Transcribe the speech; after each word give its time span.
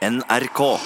NRK. 0.00 0.80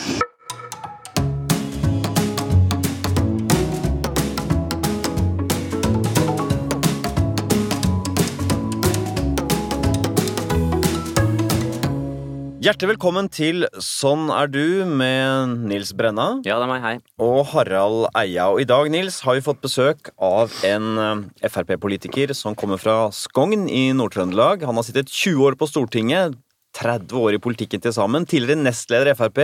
Hjertelig 12.64 12.94
velkommen 12.94 13.26
til 13.28 13.66
Sånn 13.82 14.30
er 14.32 14.48
du 14.48 14.86
med 14.88 15.66
Nils 15.68 15.90
Brenna 15.96 16.38
Ja, 16.46 16.56
det 16.56 16.64
er 16.64 16.70
meg, 16.70 16.80
hei. 16.80 16.94
og 17.20 17.50
Harald 17.50 18.06
Eia. 18.16 18.46
Og 18.54 18.62
i 18.62 18.66
dag, 18.68 18.88
Nils, 18.90 19.18
har 19.26 19.36
vi 19.36 19.42
fått 19.44 19.60
besøk 19.60 20.08
av 20.16 20.54
en 20.64 20.86
eh, 21.02 21.50
Frp-politiker 21.50 22.32
som 22.34 22.56
kommer 22.56 22.80
fra 22.80 23.10
Skogn 23.12 23.66
i 23.68 23.90
Nord-Trøndelag. 23.92 24.64
Han 24.64 24.80
har 24.80 24.86
sittet 24.86 25.12
20 25.12 25.44
år 25.44 25.58
på 25.60 25.68
Stortinget, 25.68 26.38
30 26.74 27.18
år 27.20 27.36
i 27.36 27.42
politikken 27.42 27.82
til 27.82 27.94
sammen. 27.96 28.26
Tidligere 28.28 28.62
nestleder 28.62 29.12
i 29.12 29.18
Frp. 29.18 29.40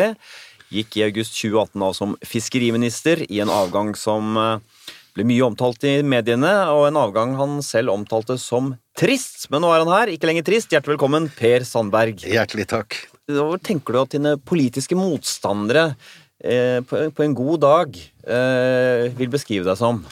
Gikk 0.71 1.01
i 1.01 1.05
august 1.09 1.35
2018 1.39 1.83
av 1.83 1.95
som 1.99 2.15
fiskeriminister 2.27 3.25
i 3.27 3.41
en 3.43 3.51
avgang 3.51 3.91
som 3.99 4.37
eh, 4.39 4.85
ble 5.17 5.27
mye 5.27 5.47
omtalt 5.49 5.83
i 5.89 5.97
mediene, 6.07 6.53
og 6.71 6.87
en 6.87 7.01
avgang 7.01 7.35
han 7.39 7.59
selv 7.67 7.95
omtalte 7.95 8.37
som 8.39 8.75
trist. 8.99 9.49
Men 9.51 9.65
nå 9.65 9.73
er 9.75 9.83
han 9.83 9.91
her, 9.91 10.13
ikke 10.15 10.31
lenger 10.31 10.47
trist. 10.47 10.71
Hjertelig 10.71 10.95
velkommen, 10.95 11.27
Per 11.35 11.67
Sandberg. 11.67 12.23
Hjertelig 12.23 12.69
takk. 12.71 12.99
Hva 13.31 13.59
tenker 13.63 13.95
du 13.95 14.01
at 14.01 14.15
dine 14.15 14.37
politiske 14.39 14.99
motstandere 14.99 15.93
eh, 16.39 16.79
på, 16.87 17.03
på 17.15 17.27
en 17.27 17.37
god 17.39 17.65
dag 17.67 17.99
eh, 17.99 19.11
vil 19.19 19.33
beskrive 19.33 19.67
deg 19.67 19.79
som? 19.79 20.03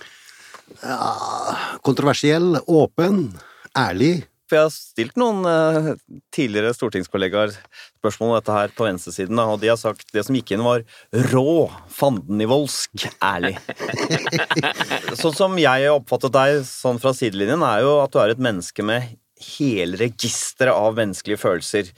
Kontroversiell, 1.86 2.58
åpen, 2.66 3.28
ærlig. 3.78 4.26
For 4.48 4.56
jeg 4.56 4.64
har 4.64 4.72
stilt 4.72 5.18
noen 5.20 5.44
eh, 5.44 5.90
tidligere 6.32 6.72
stortingskollegaer 6.72 7.52
spørsmål 7.98 8.30
om 8.30 8.36
dette 8.38 8.54
her 8.56 8.72
på 8.72 8.86
venstresiden, 8.86 9.40
og 9.42 9.60
de 9.60 9.68
har 9.68 9.76
sagt 9.80 10.08
det 10.16 10.24
som 10.24 10.36
gikk 10.38 10.54
inn, 10.56 10.64
var 10.64 10.84
rå, 11.34 11.68
fandenivoldsk, 11.92 13.08
ærlig. 13.20 13.58
sånn 15.20 15.36
som 15.36 15.60
jeg 15.60 15.92
oppfattet 15.92 16.32
deg 16.34 16.62
sånn 16.68 17.00
fra 17.02 17.12
sidelinjen, 17.16 17.64
er 17.66 17.84
jo 17.84 17.98
at 18.02 18.14
du 18.14 18.22
er 18.22 18.32
et 18.32 18.44
menneske 18.48 18.86
med 18.86 19.10
hele 19.38 19.98
registeret 20.00 20.74
av 20.74 20.96
menneskelige 20.98 21.38
følelser. 21.38 21.92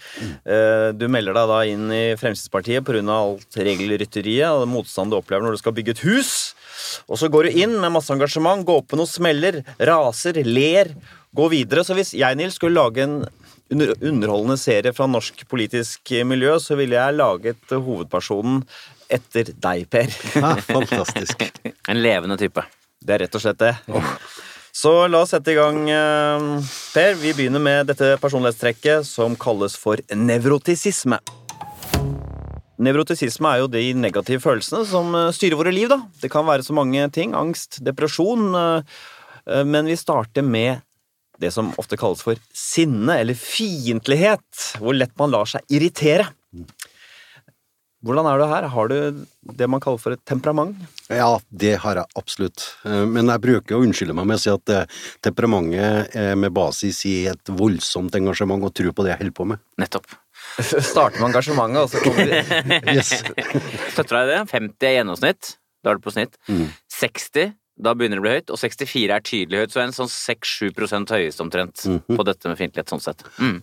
Eh, 0.45 0.91
Du 0.98 1.07
melder 1.09 1.39
deg 1.39 1.48
da 1.48 1.61
inn 1.70 1.87
i 1.95 2.03
Fremskrittspartiet 2.20 2.85
pga. 2.85 3.01
alt 3.14 3.57
regelrytteriet 3.57 4.51
og 4.51 4.69
motstand 4.69 5.12
du 5.14 5.17
opplever 5.17 5.47
når 5.47 5.57
du 5.57 5.62
skal 5.62 5.73
bygge 5.77 5.95
et 5.97 6.05
hus. 6.05 6.33
Og 7.09 7.17
så 7.20 7.31
går 7.33 7.48
du 7.48 7.62
inn 7.62 7.79
med 7.81 7.95
masse 7.95 8.12
engasjement, 8.12 8.64
går 8.67 8.83
på 8.85 8.98
noen 8.98 9.09
smeller, 9.09 9.62
raser, 9.79 10.42
ler, 10.45 10.92
går 11.36 11.50
videre. 11.53 11.84
Så 11.86 11.95
hvis 11.98 12.14
jeg, 12.19 12.36
Nils, 12.39 12.56
skulle 12.59 12.78
lage 12.81 13.05
en 13.06 13.20
underholdende 13.70 14.56
serie 14.59 14.91
fra 14.97 15.06
norsk 15.06 15.45
politisk 15.50 16.11
miljø, 16.27 16.56
så 16.59 16.75
ville 16.78 16.97
jeg 16.98 17.14
laget 17.19 17.70
hovedpersonen 17.70 18.64
etter 19.11 19.53
deg, 19.62 19.84
Per. 19.91 20.11
Ja, 20.39 20.55
fantastisk. 20.75 21.45
En 21.91 22.01
levende 22.03 22.36
type. 22.41 22.64
Det 23.01 23.14
er 23.17 23.25
rett 23.25 23.34
og 23.39 23.42
slett 23.45 23.58
det. 23.62 23.75
Så 24.77 24.92
la 25.11 25.23
oss 25.25 25.33
sette 25.34 25.51
i 25.55 25.56
gang, 25.58 25.78
eh, 25.91 26.48
Per. 26.95 27.14
Vi 27.19 27.33
begynner 27.34 27.62
med 27.62 27.89
dette 27.91 28.12
personlighetstrekket 28.23 29.06
som 29.08 29.34
kalles 29.41 29.75
for 29.78 30.03
nevrotisisme. 30.14 31.19
Nevrotisisme 32.81 33.51
er 33.51 33.61
jo 33.61 33.69
de 33.69 33.83
negative 33.98 34.41
følelsene 34.41 34.86
som 34.89 35.11
eh, 35.19 35.31
styrer 35.36 35.58
våre 35.58 35.73
liv. 35.75 35.89
da. 35.91 35.98
Det 36.23 36.31
kan 36.33 36.47
være 36.48 36.64
så 36.64 36.77
mange 36.77 37.03
ting. 37.12 37.34
Angst, 37.36 37.81
depresjon. 37.84 38.47
eh, 38.56 39.64
Men 39.67 39.86
vi 39.91 39.97
starter 39.98 40.42
med 40.47 40.81
det 41.41 41.50
som 41.55 41.72
ofte 41.80 41.96
kalles 42.00 42.22
for 42.24 42.38
sinne, 42.56 43.16
eller 43.22 43.34
fiendtlighet. 43.38 44.77
Hvor 44.80 44.96
lett 44.96 45.14
man 45.20 45.33
lar 45.33 45.48
seg 45.48 45.64
irritere. 45.72 46.28
Hvordan 48.00 48.24
er 48.30 48.38
du 48.41 48.44
her? 48.48 48.64
Har 48.72 48.88
du 48.88 48.94
det 49.61 49.66
man 49.68 49.80
kaller 49.84 50.00
for 50.00 50.14
et 50.16 50.22
temperament? 50.28 50.78
Ja, 51.12 51.34
det 51.52 51.74
har 51.83 51.98
jeg 52.00 52.08
absolutt. 52.16 52.62
Eh, 52.88 53.05
Men 53.05 53.28
jeg 53.28 53.42
bruker 53.44 53.77
å 53.77 53.83
unnskylde 53.84 54.14
meg 54.16 54.24
med 54.30 54.38
å 54.38 54.41
si 54.41 54.48
at 54.52 54.72
eh, 54.72 54.86
temperamentet 55.20 56.17
er 56.17 56.39
med 56.40 56.55
basis 56.56 57.02
i 57.11 57.27
et 57.29 57.52
voldsomt 57.61 58.17
engasjement 58.17 58.64
og 58.64 58.73
tro 58.73 58.92
på 58.96 59.05
det 59.05 59.12
jeg 59.12 59.20
holder 59.20 59.36
på 59.36 59.46
med. 59.52 59.61
Nettopp. 59.83 60.08
Starter 60.64 61.20
med 61.20 61.29
engasjementet, 61.29 61.83
og 61.84 61.92
så 61.92 62.00
kommer 62.00 62.33
vi 62.33 62.80
Yes. 62.96 63.12
Støtter 63.92 64.17
deg 64.17 64.24
i 64.24 64.33
det? 64.33 64.40
50 64.55 64.89
er 64.89 64.96
gjennomsnitt. 64.96 65.52
Da 65.84 65.92
er 65.92 66.00
du 66.00 66.05
på 66.08 66.12
snitt. 66.17 66.40
60, 66.96 67.52
da 67.83 67.95
begynner 67.96 68.20
det 68.20 68.23
å 68.23 68.27
bli 68.27 68.35
høyt. 68.39 68.51
Og 68.55 68.61
64 68.61 69.17
er 69.17 69.24
tydelig 69.24 69.63
høyt, 69.64 69.73
så 69.73 69.80
er 69.80 69.86
det 69.86 69.92
en 69.95 69.98
sånn 70.02 70.13
6-7% 70.13 71.14
høyest 71.17 71.41
omtrent 71.45 71.86
på 72.11 72.27
dette 72.29 72.48
med 72.52 72.61
fiendtlighet 72.61 72.92
sånn 72.92 73.02
sett. 73.05 73.24
Mm. 73.41 73.63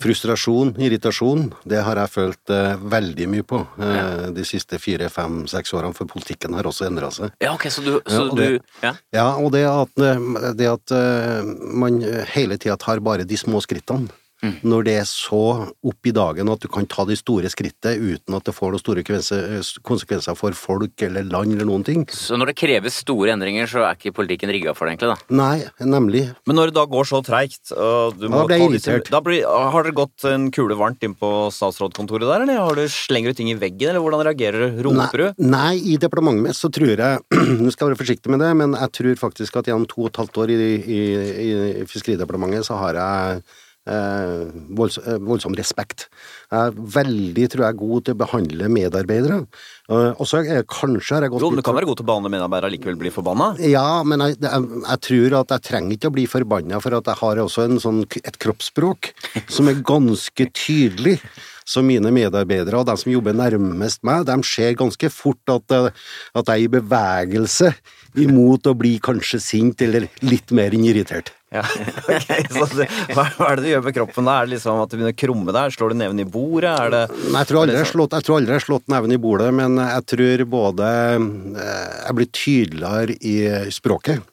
Frustrasjon, 0.00 0.70
irritasjon, 0.80 1.50
det 1.68 1.82
har 1.84 1.98
jeg 2.00 2.08
følt 2.14 2.52
eh, 2.56 2.78
veldig 2.88 3.26
mye 3.28 3.44
på 3.44 3.58
eh, 3.84 4.22
de 4.32 4.44
siste 4.48 4.78
fire, 4.80 5.10
fem, 5.12 5.42
seks 5.50 5.74
årene, 5.76 5.92
for 5.92 6.08
politikken 6.08 6.56
har 6.56 6.64
også 6.70 6.86
endra 6.88 7.10
seg. 7.12 7.34
Ja, 7.44 7.50
ok, 7.52 7.66
så 7.68 7.84
du, 7.84 7.90
så 8.08 8.14
Ja, 8.14 8.22
og 8.30 8.38
du 8.38 8.40
det- 8.40 8.62
ja. 8.80 8.94
Ja, 9.12 9.26
og 9.36 9.52
det 9.52 9.66
at, 9.68 9.92
eh, 10.00 10.54
det 10.56 10.70
at 10.72 10.94
eh, 10.96 11.44
man 11.84 12.00
hele 12.32 12.56
tida 12.56 12.78
tar 12.80 13.02
bare 13.04 13.28
de 13.28 13.36
små 13.36 13.60
skrittene. 13.60 14.08
Når 14.40 14.84
det 14.86 14.94
er 15.02 15.06
så 15.08 15.40
opp 15.84 16.06
i 16.08 16.12
dagen 16.16 16.48
at 16.48 16.62
du 16.62 16.68
kan 16.72 16.86
ta 16.88 17.04
de 17.04 17.16
store 17.18 17.50
skrittet 17.52 18.00
uten 18.00 18.36
at 18.38 18.44
det 18.48 18.54
får 18.56 18.72
noen 18.72 18.80
store 18.82 19.02
konsekvenser- 19.04 19.80
konsekvenser 19.84 20.36
for 20.38 20.56
folk 20.56 21.02
eller 21.04 21.26
land 21.28 21.52
eller 21.52 21.68
noen 21.68 21.84
ting. 21.84 22.06
Så 22.08 22.38
når 22.40 22.52
det 22.52 22.56
kreves 22.62 22.96
store 23.02 23.34
endringer, 23.34 23.68
så 23.68 23.82
er 23.84 23.98
ikke 23.98 24.14
politikken 24.16 24.48
rigga 24.52 24.72
for 24.76 24.88
det, 24.88 24.96
egentlig, 24.96 25.12
da? 25.12 25.36
Nei, 25.36 25.64
nemlig. 25.84 26.22
Men 26.48 26.56
når 26.56 26.70
det 26.72 26.78
da 26.80 26.86
går 26.88 27.04
så 27.10 27.20
treigt 27.26 27.72
og 27.76 28.16
du 28.18 28.28
må 28.32 28.40
Da 28.42 28.46
ble 28.48 28.58
jeg 28.60 28.70
irritert. 28.70 29.10
da 29.12 29.20
blir, 29.20 29.44
Har 29.44 29.84
dere 29.84 29.92
gått 30.00 30.24
en 30.30 30.48
kule 30.54 30.74
varmt 30.78 31.02
inn 31.04 31.14
på 31.14 31.30
statsrådkontoret 31.52 32.24
der, 32.28 32.46
eller 32.46 32.60
har 32.64 32.74
du 32.80 32.84
slenger 32.88 33.34
du 33.34 33.40
ting 33.42 33.50
i 33.52 33.58
veggen, 33.60 33.90
eller 33.92 34.00
hvordan 34.00 34.24
reagerer 34.24 34.70
du? 34.76 34.82
Roper 34.88 35.18
du? 35.26 35.26
Nei, 35.44 35.50
nei, 35.60 35.74
i 35.92 35.96
departementet 36.00 36.46
mitt 36.48 36.56
så 36.56 36.70
tror 36.72 36.96
jeg 36.96 37.20
Nå 37.60 37.70
skal 37.74 37.88
jeg 37.88 37.94
være 37.94 38.00
forsiktig 38.00 38.30
med 38.32 38.40
det, 38.40 38.50
men 38.56 38.72
jeg 38.78 38.92
tror 38.96 39.18
faktisk 39.20 39.56
at 39.60 39.68
gjennom 39.68 39.86
to 39.90 40.06
og 40.06 40.10
et 40.12 40.20
halvt 40.22 40.38
år 40.44 40.52
i, 40.54 40.56
i, 40.80 41.00
i 41.82 41.84
Fiskeridepartementet 41.90 42.64
så 42.66 42.78
har 42.80 42.96
jeg 43.00 43.42
eh, 43.88 44.50
eh, 44.50 45.20
voldsom 45.24 45.56
respekt. 45.58 46.08
Jeg 46.50 46.70
er 46.70 46.80
veldig, 46.96 47.46
tror 47.52 47.64
jeg, 47.66 47.78
god 47.80 48.06
til 48.06 48.16
å 48.16 48.20
behandle 48.20 48.70
medarbeidere. 48.72 49.38
Eh, 49.90 50.10
og 50.12 50.26
så 50.28 50.42
kanskje 50.68 51.16
har 51.16 51.26
jeg 51.26 51.34
gått 51.34 51.44
Jo, 51.44 51.52
men 51.52 51.62
du 51.62 51.66
kan 51.66 51.78
være 51.78 51.88
god 51.90 52.00
til 52.00 52.06
å 52.06 52.10
behandle 52.10 52.34
medarbeidere 52.36 52.74
likevel 52.74 52.98
bli 53.00 53.14
forbanna. 53.14 53.52
Ja, 53.64 54.02
men 54.06 54.26
jeg, 54.26 54.40
jeg, 54.44 54.68
jeg 54.84 55.04
tror 55.08 55.38
at 55.40 55.54
jeg 55.56 55.66
trenger 55.70 55.96
ikke 55.96 56.12
å 56.12 56.16
bli 56.18 56.26
forbanna, 56.30 56.82
for 56.84 56.98
at 56.98 57.12
jeg 57.12 57.22
har 57.22 57.44
også 57.46 57.66
en 57.68 57.80
sånn, 57.82 58.04
et 58.20 58.40
kroppsspråk 58.42 59.12
som 59.48 59.70
er 59.70 59.80
ganske 59.86 60.50
tydelig. 60.56 61.18
Så 61.70 61.84
mine 61.86 62.10
medarbeidere 62.14 62.80
og 62.80 62.88
de 62.88 62.96
som 62.98 63.12
jobber 63.12 63.36
nærmest 63.36 64.02
meg, 64.06 64.26
de 64.26 64.36
ser 64.46 64.74
ganske 64.78 65.10
fort 65.14 65.52
at, 65.54 65.76
eh, 65.76 65.90
at 66.34 66.50
jeg 66.50 66.64
er 66.64 66.66
i 66.66 66.72
bevegelse 66.72 67.74
imot 68.18 68.66
å 68.66 68.74
bli 68.74 68.96
kanskje 69.02 69.38
sint 69.42 69.84
eller 69.86 70.08
litt 70.26 70.50
mer 70.56 70.74
enn 70.74 70.88
irritert. 70.88 71.30
Ja, 71.50 71.62
okay. 72.06 72.44
så 72.50 72.66
det, 72.78 72.86
hva, 73.14 73.24
er 73.48 73.58
det 73.58 73.64
du 73.64 73.68
gjør 73.72 73.86
med 73.86 73.94
kroppen 73.96 74.26
da? 74.26 74.36
Er 74.38 74.46
det 74.46 74.54
liksom 74.56 74.82
at 74.82 74.90
du 74.90 74.96
begynner 74.98 75.14
å 75.14 75.20
krumme 75.22 75.54
deg? 75.54 75.74
Slår 75.74 75.94
du 75.94 75.98
neven 75.98 76.22
i 76.22 76.26
bordet? 76.26 76.74
Er 76.74 76.92
det 76.94 77.04
Nei, 77.10 77.40
Jeg 77.40 77.50
tror 77.50 77.62
aldri 77.62 77.76
jeg 77.76 77.84
har 77.84 77.90
slått, 77.90 78.18
jeg 78.18 78.66
slått 78.66 78.90
neven 78.90 79.14
i 79.14 79.20
bordet, 79.22 79.48
men 79.58 79.78
jeg 79.82 80.06
tror 80.14 80.44
både 80.50 80.90
eh, 80.90 81.96
Jeg 82.06 82.18
blir 82.18 82.30
tydeligere 82.42 83.18
i 83.18 83.36
språket. 83.74 84.26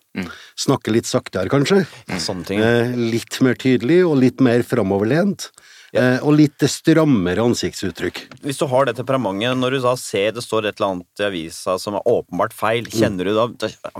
Snakker 0.58 0.96
litt 0.96 1.06
saktere, 1.06 1.50
kanskje. 1.52 1.84
sånne 2.22 2.48
ting? 2.48 2.62
Eh, 2.64 2.94
litt 2.98 3.38
mer 3.46 3.58
tydelig 3.60 4.02
og 4.08 4.18
litt 4.22 4.42
mer 4.44 4.66
framoverlent. 4.66 5.52
Eh, 5.96 6.18
og 6.20 6.34
litt 6.36 6.64
strammere 6.68 7.46
ansiktsuttrykk. 7.48 8.20
Hvis 8.44 8.60
du 8.60 8.66
har 8.68 8.88
det 8.90 8.98
temperamentet, 8.98 9.56
når 9.56 9.78
du 9.78 9.80
da 9.86 9.94
ser 10.00 10.34
det 10.36 10.44
står 10.44 10.68
et 10.68 10.82
eller 10.82 10.98
annet 10.98 11.22
i 11.22 11.28
avisa 11.30 11.78
som 11.80 11.96
er 11.96 12.10
åpenbart 12.12 12.56
feil, 12.56 12.90
kjenner 12.92 13.30
du 13.30 13.34
da 13.38 13.48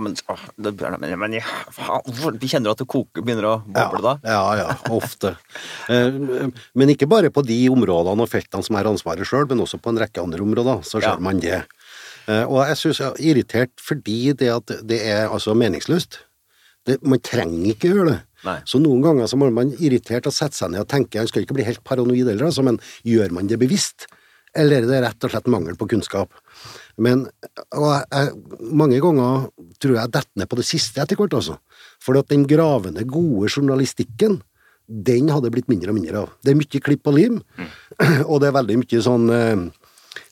men, 0.02 0.16
men, 1.16 1.38
Kjenner 2.48 2.68
du 2.68 2.72
at 2.74 2.82
det 2.82 2.88
koker, 2.88 3.24
begynner 3.24 3.48
å 3.48 3.56
boble 3.64 4.02
da? 4.04 4.14
Ja, 4.28 4.44
ja, 4.60 4.68
ofte. 4.94 5.36
Eh, 5.88 6.12
men 6.76 6.90
ikke 6.92 7.06
bare 7.08 7.30
på 7.32 7.40
de 7.46 7.56
områdene 7.72 8.24
og 8.24 8.28
feltene 8.28 8.64
som 8.66 8.76
er 8.76 8.88
ansvaret 8.90 9.24
sjøl, 9.28 9.46
men 9.48 9.62
også 9.64 9.78
på 9.80 9.92
en 9.92 10.00
rekke 10.02 10.20
andre 10.20 10.44
områder, 10.44 10.82
så 10.84 10.98
ser 10.98 11.14
Ja. 11.14 11.18
man 11.22 11.40
det. 11.40 11.62
Eh, 12.28 12.44
og 12.44 12.60
jeg 12.68 12.76
syns 12.76 13.00
jeg 13.00 13.08
er 13.08 13.28
irritert 13.30 13.72
fordi 13.80 14.34
det 14.36 14.52
det 14.84 15.00
er 15.00 15.28
altså 15.28 15.56
meningsløst. 15.56 16.20
Det, 16.88 16.98
man 17.04 17.20
trenger 17.24 17.72
ikke 17.74 17.92
gjøre 17.92 18.10
det. 18.12 18.18
Nei. 18.46 18.58
Så 18.68 18.78
noen 18.82 19.02
ganger 19.02 19.28
så 19.30 19.38
må 19.38 19.48
man 19.52 19.72
irritert 19.76 20.28
og 20.30 20.34
sette 20.34 20.56
seg 20.56 20.72
ned 20.72 20.84
og 20.84 20.90
tenke, 20.90 21.18
jeg 21.18 21.30
skal 21.30 21.44
ikke 21.44 21.56
bli 21.58 21.66
helt 21.66 21.82
paranoid 21.86 22.30
heller, 22.30 22.48
altså, 22.48 22.64
men 22.66 22.78
gjør 23.06 23.34
man 23.34 23.50
det 23.50 23.58
bevisst? 23.60 24.06
Eller 24.56 24.82
er 24.82 24.88
det 24.88 25.00
rett 25.04 25.26
og 25.26 25.32
slett 25.32 25.50
mangel 25.50 25.76
på 25.78 25.88
kunnskap? 25.90 26.32
Men 26.98 27.26
jeg, 27.44 28.30
mange 28.74 29.00
ganger 29.02 29.48
tror 29.82 29.98
jeg 29.98 30.12
detter 30.14 30.40
ned 30.40 30.50
på 30.50 30.58
det 30.58 30.66
siste 30.66 31.02
etter 31.02 31.18
hvert, 31.18 31.36
altså. 31.36 31.58
For 32.02 32.18
at 32.18 32.30
den 32.32 32.46
gravende, 32.48 33.04
gode 33.06 33.50
journalistikken, 33.50 34.40
den 34.88 35.28
hadde 35.28 35.52
blitt 35.52 35.68
mindre 35.68 35.92
og 35.92 35.98
mindre 35.98 36.22
av. 36.22 36.32
Det 36.42 36.54
er 36.54 36.58
mye 36.58 36.80
klipp 36.84 37.10
og 37.10 37.18
lim, 37.18 37.42
og 38.30 38.38
det 38.40 38.48
er 38.48 38.56
veldig 38.56 38.78
mye 38.84 39.04
sånn 39.04 39.28
eh, 39.34 39.66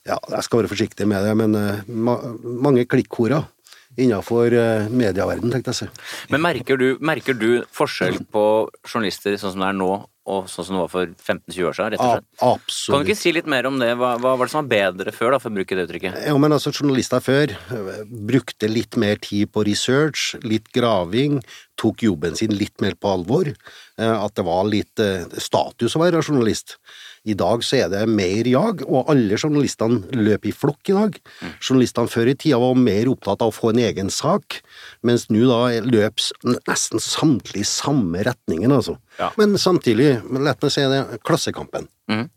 Ja, 0.06 0.16
jeg 0.16 0.46
skal 0.46 0.62
være 0.62 0.70
forsiktig 0.70 1.06
med 1.10 1.26
det, 1.26 1.34
men 1.36 1.58
eh, 1.58 1.84
ma 1.90 2.16
mange 2.62 2.86
klikkhorer 2.88 3.44
innenfor 3.96 4.50
medieverdenen, 4.50 4.98
medieverden, 5.06 5.52
tenkte 5.54 5.72
jeg 5.72 5.76
å 5.76 5.80
si. 5.84 5.88
Men 6.32 6.42
merker 6.44 6.76
du, 6.80 6.88
merker 7.00 7.34
du 7.38 7.64
forskjell 7.74 8.20
på 8.32 8.42
journalister 8.86 9.36
sånn 9.40 9.54
som 9.54 9.64
det 9.64 9.70
er 9.72 9.78
nå, 9.78 9.90
og 10.26 10.48
sånn 10.50 10.66
som 10.66 10.74
det 10.74 10.80
var 10.82 10.90
for 10.90 11.10
15-20 11.22 11.66
år 11.68 11.74
siden? 11.76 11.90
rett 11.94 12.00
og 12.02 12.08
slett? 12.16 12.26
A 12.42 12.48
Kan 12.90 13.04
du 13.04 13.06
ikke 13.06 13.18
si 13.20 13.32
litt 13.36 13.46
mer 13.46 13.68
om 13.68 13.76
det? 13.78 13.92
Hva, 13.94 14.16
hva 14.18 14.32
var 14.34 14.48
det 14.48 14.52
som 14.56 14.64
var 14.64 14.70
bedre 14.72 15.12
før, 15.14 15.36
da, 15.36 15.38
for 15.38 15.52
å 15.52 15.56
bruke 15.60 15.78
det 15.78 15.84
uttrykket? 15.86 16.16
Ja, 16.26 16.34
men 16.42 16.56
altså, 16.56 16.72
journalister 16.74 17.22
før 17.22 17.54
eh, 17.54 18.00
brukte 18.10 18.66
litt 18.70 18.98
mer 18.98 19.20
tid 19.22 19.52
på 19.54 19.62
research, 19.68 20.32
litt 20.42 20.66
graving, 20.74 21.38
tok 21.78 22.02
jobben 22.08 22.34
sin 22.34 22.56
litt 22.58 22.74
mer 22.82 22.98
på 22.98 23.12
alvor. 23.14 23.52
eh, 23.52 24.16
At 24.16 24.34
det 24.34 24.46
var 24.50 24.66
litt 24.66 24.98
eh, 24.98 25.28
status 25.38 25.94
å 25.94 26.02
være 26.02 26.24
journalist. 26.26 26.74
I 27.26 27.34
dag 27.38 27.64
så 27.66 27.80
er 27.80 27.90
det 27.90 28.04
mer 28.08 28.46
jag, 28.46 28.84
og 28.86 29.10
alle 29.10 29.38
journalistene 29.38 30.04
løper 30.14 30.52
i 30.52 30.54
flokk 30.54 30.92
i 30.92 30.96
dag. 30.96 31.18
Journalistene 31.58 32.12
før 32.12 32.30
i 32.30 32.36
tida 32.38 32.60
var 32.62 32.78
mer 32.78 33.10
opptatt 33.10 33.42
av 33.42 33.50
å 33.50 33.56
få 33.56 33.72
en 33.72 33.82
egen 33.82 34.12
sak, 34.14 34.60
mens 35.06 35.26
nå 35.32 35.48
da 35.50 35.60
løps 35.82 36.30
nesten 36.44 37.02
samtlige 37.02 37.66
i 37.66 37.68
samme 37.68 38.22
retningen, 38.26 38.74
altså. 38.78 38.98
Ja. 39.18 39.32
Men 39.40 39.58
samtidig, 39.58 40.20
la 40.30 40.54
meg 40.54 40.72
si 40.72 40.86
det, 40.86 41.02
Klassekampen. 41.26 41.90
Mhm. 42.10 42.30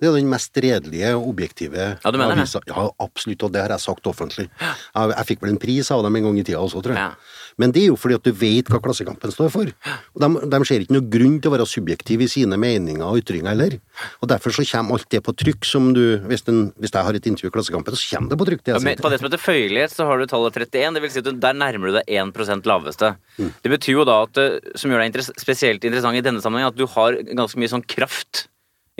Det 0.00 0.08
er 0.08 0.16
den 0.16 0.30
mest 0.32 0.56
redelige, 0.56 1.12
objektive 1.18 1.90
Ja, 2.00 2.10
du 2.10 2.16
mener 2.16 2.38
det? 2.40 2.62
Ja, 2.70 2.86
absolutt, 3.04 3.42
og 3.44 3.52
det 3.52 3.60
har 3.60 3.74
jeg 3.74 3.84
sagt 3.84 4.08
offentlig. 4.08 4.48
Jeg, 4.60 5.12
jeg 5.12 5.28
fikk 5.28 5.44
vel 5.44 5.52
en 5.52 5.60
pris 5.60 5.90
av 5.92 6.04
dem 6.06 6.16
en 6.16 6.30
gang 6.30 6.40
i 6.40 6.44
tida 6.46 6.62
også, 6.62 6.80
tror 6.84 6.96
jeg. 6.96 7.10
Ja. 7.10 7.40
Men 7.60 7.74
det 7.74 7.82
er 7.82 7.90
jo 7.90 7.98
fordi 8.00 8.16
at 8.16 8.24
du 8.24 8.32
vet 8.36 8.70
hva 8.72 8.80
Klassekampen 8.80 9.32
står 9.34 9.50
for. 9.52 9.68
Og 10.14 10.22
de, 10.22 10.28
de 10.54 10.60
ser 10.68 10.84
ikke 10.84 10.96
noe 10.96 11.08
grunn 11.12 11.36
til 11.42 11.50
å 11.50 11.54
være 11.54 11.66
subjektive 11.68 12.24
i 12.24 12.30
sine 12.32 12.56
meninger 12.60 13.04
og 13.04 13.20
ytringer 13.20 13.52
heller. 13.52 13.76
Og 14.24 14.30
derfor 14.32 14.54
så 14.56 14.64
kommer 14.70 14.96
alt 14.96 15.10
det 15.12 15.20
på 15.26 15.34
trykk 15.36 15.66
som 15.68 15.90
du 15.96 16.00
Hvis, 16.30 16.46
den, 16.46 16.70
hvis 16.80 16.94
jeg 16.94 17.04
har 17.04 17.16
et 17.16 17.26
intervju 17.28 17.50
i 17.50 17.54
Klassekampen, 17.54 17.96
så 17.98 18.14
kommer 18.14 18.32
det 18.32 18.38
på 18.40 18.46
trykk. 18.48 18.62
det 18.64 18.76
Ja, 18.76 18.80
på 18.80 19.12
det 19.12 19.20
som 19.20 19.28
heter 19.28 19.42
føyelighet, 19.42 19.92
så 19.92 20.06
har 20.08 20.20
du 20.20 20.28
tallet 20.30 20.56
31. 20.56 20.96
Det 20.96 21.04
vil 21.04 21.12
si 21.12 21.20
at 21.20 21.28
du, 21.28 21.34
der 21.42 21.58
nærmer 21.60 21.90
du 21.90 21.98
deg 21.98 22.08
1 22.08 22.64
laveste. 22.70 23.12
Mm. 23.36 23.52
Det 23.60 23.74
betyr 23.74 23.98
jo 23.98 24.08
da 24.08 24.22
at 24.24 24.40
som 24.80 24.92
gjør 24.92 25.04
deg 25.04 25.20
spesielt 25.28 25.84
interessant 25.84 26.16
i 26.16 26.24
denne 26.24 26.40
sammenheng, 26.40 26.70
at 26.72 26.78
du 26.78 26.86
har 26.88 27.18
ganske 27.28 27.60
mye 27.60 27.72
sånn 27.72 27.84
kraft. 27.84 28.46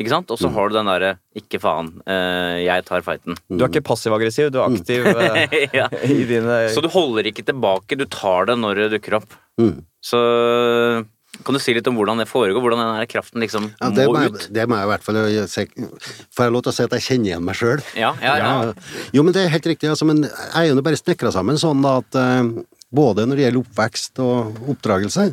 Ikke 0.00 0.08
sant? 0.14 0.30
Og 0.32 0.38
Mm. 0.40 0.42
så 0.46 0.50
har 0.54 0.68
du 0.70 0.74
den 0.78 0.86
derre 0.88 1.10
'ikke 1.36 1.60
faen, 1.60 1.90
eh, 2.08 2.64
jeg 2.64 2.84
tar 2.86 3.02
fighten'. 3.04 3.36
Du 3.50 3.62
er 3.64 3.68
ikke 3.68 3.84
passiv-aggressiv, 3.84 4.50
du 4.50 4.58
er 4.58 4.70
aktiv 4.70 5.04
eh, 5.06 5.68
ja. 5.76 5.88
i 6.02 6.24
dine 6.24 6.70
Så 6.72 6.80
du 6.80 6.88
holder 6.88 7.28
ikke 7.28 7.44
tilbake, 7.44 7.98
du 7.98 8.06
tar 8.06 8.46
det 8.46 8.56
når 8.58 8.74
det 8.88 8.90
dukker 8.96 9.16
opp. 9.20 9.28
Mm. 9.60 9.84
Så 10.02 11.04
kan 11.44 11.54
du 11.54 11.60
si 11.62 11.72
litt 11.76 11.86
om 11.86 11.94
hvordan 11.96 12.18
det 12.18 12.26
foregår? 12.28 12.60
Hvordan 12.60 12.80
den 12.98 13.06
kraften 13.06 13.40
liksom 13.40 13.70
Ja, 13.80 13.90
må 13.90 14.12
må 14.12 14.22
jeg, 14.24 14.32
ut? 14.34 14.48
det 14.52 14.66
må 14.68 14.76
jeg 14.76 14.84
i 14.84 14.90
hvert 14.90 15.04
fall 15.04 15.48
se. 15.48 15.66
Får 16.34 16.44
jeg 16.44 16.52
lov 16.52 16.62
til 16.64 16.72
å 16.72 16.74
si 16.74 16.82
at 16.82 16.90
jeg 16.96 17.04
kjenner 17.06 17.30
igjen 17.30 17.44
meg 17.44 17.54
sjøl? 17.60 17.80
Ja, 17.96 18.14
ja, 18.20 18.36
ja. 18.40 18.72
Jo, 19.12 19.22
men 19.22 19.32
det 19.32 19.44
er 19.44 19.52
helt 19.54 19.68
riktig. 19.68 19.88
Altså, 19.92 20.04
men 20.08 20.24
jeg 20.24 20.64
er 20.70 20.74
jo 20.74 20.82
bare 20.82 20.98
snekra 20.98 21.30
sammen 21.32 21.56
sånn 21.60 21.80
da 21.84 21.98
at 22.00 22.18
uh, 22.18 22.64
både 22.92 23.24
når 23.28 23.36
det 23.36 23.44
gjelder 23.46 23.62
oppvekst 23.62 24.18
og 24.24 24.58
oppdragelse, 24.74 25.28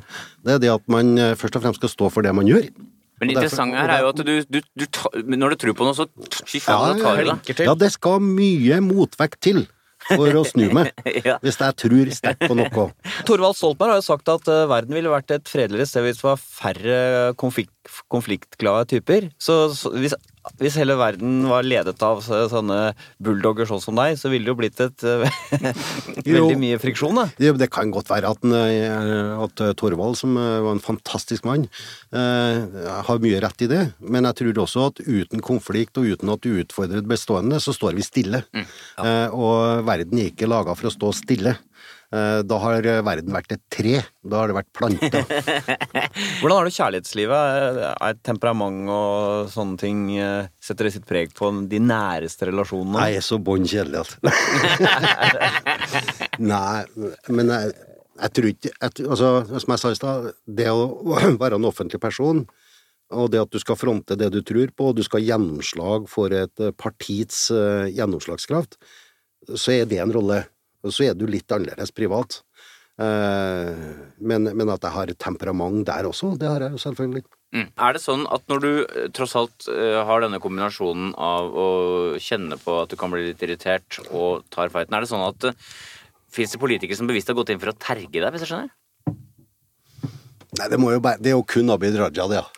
det 0.45 0.53
er 0.53 0.59
det 0.59 0.69
at 0.75 0.85
man 0.87 1.17
eh, 1.17 1.33
først 1.35 1.55
og 1.57 1.63
fremst 1.63 1.79
skal 1.81 1.89
stå 1.89 2.11
for 2.13 2.21
det 2.21 2.35
man 2.35 2.45
gjør. 2.45 2.67
Men 3.17 3.29
det 3.31 3.37
interessante 3.37 3.79
her 3.81 3.89
er 3.95 4.03
jo 4.05 4.11
at 4.13 4.19
du, 4.27 4.33
du, 4.45 4.59
du 4.77 4.85
ta, 4.93 5.09
Når 5.25 5.55
du 5.55 5.61
tror 5.63 5.73
på 5.79 5.87
noe, 5.87 5.97
så 5.97 6.05
fy 6.45 6.59
faen, 6.61 6.99
tar 7.01 7.17
du 7.23 7.31
det. 7.31 7.65
ja, 7.65 7.73
det 7.77 7.89
skal 7.95 8.21
mye 8.21 8.77
motvekt 8.85 9.41
til 9.47 9.63
for 10.07 10.29
å 10.39 10.43
snu 10.45 10.67
meg, 10.77 10.91
Ja. 11.25 11.39
hvis 11.41 11.57
jeg 11.57 11.73
tror 11.81 12.11
sterkt 12.13 12.45
på 12.45 12.55
noe. 12.55 12.83
Torvald 13.27 13.57
Stoltenberg 13.57 13.95
har 13.95 13.99
jo 14.03 14.05
sagt 14.05 14.29
at 14.31 14.47
eh, 14.53 14.67
verden 14.69 14.93
ville 14.95 15.09
vært 15.11 15.33
et 15.33 15.49
fredeligere 15.49 15.89
sted 15.89 16.05
hvis 16.05 16.21
det 16.21 16.27
var 16.29 16.37
færre 16.39 16.99
konflikt, 17.41 17.73
konfliktglade 18.13 18.85
typer. 18.93 19.31
Så, 19.41 19.57
så 19.75 19.91
hvis, 19.97 20.13
hvis 20.61 20.77
hele 20.79 20.95
verden 20.99 21.41
var 21.49 21.65
ledet 21.67 22.01
av 22.05 22.21
sånne 22.23 22.79
bulldogger 23.23 23.67
sånn 23.69 23.81
som 23.83 23.97
deg, 23.99 24.15
så 24.19 24.31
ville 24.31 24.47
det 24.47 24.53
jo 24.53 24.57
blitt 24.59 24.81
et 24.83 25.05
eh, 25.07 25.27
veldig 26.25 26.57
mye 26.61 26.79
friksjon, 26.81 27.17
da. 27.19 27.27
Det, 27.37 27.53
det 27.61 27.69
kan 27.73 27.91
godt 27.93 28.11
være 28.11 28.31
at, 28.33 28.47
eh, 28.47 29.43
at 29.45 29.63
Torvald, 29.79 30.17
som 30.19 30.37
eh, 30.39 30.57
var 30.65 30.77
en 30.77 30.83
fantastisk 30.83 31.47
mann, 31.47 31.67
eh, 32.15 32.81
har 33.07 33.23
mye 33.23 33.41
rett 33.43 33.65
i 33.67 33.71
det, 33.71 33.83
men 33.99 34.27
jeg 34.29 34.39
tror 34.41 34.63
også 34.65 34.87
at 34.91 35.03
uten 35.05 35.43
konflikt 35.45 35.99
og 36.01 36.09
uten 36.13 36.33
at 36.33 36.43
du 36.45 36.55
utfordrer 36.61 37.03
det 37.03 37.11
bestående, 37.11 37.59
så 37.63 37.75
står 37.75 37.97
vi 37.97 38.05
stille. 38.07 38.43
eh, 39.03 39.27
og 39.33 39.85
verden 39.87 40.21
er 40.21 40.31
ikke 40.31 40.49
laga 40.49 40.75
for 40.77 40.89
å 40.89 40.93
stå 40.93 41.13
stille. 41.15 41.57
Eh, 42.07 42.41
da 42.47 42.57
har 42.63 42.85
verden 43.03 43.33
vært 43.35 43.51
et 43.51 43.63
tre. 43.73 43.97
Da 44.23 44.39
har 44.39 44.51
det 44.51 44.55
vært 44.55 44.69
planter. 44.77 45.25
Hvordan 46.39 46.55
har 46.55 46.69
du 46.69 46.75
kjærlighetslivet? 46.77 47.81
Er 47.99 48.21
temperament 48.23 48.87
og 48.93 49.49
sånne 49.51 49.75
ting 49.81 50.05
eh, 50.15 50.47
Setter 50.63 50.87
det 50.87 50.93
sitt 50.95 51.07
preg 51.09 51.35
på 51.35 51.51
de 51.67 51.81
næreste 51.83 52.47
relasjonene? 52.47 53.09
Jeg 53.09 53.19
er 53.19 53.27
så 53.27 53.41
bånn 53.43 53.67
kjedelig 53.67 54.05
altså. 54.05 54.17
Nei, 56.53 56.85
men 57.33 57.51
jeg, 57.51 57.75
jeg 58.21 58.33
tror 58.37 58.49
ikke 58.51 58.71
jeg, 58.71 59.07
altså, 59.07 59.31
Som 59.51 59.73
jeg 59.73 59.81
sa 59.81 59.91
i 59.91 59.99
stad, 59.99 60.31
det 60.47 60.71
å 60.71 60.87
være 61.41 61.59
en 61.59 61.67
offentlig 61.69 61.99
person, 62.03 62.45
og 63.15 63.31
det 63.31 63.43
at 63.43 63.51
du 63.53 63.59
skal 63.63 63.79
fronte 63.79 64.17
det 64.19 64.31
du 64.33 64.41
tror 64.45 64.71
på, 64.75 64.89
og 64.89 64.97
du 64.97 65.03
skal 65.05 65.21
ha 65.21 65.33
gjennomslag 65.33 66.07
for 66.11 66.33
et 66.35 66.63
eh, 66.63 66.75
partiets 66.75 67.49
eh, 67.55 67.87
gjennomslagskraft, 67.95 68.79
så 69.55 69.75
er 69.77 69.91
det 69.91 70.01
en 70.03 70.15
rolle. 70.15 70.41
Så 70.93 71.07
er 71.07 71.17
du 71.17 71.25
litt 71.29 71.51
annerledes 71.51 71.93
privat. 71.95 72.41
Eh, 72.97 73.81
men, 74.17 74.49
men 74.57 74.71
at 74.73 74.85
jeg 74.85 74.95
har 74.95 75.11
temperament 75.21 75.85
der 75.85 76.07
også, 76.09 76.33
det 76.39 76.49
har 76.49 76.65
jeg 76.65 76.73
jo 76.73 76.81
selvfølgelig. 76.81 77.23
Mm. 77.55 77.67
Er 77.79 77.93
det 77.95 78.01
sånn 78.03 78.25
at 78.33 78.43
når 78.51 78.63
du 78.63 78.71
eh, 78.71 79.05
tross 79.15 79.35
alt 79.39 79.67
eh, 79.71 79.99
har 80.07 80.23
denne 80.23 80.41
kombinasjonen 80.43 81.13
av 81.13 81.53
å 81.53 81.67
kjenne 82.21 82.57
på 82.59 82.81
at 82.81 82.91
du 82.91 82.97
kan 82.99 83.13
bli 83.13 83.29
litt 83.29 83.45
irritert 83.45 84.01
og 84.09 84.47
tar 84.53 84.73
fighten, 84.73 84.97
er 84.97 85.05
det 85.05 85.11
sånn 85.13 85.27
at 85.27 85.51
fins 86.33 86.55
det 86.55 86.61
politikere 86.61 86.97
som 86.97 87.09
bevisst 87.09 87.29
har 87.31 87.37
gått 87.37 87.53
inn 87.53 87.61
for 87.61 87.71
å 87.71 87.77
terge 87.77 88.17
deg, 88.17 88.27
hvis 88.33 88.47
jeg 88.47 88.51
skjønner? 88.51 88.73
Nei, 90.57 90.67
det, 90.71 90.77
må 90.81 90.91
jo 90.93 91.01
bare, 91.03 91.19
det 91.21 91.31
er 91.31 91.35
jo 91.35 91.43
kun 91.45 91.69
Abid 91.73 91.95
Raja, 91.99 92.25
det, 92.31 92.39
ja. 92.39 92.45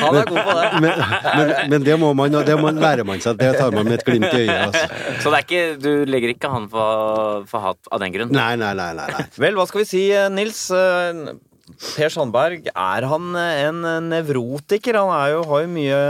Han 0.00 0.16
er 0.16 0.28
god 0.28 0.40
på 0.46 0.54
det. 0.56 0.64
Men, 0.84 1.02
men, 1.36 1.52
men 1.72 1.84
det 1.84 1.96
må 2.00 2.12
man, 2.16 2.36
det 2.46 2.56
må, 2.60 2.72
lærer 2.72 3.04
man 3.08 3.20
seg. 3.22 3.38
Det 3.40 3.52
tar 3.58 3.74
man 3.74 3.84
med 3.88 3.98
et 3.98 4.06
glimt 4.06 4.30
i 4.30 4.44
øyet. 4.44 4.70
Altså. 4.70 4.84
Så 5.20 5.32
det 5.32 5.40
er 5.40 5.46
ikke, 5.46 5.64
du 5.82 5.90
legger 6.08 6.32
ikke 6.34 6.50
han 6.52 6.68
for, 6.72 7.44
for 7.50 7.64
hat 7.64 7.90
av 7.92 8.02
den 8.02 8.14
grunn? 8.14 8.32
Nei, 8.34 8.54
nei, 8.60 8.72
nei. 8.78 8.90
nei, 8.96 9.08
nei. 9.12 9.24
Vel, 9.40 9.58
hva 9.58 9.66
skal 9.68 9.82
vi 9.82 9.88
si, 9.90 10.04
eh, 10.14 10.30
Nils? 10.32 10.62
Eh, 10.74 11.36
Per 11.80 12.10
Sandberg, 12.12 12.70
er 12.72 13.08
han 13.10 13.34
eh, 13.38 13.66
en 13.68 13.84
nevrotiker? 14.10 14.98
Han 15.00 15.12
er 15.16 15.34
jo, 15.36 15.42
har 15.50 15.66
jo 15.66 15.74
mye 15.74 16.00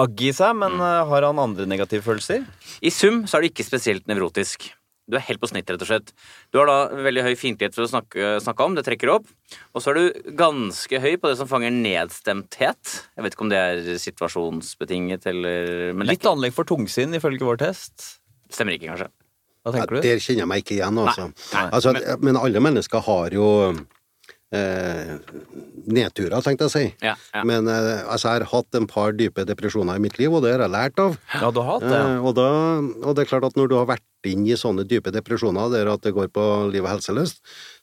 agg 0.00 0.26
i 0.28 0.34
seg, 0.36 0.52
men 0.56 0.80
har 0.80 1.26
han 1.26 1.40
andre 1.42 1.66
negative 1.68 2.04
følelser? 2.06 2.44
I 2.80 2.92
sum 2.94 3.24
så 3.28 3.36
er 3.36 3.44
du 3.44 3.50
ikke 3.50 3.66
spesielt 3.66 4.06
nevrotisk. 4.08 4.70
Du 5.10 5.16
er 5.18 5.24
helt 5.26 5.40
på 5.42 5.48
snitt, 5.50 5.68
rett 5.70 5.82
og 5.84 5.88
slett. 5.90 6.12
Du 6.54 6.60
har 6.62 6.70
da 6.70 6.76
veldig 7.04 7.24
høy 7.26 7.34
fiendtlighet 7.38 7.74
for 7.76 7.84
å 7.86 7.90
snakke, 7.90 8.30
snakke 8.44 8.66
om, 8.66 8.76
det 8.78 8.84
trekker 8.86 9.12
opp. 9.16 9.26
Og 9.74 9.82
så 9.82 9.90
er 9.92 9.98
du 10.00 10.34
ganske 10.38 11.00
høy 11.02 11.16
på 11.20 11.30
det 11.32 11.36
som 11.40 11.50
fanger 11.50 11.74
nedstemthet. 11.74 12.96
Jeg 13.18 13.26
vet 13.26 13.34
ikke 13.36 13.46
om 13.46 13.52
det 13.52 13.60
er 13.60 13.82
situasjonsbetinget 14.02 15.26
eller 15.30 15.92
Men 15.98 16.06
Litt 16.10 16.26
anlegg 16.30 16.54
for 16.56 16.64
tungsinn, 16.68 17.14
ifølge 17.18 17.44
vår 17.46 17.58
test. 17.66 18.20
stemmer 18.50 18.74
ikke, 18.78 18.90
kanskje. 18.94 19.10
Hva 19.60 19.74
Ja, 19.74 19.80
tenker 19.82 19.98
du? 19.98 20.00
der 20.08 20.18
kjenner 20.24 20.40
jeg 20.46 20.48
meg 20.48 20.62
ikke 20.64 20.76
igjen, 20.78 20.98
altså. 20.98 21.26
nei, 21.52 21.64
altså 21.76 21.92
men 22.24 22.36
alle 22.40 22.60
mennesker 22.64 23.02
har 23.04 23.34
jo 23.36 23.46
eh, 24.54 25.16
nedturer, 25.90 26.40
tenkte 26.44 26.66
jeg 26.66 26.70
å 26.70 26.74
si. 26.74 26.84
Ja, 27.04 27.14
ja. 27.34 27.44
Men 27.46 27.68
eh, 27.70 28.02
altså, 28.04 28.32
jeg 28.34 28.44
har 28.44 28.50
hatt 28.52 28.78
en 28.78 28.88
par 28.90 29.14
dype 29.16 29.44
depresjoner 29.48 29.98
i 29.98 30.04
mitt 30.04 30.18
liv, 30.20 30.32
og 30.34 30.44
det 30.44 30.54
har 30.56 30.64
jeg 30.66 30.74
lært 30.74 31.02
av. 31.02 31.18
Ja, 31.36 31.50
du 31.54 31.60
har 31.62 31.72
hatt 31.76 31.86
det. 31.88 31.96
ja. 31.96 32.06
Eh, 32.16 32.24
og, 32.26 32.34
da, 32.38 32.48
og 33.04 33.16
det 33.16 33.24
er 33.24 33.30
klart 33.32 33.48
at 33.50 33.58
når 33.58 33.70
du 33.72 33.76
har 33.78 33.90
vært 33.90 34.06
inn 34.28 34.44
i 34.44 34.56
sånne 34.58 34.84
dype 34.84 35.08
depresjoner 35.14 35.70
der 35.72 35.88
at 35.94 36.02
det 36.04 36.12
går 36.12 36.28
på 36.34 36.42
liv 36.68 36.84
og 36.84 36.90
helseløst 36.92 37.38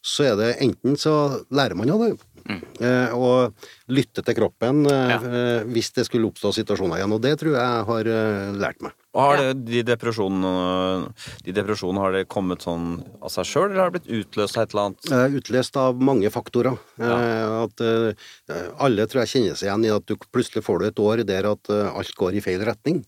så 0.05 0.27
er 0.27 0.35
det 0.37 0.49
enten 0.61 0.93
så 1.01 1.13
lærer 1.49 1.73
man 1.79 1.89
av 1.95 2.03
det, 2.03 2.11
eh, 2.47 3.13
og 3.15 3.53
lytte 3.89 4.23
til 4.23 4.35
kroppen 4.39 4.85
eh, 4.85 4.95
Mm. 4.97 5.09
Ja. 5.09 5.17
eh, 5.17 5.63
hvis 5.73 5.91
det 5.95 6.05
skulle 6.07 6.27
oppstå 6.31 6.51
situasjoner 6.55 6.97
igjen, 6.99 7.13
og 7.15 7.21
det 7.21 7.35
tror 7.39 7.53
jeg 7.57 7.85
har 7.89 8.07
eh, 8.13 8.53
lært 8.59 8.81
meg. 8.81 8.93
Og 9.17 9.21
har 9.23 9.37
det, 9.41 9.65
de 9.65 9.79
depresjonene 9.87 11.07
De 11.45 11.53
depresjonene, 11.55 12.01
har 12.03 12.11
det 12.13 12.27
kommet 12.29 12.61
sånn 12.61 12.99
av 13.23 13.31
seg 13.33 13.47
sjøl, 13.49 13.71
eller 13.71 13.81
har 13.87 13.89
det 13.91 14.01
blitt 14.03 14.19
utløst 14.27 14.57
av 14.59 14.63
et 14.67 14.73
eller 14.75 14.83
annet? 14.91 15.07
Eh, 15.11 15.37
Utløst 15.39 15.77
av 15.81 16.01
mange 16.09 16.29
faktorer. 16.33 16.75
Eh, 16.99 17.53
At 17.63 17.81
eh, 17.81 18.67
Alle 18.83 19.07
tror 19.09 19.23
jeg 19.23 19.31
kjenner 19.33 19.57
seg 19.57 19.69
igjen 19.71 19.85
i 19.87 19.93
at 19.95 20.05
du 20.05 20.15
plutselig 20.29 20.63
får 20.67 20.79
du 20.83 20.85
et 20.91 21.01
år 21.07 21.23
der 21.25 21.49
at 21.49 21.71
eh, 21.73 21.89
alt 21.97 22.13
går 22.19 22.37
i 22.37 22.43
feil 22.45 22.61
retning. 22.67 23.01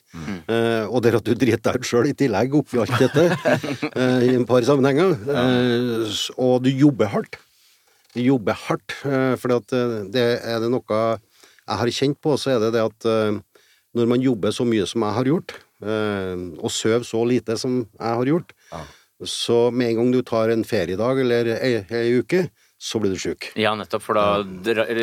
Eh, 0.49 0.87
Og 0.89 1.03
der 1.05 1.19
at 1.19 1.27
du 1.29 1.35
driter 1.35 1.61
deg 1.73 1.83
ut 1.83 1.91
sjøl 1.91 2.09
i 2.09 2.15
tillegg 2.17 2.55
oppi 2.57 2.79
alt 2.81 2.95
dette, 2.97 3.27
eh, 3.93 4.31
i 4.31 4.33
en 4.39 4.47
par 4.49 4.65
sammenhenger. 4.65 5.13
Eh, 5.29 6.17
Og 6.41 6.63
du 6.65 6.71
jobber 6.73 7.11
hardt. 7.13 7.37
Jobber 8.17 8.57
hardt, 8.57 8.95
for 9.01 9.53
det 10.09 10.23
er 10.41 10.63
det 10.63 10.69
noe 10.73 11.01
jeg 11.69 11.81
har 11.81 11.91
kjent 11.93 12.19
på, 12.21 12.37
så 12.39 12.55
er 12.55 12.63
det 12.63 12.71
det 12.77 12.85
at 12.85 13.09
eh, 13.09 13.41
når 13.97 14.09
man 14.09 14.23
jobber 14.23 14.53
så 14.55 14.65
mye 14.67 14.87
som 14.89 15.05
jeg 15.05 15.17
har 15.17 15.29
gjort, 15.29 15.57
eh, 15.83 16.47
og 16.57 16.71
sover 16.73 17.05
så 17.07 17.25
lite 17.29 17.57
som 17.61 17.83
jeg 17.83 18.21
har 18.21 18.31
gjort, 18.33 18.55
så 19.19 19.67
med 19.75 19.91
en 19.91 20.01
gang 20.01 20.11
du 20.15 20.23
tar 20.23 20.53
en 20.53 20.65
feriedag 20.65 21.21
eller 21.25 21.53
ei, 21.59 21.73
ei 21.91 22.09
uke, 22.21 22.47
så 22.79 23.01
blir 23.03 23.11
du 23.11 23.19
sjuk. 23.19 23.49
Ja, 23.59 23.73
nettopp, 23.75 24.05
for 24.05 24.15
da 24.15 24.39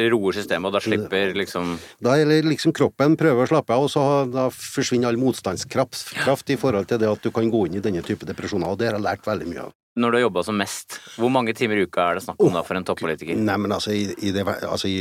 roer 0.08 0.38
systemet, 0.38 0.70
og 0.70 0.78
da 0.78 0.80
slipper 0.80 1.34
liksom 1.36 1.74
Da 2.00 2.14
er 2.16 2.30
liksom 2.46 2.72
kroppen 2.72 3.18
prøver 3.20 3.44
å 3.44 3.50
slappe 3.50 3.76
av, 3.76 3.84
og 3.84 3.92
så 3.92 4.04
da 4.32 4.48
forsvinner 4.48 5.12
all 5.12 5.20
motstandskraft 5.20 6.14
kraft 6.22 6.54
i 6.54 6.56
forhold 6.56 6.88
til 6.88 7.02
det 7.02 7.10
at 7.12 7.20
du 7.20 7.28
kan 7.36 7.52
gå 7.52 7.66
inn 7.68 7.76
i 7.76 7.84
denne 7.84 8.02
type 8.06 8.26
depresjoner, 8.26 8.72
og 8.72 8.80
det 8.80 8.88
har 8.88 8.96
jeg 8.96 9.06
lært 9.10 9.28
veldig 9.28 9.50
mye 9.52 9.66
av. 9.68 9.76
Når 9.96 10.12
du 10.12 10.16
har 10.18 10.22
jobba 10.26 10.42
som 10.44 10.58
mest, 10.60 10.98
hvor 11.16 11.30
mange 11.32 11.54
timer 11.56 11.80
i 11.80 11.86
uka 11.88 12.02
er 12.04 12.18
det 12.18 12.24
snakk 12.26 12.42
om 12.44 12.52
da 12.52 12.60
for 12.66 12.76
en 12.76 12.84
toppolitiker? 12.84 13.38
Nei, 13.40 13.56
men 13.62 13.72
altså, 13.72 13.94
i, 13.96 14.10
i, 14.28 14.32
det, 14.34 14.44
altså 14.44 14.90
i, 14.92 14.98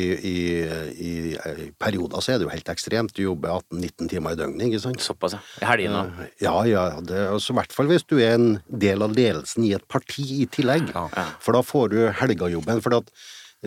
i, 0.95 1.13
perioder 1.81 2.23
så 2.23 2.31
er 2.31 2.39
det 2.39 2.47
jo 2.47 2.53
helt 2.53 2.71
ekstremt. 2.71 3.11
Du 3.15 3.25
jobber 3.25 3.57
18-19 3.73 4.11
timer 4.13 4.37
i 4.37 4.39
døgnet, 4.39 4.63
ikke 4.69 4.79
sant? 4.85 5.03
Såpass, 5.03 5.35
ja. 5.35 5.41
I 5.59 5.69
helgene 5.73 6.05
òg. 6.05 6.21
Ja, 6.43 6.55
ja. 6.69 6.85
Det, 7.03 7.25
altså, 7.33 7.51
I 7.51 7.59
hvert 7.59 7.75
fall 7.75 7.91
hvis 7.91 8.07
du 8.07 8.15
er 8.21 8.37
en 8.37 8.49
del 8.71 9.03
av 9.03 9.15
ledelsen 9.17 9.67
i 9.67 9.73
et 9.75 9.83
parti 9.91 10.23
i 10.39 10.47
tillegg. 10.47 10.93
For 11.43 11.59
da 11.59 11.63
får 11.65 11.91
du 11.91 11.99
helgajobben. 12.21 12.79
For 12.85 13.01
at 13.01 13.11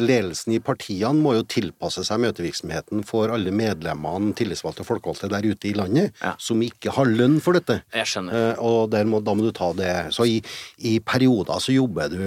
ledelsen 0.00 0.54
i 0.54 0.60
partiene 0.64 1.18
må 1.22 1.34
jo 1.36 1.42
tilpasse 1.48 2.04
seg 2.06 2.20
møtevirksomheten 2.22 3.04
for 3.06 3.32
alle 3.34 3.50
medlemmene, 3.54 4.34
tillitsvalgte 4.38 4.84
og 4.84 4.88
folkevalgte 4.90 5.30
der 5.32 5.46
ute 5.48 5.68
i 5.70 5.74
landet, 5.76 6.12
Ja. 6.22 6.34
som 6.38 6.60
ikke 6.62 6.90
har 6.94 7.04
lønn 7.06 7.40
for 7.40 7.52
dette. 7.58 7.82
Jeg 7.94 8.06
skjønner. 8.06 8.32
Eh, 8.54 8.62
og 8.62 8.90
der 8.90 9.04
må, 9.04 9.20
da 9.24 9.34
må 9.34 9.42
du 9.46 9.52
ta 9.52 9.72
det. 9.72 10.12
Så 10.14 10.26
i, 10.28 10.42
i 10.78 10.98
perioder 11.00 11.58
så 11.60 11.72
jobber 11.74 12.08
du 12.12 12.18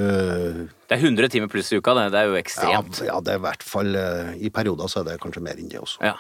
Det 0.91 0.97
er 0.97 1.05
100 1.07 1.29
timer 1.31 1.47
pluss 1.47 1.71
i 1.71 1.77
uka, 1.79 1.93
det. 1.95 2.11
Det 2.11 2.19
er 2.19 2.27
jo 2.27 2.35
ekstremt. 2.39 3.01
ja, 3.07 3.19
det 3.23 3.31
er 3.31 3.39
i 3.39 3.45
hvert 3.45 3.63
fall 3.63 3.95
eh, 3.95 4.33
I 4.43 4.49
perioder 4.51 4.89
så 4.91 4.99
er 5.01 5.11
det 5.13 5.19
kanskje 5.23 5.41
mer 5.45 5.55
enn 5.55 5.69
det 5.71 5.79
også. 5.79 6.01
Ja. 6.03 6.15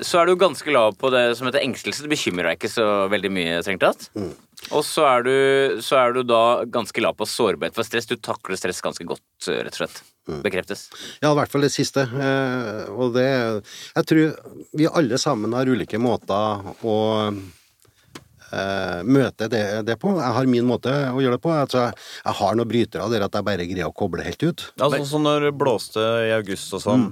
Så 0.00 0.20
er 0.22 0.26
du 0.30 0.36
ganske 0.40 0.72
lav 0.72 0.94
på 0.96 1.10
det 1.12 1.36
som 1.36 1.46
heter 1.50 1.60
engstelse. 1.60 2.02
Det 2.06 2.12
bekymrer 2.14 2.48
deg 2.48 2.56
ikke 2.60 2.72
så 2.72 2.86
veldig 3.12 3.30
mye, 3.36 3.58
strengt 3.62 3.84
tatt. 3.84 4.08
Mm. 4.16 4.32
Og 4.74 4.82
så 4.86 5.04
er, 5.06 5.26
du, 5.26 5.80
så 5.84 5.98
er 6.00 6.16
du 6.16 6.22
da 6.26 6.64
ganske 6.72 7.02
lav 7.02 7.14
på 7.18 7.28
sårbarhet 7.28 7.76
for 7.76 7.86
stress. 7.86 8.08
Du 8.10 8.16
takler 8.18 8.58
stress 8.58 8.82
ganske 8.84 9.06
godt, 9.06 9.22
rett 9.46 9.74
og 9.74 9.82
slett. 9.82 10.00
Mm. 10.26 10.40
Bekreftes. 10.42 10.88
Ja, 11.22 11.30
i 11.30 11.36
hvert 11.38 11.52
fall 11.52 11.62
det 11.62 11.70
siste. 11.70 12.02
Eh, 12.02 12.88
og 12.90 13.14
det 13.14 13.28
Jeg 13.28 14.08
tror 14.10 14.32
vi 14.74 14.88
alle 14.90 15.20
sammen 15.22 15.54
har 15.54 15.70
ulike 15.70 16.00
måter 16.02 16.66
å 16.82 16.96
eh, 17.30 19.02
møte 19.06 19.46
det, 19.52 19.62
det 19.86 19.98
på. 20.02 20.16
Jeg 20.18 20.34
har 20.38 20.50
min 20.50 20.66
måte 20.66 20.90
å 21.12 21.22
gjøre 21.22 21.38
det 21.38 21.44
på. 21.46 21.54
Altså, 21.54 21.86
jeg 22.24 22.38
har 22.40 22.58
noen 22.58 22.72
brytere 22.74 23.10
der 23.12 23.26
at 23.28 23.38
jeg 23.38 23.48
bare 23.52 23.68
greier 23.70 23.92
å 23.92 23.94
koble 23.94 24.26
helt 24.26 24.42
ut. 24.42 24.66
Altså 24.80 25.04
sånn 25.14 25.28
når 25.28 25.50
det 25.50 25.56
blåste 25.62 26.08
i 26.26 26.34
august 26.34 26.74
og 26.74 26.82
sånn, 26.82 27.10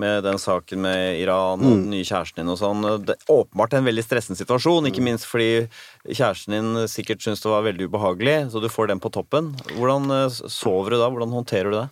med 0.00 0.24
den 0.26 0.38
saken 0.42 0.80
med 0.82 1.20
Iran 1.20 1.62
og 1.62 1.76
den 1.76 1.90
nye 1.92 2.06
kjæresten 2.06 2.42
din 2.42 2.50
og 2.50 2.58
sånn 2.58 2.82
Det 3.06 3.14
er 3.14 3.32
åpenbart 3.32 3.76
en 3.78 3.86
veldig 3.86 4.02
stressende 4.02 4.38
situasjon, 4.40 4.88
ikke 4.90 5.04
minst 5.06 5.28
fordi 5.30 5.66
kjæresten 6.08 6.56
din 6.56 6.88
sikkert 6.90 7.22
syns 7.22 7.44
det 7.44 7.52
var 7.52 7.66
veldig 7.68 7.88
ubehagelig, 7.90 8.36
så 8.50 8.62
du 8.62 8.70
får 8.72 8.90
den 8.90 9.02
på 9.02 9.12
toppen. 9.14 9.52
Hvordan 9.76 10.10
eh, 10.10 10.40
sover 10.50 10.94
du 10.94 10.98
da? 10.98 11.10
Hvordan 11.12 11.34
håndterer 11.36 11.70
du 11.70 11.78
det? 11.78 11.88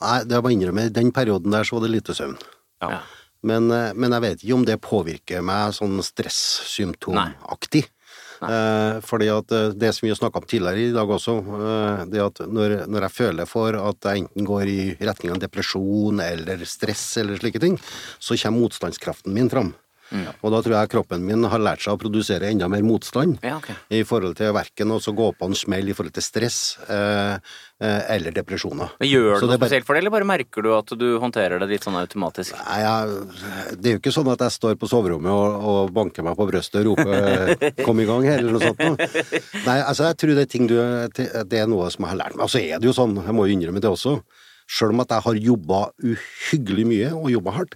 Nei, 0.00 0.18
det 0.24 0.36
er 0.36 0.44
bare 0.44 0.54
å 0.54 0.56
innrømme, 0.56 0.86
i 0.88 0.94
den 1.00 1.10
perioden 1.14 1.56
der 1.56 1.66
så 1.66 1.76
var 1.76 1.86
det 1.86 1.94
lite 1.96 2.16
søvn. 2.16 2.38
Ja. 2.84 3.00
Men, 3.46 3.70
eh, 3.74 3.90
men 3.96 4.14
jeg 4.16 4.26
vet 4.26 4.44
ikke 4.44 4.58
om 4.58 4.68
det 4.68 4.78
påvirker 4.84 5.44
meg 5.44 5.74
sånn 5.76 5.98
stressymptomaktig. 6.04 7.86
Eh, 8.40 9.00
fordi 9.04 9.28
at 9.28 9.52
eh, 9.52 9.68
det 9.76 9.92
som 9.92 10.06
vi 10.06 10.12
har 10.12 10.16
snakka 10.16 10.40
om 10.40 10.46
tidligere 10.48 10.86
i 10.88 10.94
dag 10.94 11.10
også, 11.12 11.36
eh, 11.38 12.04
det 12.08 12.22
at 12.24 12.40
når, 12.48 12.76
når 12.88 13.06
jeg 13.06 13.16
føler 13.18 13.48
for 13.48 13.76
at 13.76 14.08
jeg 14.08 14.24
enten 14.24 14.48
går 14.48 14.72
i 14.72 14.80
retning 14.96 15.34
av 15.34 15.42
depresjon 15.42 16.22
eller 16.24 16.64
stress 16.64 17.04
eller 17.20 17.40
slike 17.40 17.60
ting, 17.60 17.76
så 18.18 18.38
kommer 18.40 18.64
motstandskraften 18.64 19.36
min 19.36 19.52
fram. 19.52 19.74
Og 20.42 20.50
da 20.52 20.58
tror 20.62 20.74
jeg 20.74 20.90
kroppen 20.90 21.22
min 21.24 21.44
har 21.46 21.60
lært 21.62 21.82
seg 21.84 21.94
å 21.94 21.98
produsere 22.00 22.48
enda 22.50 22.66
mer 22.68 22.82
motstand 22.82 23.38
Ja, 23.46 23.56
okay. 23.60 23.76
i 23.94 24.02
forhold 24.02 24.36
til 24.40 24.52
verken 24.56 24.90
å 24.90 24.98
gå 24.98 25.28
på 25.38 25.46
en 25.46 25.54
smell 25.54 25.88
i 25.88 25.94
forhold 25.94 26.14
til 26.16 26.22
stress 26.26 26.78
eh, 26.88 27.36
eh, 27.80 28.00
eller 28.16 28.34
depresjoner. 28.34 28.90
Men 28.98 29.08
Gjør 29.08 29.22
du 29.22 29.28
noe 29.30 29.40
det 29.40 29.48
bare- 29.60 29.68
spesielt 29.68 29.86
for 29.86 29.94
det, 29.94 30.02
eller 30.02 30.10
bare 30.16 30.24
merker 30.26 30.62
du 30.66 30.70
at 30.74 30.86
du 30.98 31.06
håndterer 31.22 31.58
det 31.62 31.68
litt 31.70 31.84
sånn 31.86 31.98
automatisk? 32.00 32.54
Nei, 32.66 32.80
jeg, 32.82 33.76
det 33.80 33.86
er 33.92 33.96
jo 33.96 34.02
ikke 34.02 34.14
sånn 34.18 34.32
at 34.34 34.40
jeg 34.46 34.56
står 34.56 34.74
på 34.82 34.90
soverommet 34.90 35.30
og, 35.30 35.68
og 35.70 35.92
banker 35.94 36.26
meg 36.26 36.36
på 36.36 36.48
brøstet 36.50 36.80
og 36.82 36.90
roper 36.98 37.54
'kom 37.84 38.00
i 38.02 38.06
gang' 38.10 38.24
her, 38.26 38.38
eller 38.42 38.52
noe 38.58 38.66
sånt. 38.66 38.78
noe. 38.82 38.96
Nei, 39.66 39.78
altså 39.82 40.10
jeg 40.10 40.16
tror 40.18 40.34
det 40.34 40.42
er 40.48 40.50
ting 40.50 40.66
du 40.66 40.76
Det 40.76 41.58
er 41.62 41.66
noe 41.70 41.90
som 41.90 42.04
jeg 42.04 42.10
har 42.16 42.18
lært 42.24 42.34
meg. 42.36 42.44
Og 42.44 42.50
så 42.50 42.58
er 42.58 42.78
det 42.80 42.86
jo 42.90 42.92
sånn, 42.96 43.14
jeg 43.14 43.34
må 43.34 43.46
jo 43.46 43.54
innrømme 43.54 43.80
det 43.80 43.90
også, 43.90 44.18
sjøl 44.70 44.90
om 44.94 45.00
at 45.00 45.08
jeg 45.14 45.22
har 45.22 45.34
jobba 45.34 45.80
uhyggelig 46.02 46.86
mye 46.86 47.08
og 47.14 47.30
jobba 47.32 47.50
hardt, 47.56 47.74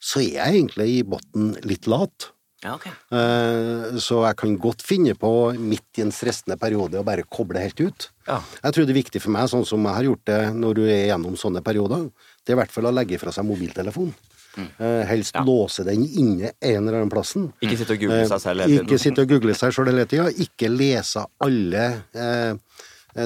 så 0.00 0.20
er 0.22 0.30
jeg 0.38 0.60
egentlig 0.62 0.86
i 0.98 1.00
bunnen 1.04 1.56
litt 1.68 1.86
lat. 1.90 2.30
Ja, 2.64 2.74
ok. 2.76 2.86
Eh, 2.86 3.98
Så 4.00 4.18
jeg 4.26 4.36
kan 4.36 4.56
godt 4.60 4.82
finne 4.84 5.14
på, 5.16 5.30
midt 5.56 5.96
i 6.00 6.02
en 6.04 6.12
stressende 6.12 6.58
periode, 6.60 7.00
å 7.00 7.04
bare 7.06 7.24
koble 7.24 7.60
helt 7.62 7.80
ut. 7.80 8.10
Ja. 8.28 8.40
Jeg 8.64 8.74
tror 8.76 8.84
det 8.88 8.92
er 8.94 9.00
viktig 9.00 9.22
for 9.24 9.32
meg, 9.32 9.48
sånn 9.48 9.64
som 9.68 9.84
jeg 9.88 9.96
har 9.96 10.08
gjort 10.10 10.24
det 10.28 10.40
når 10.56 10.74
du 10.76 10.82
er 10.84 11.06
gjennom 11.08 11.38
sånne 11.40 11.62
perioder, 11.64 12.10
det 12.44 12.52
er 12.52 12.58
i 12.58 12.60
hvert 12.60 12.74
fall 12.74 12.90
å 12.90 12.92
legge 12.92 13.18
fra 13.20 13.32
seg 13.32 13.48
mobiltelefonen. 13.48 14.12
Mm. 14.58 14.68
Helst 15.06 15.36
låse 15.46 15.84
den 15.86 16.02
inne 16.04 16.48
en 16.58 16.80
eller 16.82 16.96
annen 16.98 17.10
plassen. 17.12 17.52
Ikke 17.62 17.76
sitte 17.78 17.94
og 17.94 18.00
google 18.02 18.24
seg 18.26 18.40
selv 18.42 18.64
hele 18.64 18.72
tiden. 18.72 18.88
Ikke 18.88 18.98
sitte 18.98 19.22
og 19.22 19.30
google 19.30 19.54
seg 19.54 19.74
selv 19.76 19.92
hele 19.92 20.06
tida. 20.10 20.24
Ikke 20.42 20.70
lese 20.74 21.22
alle 21.46 21.84
eh, 22.18 22.80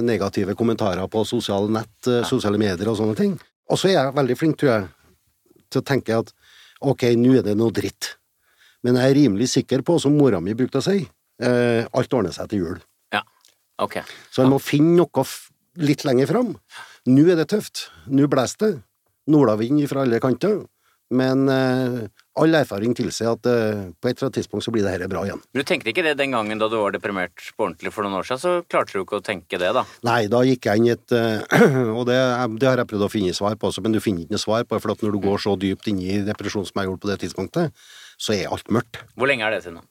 negative 0.04 0.54
kommentarer 0.58 1.08
på 1.08 1.24
sosiale 1.24 1.72
nett, 1.72 1.94
eh, 2.12 2.20
sosiale 2.28 2.60
medier 2.60 2.92
og 2.92 2.98
sånne 3.00 3.16
ting. 3.16 3.38
Og 3.72 3.80
så 3.80 3.88
er 3.88 3.96
jeg 3.96 4.14
veldig 4.20 4.36
flink, 4.36 4.58
tror 4.60 4.74
jeg, 4.74 4.90
til 5.72 5.80
å 5.80 5.86
tenke 5.88 6.18
at 6.20 6.34
ok, 6.92 7.08
nå 7.20 7.38
er 7.38 7.46
det 7.46 7.56
noe 7.58 7.74
dritt. 7.74 8.14
Men 8.84 8.98
jeg 9.00 9.10
er 9.10 9.16
rimelig 9.16 9.48
sikker 9.54 9.84
på, 9.86 9.96
som 10.02 10.16
mora 10.16 10.40
mi 10.44 10.54
brukte 10.56 10.82
å 10.82 10.84
si, 10.84 11.00
eh, 11.40 11.86
alt 11.88 12.16
ordner 12.16 12.34
seg 12.36 12.50
til 12.50 12.64
jul. 12.64 12.82
Ja. 13.14 13.22
Ok. 13.80 14.00
Så 14.30 14.44
en 14.44 14.52
må 14.52 14.60
finne 14.60 14.98
noe 15.00 15.24
litt 15.80 16.04
lenger 16.04 16.30
fram. 16.30 16.52
Nå 17.10 17.24
er 17.30 17.40
det 17.40 17.48
tøft. 17.52 17.88
Nå 18.06 18.28
blåser 18.30 18.60
det. 18.60 18.74
Nordavind 19.32 19.86
fra 19.88 20.04
alle 20.04 20.20
kanter. 20.20 20.66
Men 21.10 21.48
eh, 21.48 22.04
all 22.40 22.56
erfaring 22.58 22.94
tilsier 22.98 23.30
at 23.34 23.46
uh, 23.46 23.84
på 24.00 24.10
et 24.10 24.16
eller 24.16 24.28
annet 24.28 24.38
tidspunkt 24.40 24.66
så 24.66 24.72
blir 24.74 24.84
det 24.84 24.96
dette 24.96 25.10
bra 25.12 25.22
igjen. 25.26 25.42
Men 25.52 25.62
du 25.62 25.68
tenkte 25.68 25.92
ikke 25.92 26.04
det 26.06 26.16
den 26.18 26.34
gangen 26.34 26.60
da 26.60 26.68
du 26.70 26.76
var 26.80 26.94
deprimert 26.94 27.34
på 27.54 27.68
ordentlig 27.68 27.92
for 27.94 28.06
noen 28.06 28.18
år 28.18 28.28
siden, 28.28 28.42
så 28.42 28.54
klarte 28.70 28.94
du 28.94 29.04
ikke 29.04 29.20
å 29.20 29.24
tenke 29.24 29.60
det, 29.60 29.70
da? 29.76 29.84
Nei, 30.06 30.24
da 30.32 30.42
gikk 30.46 30.68
jeg 30.68 30.82
inn 30.82 30.88
i 30.90 30.94
et 30.96 31.14
uh, 31.14 31.94
Og 31.98 32.04
det, 32.08 32.18
det 32.58 32.70
har 32.70 32.82
jeg 32.82 32.90
prøvd 32.90 33.06
å 33.06 33.12
finne 33.12 33.36
svar 33.36 33.58
på 33.58 33.70
også, 33.70 33.84
men 33.84 33.94
du 33.94 34.02
finner 34.02 34.26
ikke 34.26 34.36
noe 34.36 34.44
svar 34.44 34.66
på 34.66 34.76
det, 34.76 34.82
for 34.84 35.06
når 35.06 35.16
du 35.16 35.22
går 35.28 35.46
så 35.46 35.54
dypt 35.60 35.90
inn 35.92 36.02
i 36.02 36.18
depresjon 36.26 36.66
som 36.66 36.82
jeg 36.82 36.90
gjorde 36.90 37.04
på 37.04 37.12
det 37.12 37.20
tidspunktet, 37.22 37.86
så 38.18 38.36
er 38.36 38.50
alt 38.54 38.70
mørkt. 38.74 39.02
Hvor 39.14 39.30
lenge 39.30 39.46
er 39.46 39.54
det 39.54 39.64
siden? 39.66 39.82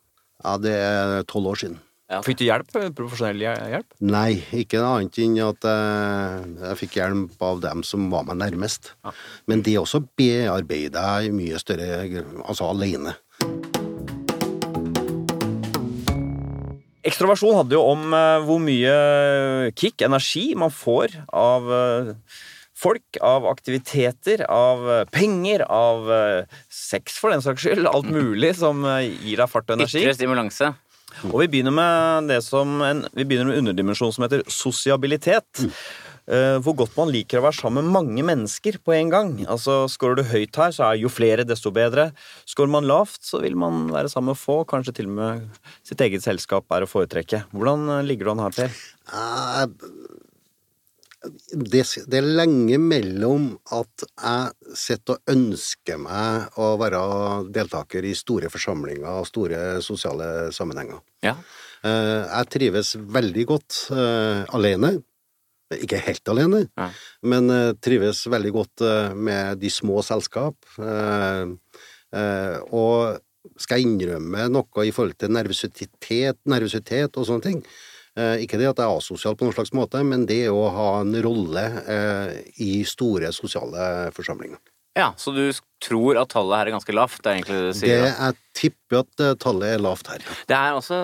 Ja, 0.43 0.57
det 0.59 0.75
er 0.75 1.23
tolv 1.29 1.53
år 1.53 1.63
siden. 1.63 1.79
Ja. 2.13 2.19
Fikk 2.21 2.37
du 2.37 2.45
hjelp? 2.45 2.69
Profesjonell 2.93 3.41
hjelp? 3.41 3.87
Nei, 4.05 4.37
ikke 4.53 4.81
noe 4.83 4.99
annet 4.99 5.17
enn 5.23 5.39
at 5.41 5.65
jeg, 5.65 6.51
jeg 6.61 6.79
fikk 6.83 6.97
hjelp 6.99 7.45
av 7.47 7.63
dem 7.63 7.81
som 7.87 8.05
var 8.13 8.27
meg 8.27 8.37
nærmest. 8.43 8.91
Men 9.49 9.63
det 9.65 9.79
også 9.81 10.03
bearbeida 10.19 11.05
jeg 11.17 11.31
i 11.31 11.35
mye 11.39 11.61
større 11.61 12.03
Altså 12.43 12.67
alene. 12.69 13.15
Ekstroversjon 17.03 17.57
handler 17.57 17.79
jo 17.79 17.83
om 17.95 18.13
eh, 18.15 18.45
hvor 18.47 18.61
mye 18.63 18.93
kick, 19.75 20.05
energi, 20.05 20.53
man 20.55 20.71
får 20.71 21.17
av 21.35 21.67
eh, 21.75 22.13
folk, 22.83 23.19
av 23.21 23.47
aktiviteter, 23.49 24.45
av 24.47 24.85
eh, 24.91 25.03
penger, 25.11 25.65
av 25.67 26.07
eh, 26.13 26.61
sex 26.71 27.19
for 27.19 27.33
den 27.33 27.43
saks 27.43 27.65
skyld. 27.65 27.89
Alt 27.89 28.07
mulig 28.13 28.53
som 28.59 28.85
eh, 28.87 29.09
gir 29.09 29.43
deg 29.43 29.51
fart 29.51 29.67
og 29.67 29.81
energi. 29.81 30.03
Ytre 30.05 30.15
stimulanse. 30.15 30.71
Og 31.31 31.43
vi 31.43 31.49
begynner 31.51 31.75
med 31.75 32.31
det 32.31 32.39
som 32.45 32.81
en, 32.85 33.05
vi 33.13 33.25
begynner 33.27 33.51
med 33.51 33.59
en 33.59 33.67
underdimensjon 33.67 34.13
som 34.15 34.25
heter 34.25 34.43
sosiabilitet. 34.51 35.65
Uh, 36.23 36.55
hvor 36.63 36.71
godt 36.79 36.93
man 36.95 37.09
liker 37.11 37.41
å 37.41 37.43
være 37.43 37.57
sammen 37.57 37.83
med 37.83 37.95
mange 37.97 38.23
mennesker 38.23 38.77
på 38.79 38.93
en 38.95 39.09
gang. 39.11 39.31
Altså, 39.43 39.81
Skårer 39.91 40.21
du 40.21 40.29
høyt 40.29 40.55
her, 40.55 40.71
så 40.71 40.85
er 40.87 41.01
jo 41.01 41.11
flere, 41.11 41.43
desto 41.43 41.73
bedre. 41.75 42.13
Skårer 42.47 42.71
man 42.71 42.87
lavt, 42.87 43.19
så 43.27 43.41
vil 43.43 43.57
man 43.59 43.89
være 43.91 44.11
sammen 44.11 44.31
med 44.31 44.39
få. 44.39 44.61
Kanskje 44.69 44.95
til 45.01 45.11
og 45.11 45.17
med 45.17 45.43
sitt 45.83 45.99
eget 46.05 46.23
selskap 46.23 46.71
er 46.71 46.85
å 46.85 46.87
foretrekke. 46.87 47.43
Hvordan 47.51 47.97
eh, 47.97 48.05
ligger 48.07 48.29
du 48.29 48.33
an 48.37 48.43
her, 48.45 48.55
Per? 48.55 48.79
Eh, 49.11 49.65
Det, 51.23 51.83
det 52.11 52.17
er 52.19 52.25
lenge 52.27 52.75
mellom 52.83 53.45
at 53.71 54.03
jeg 54.09 54.75
sitter 54.75 55.15
og 55.15 55.31
ønsker 55.31 56.01
meg 56.03 56.57
å 56.59 56.73
være 56.81 56.99
deltaker 57.55 58.03
i 58.03 58.11
store 58.17 58.49
forsamlinger 58.51 59.07
og 59.21 59.29
store 59.29 59.61
sosiale 59.85 60.49
sammenhenger. 60.51 60.99
Ja. 61.23 61.37
Eh, 61.83 62.23
Jeg 62.27 62.49
trives 62.57 62.93
veldig 62.99 63.45
godt 63.53 63.79
eh, 63.95 64.43
alene. 64.55 64.97
Ikke 65.73 65.97
helt 66.05 66.27
alene, 66.29 66.65
Ja. 66.77 66.89
men 67.23 67.49
eh, 67.49 67.71
trives 67.81 68.25
veldig 68.29 68.51
godt 68.53 68.83
med 69.15 69.57
de 69.63 69.71
små 69.73 70.03
selskap. 70.05 70.57
Og 72.73 73.17
skal 73.59 73.79
jeg 73.81 73.87
innrømme 73.89 74.45
noe 74.51 74.85
i 74.87 74.91
forhold 74.95 75.17
til 75.19 75.31
nervøsitet, 75.35 76.37
nervøsitet 76.47 77.17
og 77.19 77.25
sånne 77.27 77.43
ting. 77.47 77.63
Eh, 78.19 78.43
ikke 78.45 78.59
det 78.61 78.69
at 78.69 78.77
jeg 78.77 78.85
er 78.85 78.99
asosial 78.99 79.37
på 79.37 79.47
noen 79.47 79.55
slags 79.55 79.73
måte, 79.73 80.03
men 80.05 80.27
det 80.29 80.45
å 80.53 80.67
ha 80.75 80.89
en 81.01 81.15
rolle 81.25 81.63
eh, 81.81 82.35
i 82.61 82.83
store 82.85 83.33
sosiale 83.33 84.11
forsamlinger. 84.13 84.61
ja, 84.93 85.13
så 85.17 85.33
du 85.33 85.47
tror 85.83 86.19
at 86.21 86.31
tallet 86.33 86.59
her 86.59 86.71
er 86.71 86.75
ganske 86.77 86.95
lavt. 86.95 87.19
Det 87.21 87.29
er 87.29 87.39
egentlig 87.39 87.59
det 87.59 87.63
du 87.63 87.71
Det, 87.71 87.77
sier. 87.81 88.01
Det, 88.03 88.13
jeg 88.13 88.39
tipper 88.53 88.99
at 88.99 89.21
eh, 89.25 89.33
tallet 89.41 89.73
er 89.73 89.81
lavt 89.81 90.09
her. 90.11 90.23
Det 90.49 90.55
er 90.55 90.75
også 90.77 90.97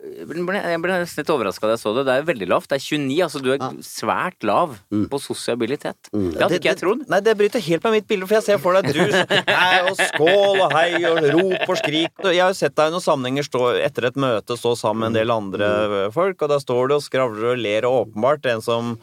Jeg 0.00 0.26
ble, 0.26 0.58
jeg 0.58 0.80
ble 0.82 0.96
nesten 1.02 1.22
litt 1.22 1.32
overraska 1.32 1.68
da 1.68 1.76
jeg 1.76 1.82
så 1.84 1.92
det. 1.96 2.04
Det 2.08 2.16
er 2.18 2.26
veldig 2.28 2.48
lavt. 2.50 2.70
Det 2.72 2.78
er 2.78 2.84
29. 2.84 3.20
Altså 3.26 3.42
du 3.44 3.50
er 3.54 3.64
svært 3.86 4.46
lav 4.46 4.74
på 4.90 5.20
sosialitet. 5.22 6.10
Det 6.10 6.42
hadde 6.42 6.58
ikke 6.58 6.72
jeg 6.72 6.80
trodd. 6.82 7.04
Nei, 7.10 7.22
det 7.24 7.36
bryter 7.38 7.64
helt 7.64 7.86
med 7.86 7.96
mitt 7.98 8.08
bilde, 8.10 8.28
for 8.28 8.40
jeg 8.40 8.48
ser 8.48 8.62
for 8.62 8.76
deg 8.76 8.90
du 8.90 9.00
hei, 9.06 9.80
og 9.88 9.96
skål 10.00 10.64
og 10.66 10.76
hei 10.76 11.02
og 11.08 11.20
rop 11.36 11.74
og 11.74 11.80
skrik. 11.80 12.24
Jeg 12.26 12.42
har 12.42 12.52
jo 12.52 12.58
sett 12.58 12.76
deg 12.76 12.90
i 12.90 12.96
noen 12.96 13.06
sammenhenger 13.06 13.46
stå 13.46 13.64
etter 13.80 14.10
et 14.10 14.20
møte 14.20 14.58
stå 14.58 14.74
sammen 14.78 15.04
med 15.06 15.12
en 15.12 15.20
del 15.20 15.34
andre 15.34 15.70
folk, 16.14 16.42
og 16.42 16.52
da 16.52 16.58
står 16.62 16.90
du 16.90 16.96
og 16.98 17.04
skravler 17.06 17.54
og 17.54 17.62
ler, 17.62 17.86
og 17.88 18.06
åpenbart 18.06 18.50
en 18.50 18.64
som 18.64 18.96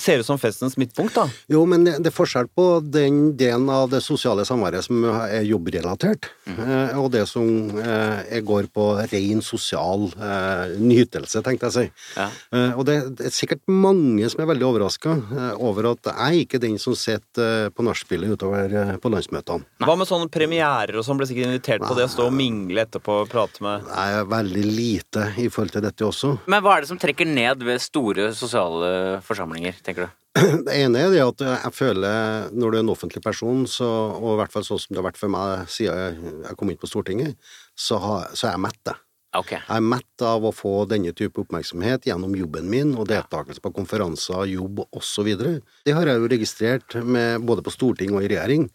ser 0.00 0.22
ut 0.22 0.26
som 0.26 0.40
festens 0.40 0.76
midtpunkt, 0.80 1.14
da. 1.16 1.28
Jo, 1.52 1.64
men 1.68 1.84
det 1.86 1.98
det 2.00 2.08
er 2.10 2.16
forskjell 2.16 2.48
på 2.56 2.64
den 2.82 3.18
delen 3.38 3.68
av 3.72 3.90
det 3.92 4.00
sosiale 4.02 4.44
samværet 4.48 4.86
som 4.86 5.04
er 5.04 5.44
jobbrelatert, 5.46 6.30
eh, 6.50 6.96
og 6.98 7.10
det 7.14 7.26
som 7.28 7.46
eh, 7.78 8.38
går 8.46 8.70
på 8.74 8.86
ren 9.12 9.42
sosial 9.44 10.08
eh, 10.16 10.74
nytelse, 10.80 11.42
tenkte 11.46 11.68
jeg 11.68 11.70
å 11.70 11.76
si. 11.76 11.84
Ja. 12.16 12.26
Eh, 12.56 12.78
og 12.78 12.86
det, 12.88 12.96
det 13.18 13.28
er 13.30 13.36
sikkert 13.36 13.62
mange 13.70 14.28
som 14.32 14.42
er 14.42 14.50
veldig 14.50 14.66
overraska 14.70 15.16
over 15.60 15.90
at 15.92 16.10
jeg 16.10 16.46
ikke 16.46 16.58
er 16.60 16.64
den 16.66 16.78
som 16.82 16.96
sitter 16.98 17.66
eh, 17.66 17.68
på 17.74 17.84
nachspielet 17.86 18.34
utover 18.34 18.74
eh, 18.82 18.94
på 19.02 19.12
landsmøtene. 19.12 19.66
Hva 19.84 19.96
med 20.00 20.10
sånne 20.10 20.30
premierer 20.32 20.98
og 20.98 21.06
sånn? 21.06 21.20
Ble 21.20 21.28
sikkert 21.28 21.50
invitert 21.50 21.84
på 21.84 21.94
det, 21.98 22.08
å 22.08 22.12
stå 22.12 22.28
og 22.30 22.36
mingle 22.36 22.86
etterpå 22.86 23.20
og 23.24 23.30
prate 23.30 23.62
med 23.64 23.86
Nei, 23.90 24.06
er 24.16 24.28
veldig 24.30 24.64
lite 24.66 25.26
i 25.42 25.48
forhold 25.52 25.76
til 25.76 25.84
dette 25.84 26.06
også. 26.06 26.32
Men 26.50 26.64
hva 26.64 26.78
er 26.78 26.86
det 26.86 26.90
som 26.90 27.00
trekker 27.00 27.28
ned 27.28 27.62
ved 27.66 27.82
store 27.82 28.30
sosiale 28.36 29.20
forsamlinger, 29.26 29.76
tenker 29.90 30.08
du? 30.08 30.16
Det 30.66 30.76
ene 30.78 31.02
er 31.02 31.10
det 31.10 31.22
at 31.24 31.42
jeg 31.42 31.74
føler 31.74 32.50
når 32.54 32.70
du 32.70 32.78
er 32.78 32.84
en 32.84 32.92
offentlig 32.92 33.22
person, 33.24 33.64
så, 33.66 33.88
og 34.14 34.36
i 34.36 34.40
hvert 34.40 34.54
fall 34.54 34.66
sånn 34.66 34.78
som 34.78 34.94
det 34.94 35.02
har 35.02 35.08
vært 35.10 35.20
for 35.20 35.32
meg 35.32 35.70
siden 35.70 36.42
jeg, 36.46 36.56
kom 36.58 36.70
inn 36.70 36.80
på 36.80 36.90
Stortinget, 36.90 37.54
så, 37.74 37.98
har, 37.98 38.28
så 38.38 38.46
er 38.46 38.54
jeg 38.54 38.62
mett, 38.68 38.92
okay. 39.34 39.58
Jeg 39.58 39.76
er 39.76 39.88
mett 39.90 40.24
av 40.26 40.46
å 40.46 40.54
få 40.54 40.74
denne 40.90 41.12
type 41.16 41.42
oppmerksomhet 41.42 42.06
gjennom 42.06 42.36
jobben 42.38 42.70
min 42.70 42.94
og 42.94 43.10
deltakelse 43.10 43.62
på 43.64 43.74
konferanser, 43.74 44.46
jobb 44.54 44.84
osv. 44.86 45.30
Det 45.86 45.96
har 45.96 46.10
jeg 46.10 46.22
jo 46.22 46.32
registrert 46.36 46.98
med, 47.02 47.42
både 47.46 47.66
på 47.66 47.74
storting 47.74 48.14
og 48.14 48.22
i 48.22 48.30
regjering. 48.30 48.68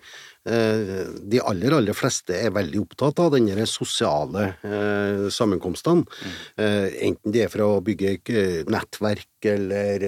Eh, 0.46 1.06
De 1.26 1.42
aller, 1.42 1.74
aller 1.74 1.98
fleste 1.98 2.36
er 2.38 2.54
veldig 2.54 2.84
opptatt 2.84 3.22
av 3.24 3.32
denne 3.34 3.66
sosiale 3.70 4.52
eh, 4.62 5.26
sammenkomstene. 5.34 6.06
Eh, 6.62 6.90
enten 7.10 7.34
det 7.34 7.46
er 7.48 7.54
for 7.54 7.66
å 7.66 7.82
bygge 7.86 8.18
nettverk 8.70 9.50
eller 9.56 10.06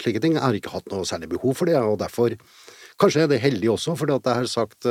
slike 0.00 0.20
ting. 0.24 0.36
Jeg 0.36 0.44
har 0.44 0.58
ikke 0.58 0.74
hatt 0.76 0.92
noe 0.92 1.08
særlig 1.08 1.32
behov 1.32 1.56
for 1.56 1.70
det, 1.70 1.78
og 1.80 2.00
derfor 2.04 2.36
Kanskje 2.98 3.20
er 3.22 3.28
det 3.30 3.36
heldig 3.38 3.68
også, 3.70 3.92
fordi 3.94 4.10
at 4.16 4.24
jeg 4.26 4.34
har 4.40 4.46
sagt 4.50 4.86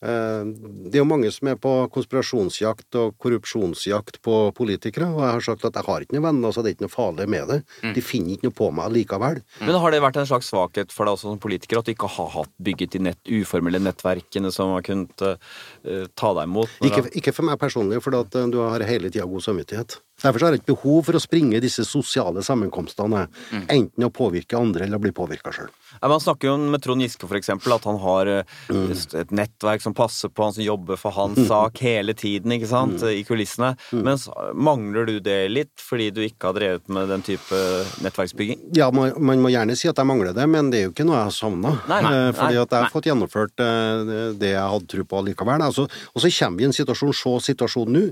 Det 0.00 0.94
er 0.94 1.02
jo 1.02 1.08
mange 1.08 1.28
som 1.34 1.50
er 1.50 1.58
på 1.60 1.70
konspirasjonsjakt 1.92 2.96
og 2.96 3.16
korrupsjonsjakt 3.20 4.20
på 4.24 4.36
politikere, 4.56 5.10
og 5.12 5.20
jeg 5.20 5.34
har 5.36 5.44
sagt 5.44 5.66
at 5.68 5.76
jeg 5.76 5.86
har 5.86 6.04
ikke 6.04 6.16
noen 6.16 6.26
venner, 6.30 6.54
så 6.54 6.64
det 6.64 6.70
er 6.70 6.76
ikke 6.78 6.86
noe 6.86 6.94
farlig 6.94 7.26
med 7.30 7.52
det. 7.52 7.58
De 7.96 8.04
finner 8.04 8.36
ikke 8.36 8.48
noe 8.48 8.56
på 8.62 8.70
meg 8.78 8.94
likevel. 8.96 9.42
Men 9.60 9.80
har 9.82 9.92
det 9.92 10.02
vært 10.04 10.20
en 10.22 10.30
slags 10.30 10.48
svakhet 10.52 10.94
for 10.94 11.04
deg 11.04 11.18
også 11.18 11.28
som 11.28 11.42
politiker, 11.42 11.80
at 11.80 11.88
du 11.88 11.92
ikke 11.92 12.10
har 12.16 12.32
hatt 12.38 12.52
bygget 12.64 12.96
de 12.96 13.02
nett, 13.10 13.20
uformelle 13.28 13.82
nettverkene 13.84 14.52
som 14.54 14.72
har 14.76 14.86
kunnet 14.86 15.26
uh, 15.26 16.06
ta 16.16 16.32
deg 16.38 16.48
imot? 16.48 16.80
Ikke, 16.86 17.04
ikke 17.20 17.36
for 17.36 17.50
meg 17.50 17.60
personlig, 17.60 18.00
for 18.04 18.16
at 18.18 18.40
eh, 18.40 18.48
du 18.50 18.60
har 18.64 18.88
hele 18.88 19.12
tida 19.12 19.28
god 19.28 19.44
samvittighet. 19.44 20.00
Derfor 20.20 20.46
har 20.46 20.54
jeg 20.54 20.62
ikke 20.62 20.74
behov 20.74 21.04
for 21.08 21.18
å 21.18 21.22
springe 21.22 21.60
disse 21.62 21.84
sosiale 21.88 22.44
sammenkomstene, 22.44 23.26
enten 23.72 24.06
å 24.06 24.12
påvirke 24.14 24.58
andre 24.58 24.86
eller 24.86 25.00
å 25.00 25.04
bli 25.04 25.12
påvirka 25.16 25.52
sjøl. 25.54 25.70
Man 26.00 26.22
snakker 26.22 26.50
jo 26.50 26.56
med 26.60 26.82
Trond 26.84 27.02
Giske 27.04 27.28
for 27.28 27.38
eksempel, 27.38 27.74
at 27.74 27.86
han 27.88 27.98
har 28.02 28.30
mm. 28.70 28.90
et 29.20 29.34
nettverk 29.34 29.84
som 29.84 29.96
passer 29.96 30.32
på 30.32 30.46
han, 30.46 30.54
som 30.56 30.64
jobber 30.64 31.00
for 31.00 31.14
hans 31.16 31.40
sak 31.48 31.80
hele 31.84 32.14
tiden, 32.18 32.54
ikke 32.56 32.70
sant, 32.70 33.02
i 33.06 33.22
kulissene. 33.26 33.72
Mens 33.96 34.28
mangler 34.54 35.08
du 35.08 35.16
det 35.24 35.40
litt 35.52 35.74
fordi 35.80 36.10
du 36.14 36.22
ikke 36.24 36.50
har 36.50 36.58
drevet 36.58 36.92
med 36.92 37.10
den 37.10 37.24
type 37.26 37.60
nettverksbygging? 38.04 38.66
Ja, 38.76 38.90
man, 38.94 39.14
man 39.18 39.42
må 39.42 39.52
gjerne 39.52 39.76
si 39.78 39.90
at 39.90 39.98
jeg 39.98 40.08
mangler 40.08 40.36
det, 40.36 40.46
men 40.50 40.70
det 40.72 40.80
er 40.80 40.88
jo 40.88 40.94
ikke 40.94 41.06
noe 41.08 41.18
jeg 41.18 41.30
har 41.30 41.36
savna. 41.36 41.74
Eh, 42.00 42.30
fordi 42.36 42.60
at 42.60 42.76
jeg 42.76 42.86
har 42.86 42.92
fått 42.92 43.10
gjennomført 43.10 43.64
eh, 43.64 44.04
det 44.40 44.54
jeg 44.54 44.68
hadde 44.74 44.90
tro 44.94 45.06
på 45.10 45.24
likevel. 45.30 45.66
Altså, 45.66 45.86
og 45.86 46.22
så 46.22 46.32
kommer 46.38 46.60
vi 46.60 46.66
i 46.66 46.70
en 46.70 46.76
situasjon, 46.76 47.16
se 47.16 47.34
situasjonen 47.50 47.98
nå. 47.98 48.06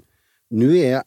Nå 0.59 0.73
er 0.81 1.03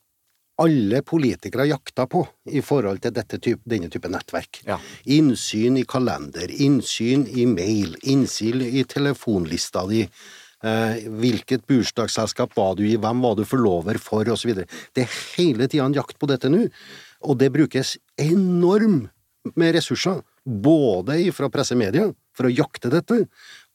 alle 0.62 1.02
politikere 1.08 1.68
jakta 1.70 2.06
på 2.10 2.22
i 2.52 2.62
forhold 2.66 3.02
til 3.04 3.18
type, 3.40 3.62
denne 3.70 3.90
type 3.92 4.10
nettverk. 4.12 4.62
Ja. 4.68 4.78
Innsyn 5.06 5.80
i 5.82 5.86
kalender, 5.90 6.52
innsyn 6.52 7.28
i 7.28 7.48
mail, 7.50 7.98
innsyn 8.04 8.62
i 8.66 8.86
telefonlista 8.90 9.86
di. 9.90 10.06
Eh, 10.62 11.08
hvilket 11.22 11.66
bursdagsselskap 11.70 12.54
var 12.58 12.76
du 12.78 12.84
i, 12.86 12.98
hvem 13.02 13.24
var 13.24 13.38
du 13.38 13.46
forlover 13.50 13.98
for, 14.02 14.28
osv. 14.30 14.62
Det 14.94 15.06
er 15.06 15.16
hele 15.38 15.66
tida 15.68 15.88
en 15.88 15.98
jakt 15.98 16.20
på 16.22 16.30
dette 16.30 16.52
nå, 16.54 16.68
og 17.26 17.40
det 17.42 17.50
brukes 17.54 17.96
enormt 18.22 19.10
med 19.58 19.74
ressurser, 19.74 20.22
både 20.46 21.18
fra 21.34 21.50
pressemedia 21.54 22.12
for 22.38 22.48
å 22.48 22.54
jakte 22.54 22.92
dette, 22.94 23.24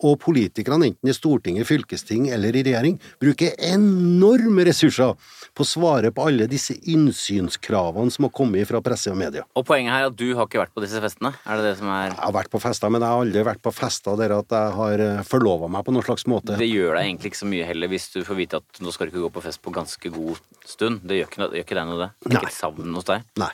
og 0.05 0.19
politikerne, 0.21 0.91
enten 0.91 1.09
i 1.09 1.15
Stortinget, 1.17 1.65
fylkesting 1.69 2.27
eller 2.35 2.53
i 2.59 2.63
regjering, 2.67 2.99
bruker 3.23 3.55
enorme 3.65 4.67
ressurser 4.69 5.15
på 5.57 5.65
å 5.65 5.69
svare 5.69 6.11
på 6.13 6.27
alle 6.29 6.45
disse 6.51 6.75
innsynskravene 6.93 8.13
som 8.13 8.27
har 8.27 8.33
kommet 8.37 8.69
fra 8.69 8.83
presse 8.85 9.09
og 9.13 9.17
media. 9.21 9.45
Og 9.57 9.65
poenget 9.69 9.95
her 9.95 10.05
er 10.05 10.11
at 10.11 10.19
du 10.19 10.27
har 10.37 10.47
ikke 10.49 10.61
vært 10.61 10.75
på 10.77 10.85
disse 10.85 11.01
festene? 11.01 11.33
Er 11.49 11.61
det 11.61 11.71
det 11.71 11.75
som 11.81 11.89
er 11.93 12.11
Jeg 12.11 12.21
har 12.21 12.37
vært 12.37 12.53
på 12.53 12.61
fester, 12.61 12.93
men 12.93 13.01
jeg 13.05 13.09
har 13.15 13.25
aldri 13.25 13.45
vært 13.49 13.63
på 13.65 13.73
fester 13.75 14.19
der 14.21 14.37
at 14.37 14.53
jeg 14.53 14.77
har 14.81 15.05
forlova 15.29 15.71
meg 15.73 15.87
på 15.87 15.95
noen 15.97 16.05
slags 16.07 16.27
måte. 16.31 16.59
Det 16.61 16.69
gjør 16.69 16.97
deg 16.99 17.09
egentlig 17.09 17.33
ikke 17.33 17.43
så 17.43 17.51
mye 17.51 17.69
heller 17.69 17.93
hvis 17.93 18.11
du 18.13 18.21
får 18.27 18.41
vite 18.43 18.61
at 18.61 18.83
nå 18.85 18.93
skal 18.95 19.09
du 19.09 19.15
ikke 19.15 19.25
gå 19.29 19.33
på 19.39 19.45
fest 19.49 19.63
på 19.65 19.73
ganske 19.75 20.13
god 20.13 20.43
stund. 20.69 21.01
Det 21.09 21.23
gjør 21.23 21.31
ikke, 21.33 21.47
det 21.53 21.63
gjør 21.63 21.69
ikke 21.71 21.79
deg 21.81 21.89
noe, 21.93 22.03
det. 22.05 22.11
Det 22.21 22.33
er 22.33 22.37
Nei. 22.37 22.43
ikke 22.45 22.53
et 22.53 22.61
savn 22.61 22.99
hos 23.01 23.09
deg. 23.09 23.25
Nei. 23.41 23.53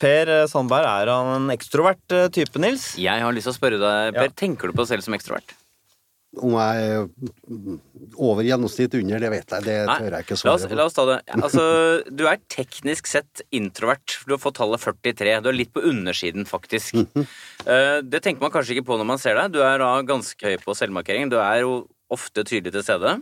Per 0.00 0.30
eh, 0.32 0.46
Sandberg, 0.48 0.86
er 0.88 1.10
han 1.12 1.26
en 1.34 1.50
ekstrovert 1.52 2.14
eh, 2.16 2.28
type, 2.32 2.56
Nils? 2.62 2.94
Jeg 2.96 3.20
har 3.20 3.34
lyst 3.36 3.44
til 3.48 3.52
å 3.52 3.56
spørre 3.58 3.80
deg, 3.80 4.14
Per, 4.16 4.28
Ja. 4.30 4.32
tenker 4.32 4.70
du 4.70 4.72
på 4.76 4.84
deg 4.86 4.94
selv 4.94 5.04
som 5.04 5.16
ekstrovert? 5.16 5.52
Om 6.38 6.52
jeg 6.54 6.82
er 6.86 7.08
over 8.22 8.44
gjennomsnitt 8.46 8.92
under, 8.94 9.18
det 9.18 9.30
vet 9.32 9.54
jeg. 9.56 9.64
Det 9.66 9.76
Nei. 9.88 9.96
tør 9.98 10.14
jeg 10.14 10.26
ikke 10.26 10.36
La 10.46 10.52
oss, 10.54 10.66
la 10.78 10.84
oss 10.86 10.94
ta 10.94 11.04
det. 11.08 11.16
Altså, 11.34 11.64
du 12.06 12.22
er 12.30 12.38
teknisk 12.54 13.10
sett 13.10 13.42
introvert. 13.50 14.14
Du 14.28 14.36
har 14.36 14.42
fått 14.42 14.60
tallet 14.60 14.78
43. 14.78 15.40
Du 15.42 15.48
er 15.50 15.58
litt 15.58 15.72
på 15.74 15.82
undersiden, 15.82 16.46
faktisk. 16.46 16.94
Mhm. 17.00 17.26
Eh, 17.66 18.00
Det 18.06 18.22
tenker 18.22 18.40
man 18.46 18.54
kanskje 18.54 18.76
ikke 18.76 18.86
på 18.92 18.98
når 19.00 19.06
man 19.10 19.18
ser 19.18 19.34
deg. 19.34 19.50
Du 19.52 19.58
er 19.60 19.78
da 19.82 19.90
ganske 20.06 20.38
høy 20.40 20.56
på 20.62 20.76
selvmarkering. 20.78 21.30
Du 21.30 21.36
er 21.42 21.64
jo 21.64 21.88
ofte 22.10 22.44
tydelig 22.46 22.72
til 22.78 22.82
stede. 22.86 23.18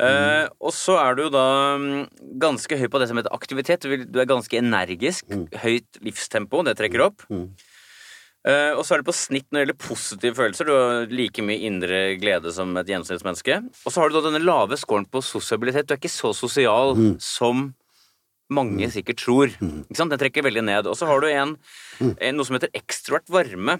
Eh, 0.00 0.48
og 0.64 0.72
så 0.72 0.96
er 0.96 1.14
du 1.18 1.26
da 1.28 1.76
mm, 1.76 2.08
ganske 2.40 2.78
høy 2.80 2.88
på 2.88 3.00
det 3.02 3.10
som 3.10 3.20
heter 3.20 3.34
aktivitet. 3.36 3.84
Du 3.84 4.20
er 4.20 4.28
ganske 4.28 4.56
energisk. 4.56 5.28
Høyt 5.60 6.00
livstempo. 6.00 6.64
Det 6.64 6.78
trekker 6.80 7.04
opp. 7.10 7.26
Eh, 8.48 8.72
og 8.72 8.86
så 8.86 8.94
er 8.94 9.02
det 9.02 9.08
på 9.10 9.16
snitt 9.16 9.46
når 9.50 9.58
det 9.58 9.64
gjelder 9.66 9.80
positive 9.84 10.38
følelser. 10.38 10.68
Du 10.68 10.72
har 10.72 11.12
like 11.12 11.44
mye 11.44 11.60
indre 11.68 12.00
glede 12.20 12.52
som 12.56 12.72
et 12.80 12.88
gjennomsnittsmenneske. 12.88 13.58
Og 13.84 13.92
så 13.92 14.00
har 14.00 14.08
du 14.08 14.16
da 14.16 14.24
denne 14.28 14.40
lave 14.44 14.78
scoren 14.80 15.04
på 15.08 15.20
sosialitet. 15.24 15.88
Du 15.88 15.94
er 15.96 16.00
ikke 16.00 16.12
så 16.12 16.32
sosial 16.36 16.96
som 17.20 17.68
mange 18.50 18.88
sikkert 18.92 19.20
tror. 19.22 19.52
Ikke 19.52 19.98
sant? 19.98 20.12
Den 20.12 20.22
trekker 20.22 20.46
veldig 20.48 20.64
ned. 20.66 20.88
Og 20.90 20.96
så 20.98 21.08
har 21.10 21.20
du 21.20 21.28
en, 21.30 21.54
en, 22.10 22.38
noe 22.38 22.48
som 22.48 22.56
heter 22.56 22.72
ekstrovert 22.80 23.28
varme, 23.30 23.76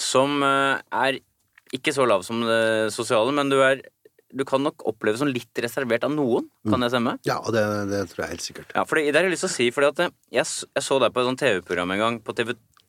som 0.00 0.40
eh, 0.46 0.80
er 1.04 1.20
ikke 1.76 1.92
så 1.92 2.08
lav 2.08 2.24
som 2.24 2.40
det 2.48 2.88
sosiale, 2.94 3.34
men 3.36 3.52
du 3.52 3.60
er 3.60 3.84
du 4.28 4.42
kan 4.44 4.60
nok 4.60 4.82
oppleves 4.88 5.22
som 5.22 5.30
litt 5.30 5.60
reservert 5.64 6.02
av 6.04 6.12
noen. 6.12 6.48
Kan 6.68 6.82
det 6.84 6.90
stemme? 6.92 7.14
Ja, 7.24 7.38
det, 7.52 7.62
det 7.88 8.02
tror 8.10 8.26
jeg 8.26 8.34
helt 8.34 8.44
sikkert. 8.44 8.74
Ja, 8.76 8.84
for 8.84 9.00
det 9.00 9.14
der 9.14 9.22
har 9.22 9.28
jeg 9.30 9.38
lyst 9.38 9.46
til 9.46 9.48
å 9.48 9.54
si, 9.54 9.68
fordi 9.72 9.88
at 9.88 10.02
eh, 10.04 10.16
jeg, 10.40 10.50
jeg 10.76 10.84
så 10.84 10.98
deg 11.00 11.14
på 11.14 11.22
et 11.22 11.30
sånt 11.30 11.40
TV-program 11.40 11.94
en 11.94 12.02
gang 12.02 12.18
på 12.20 12.34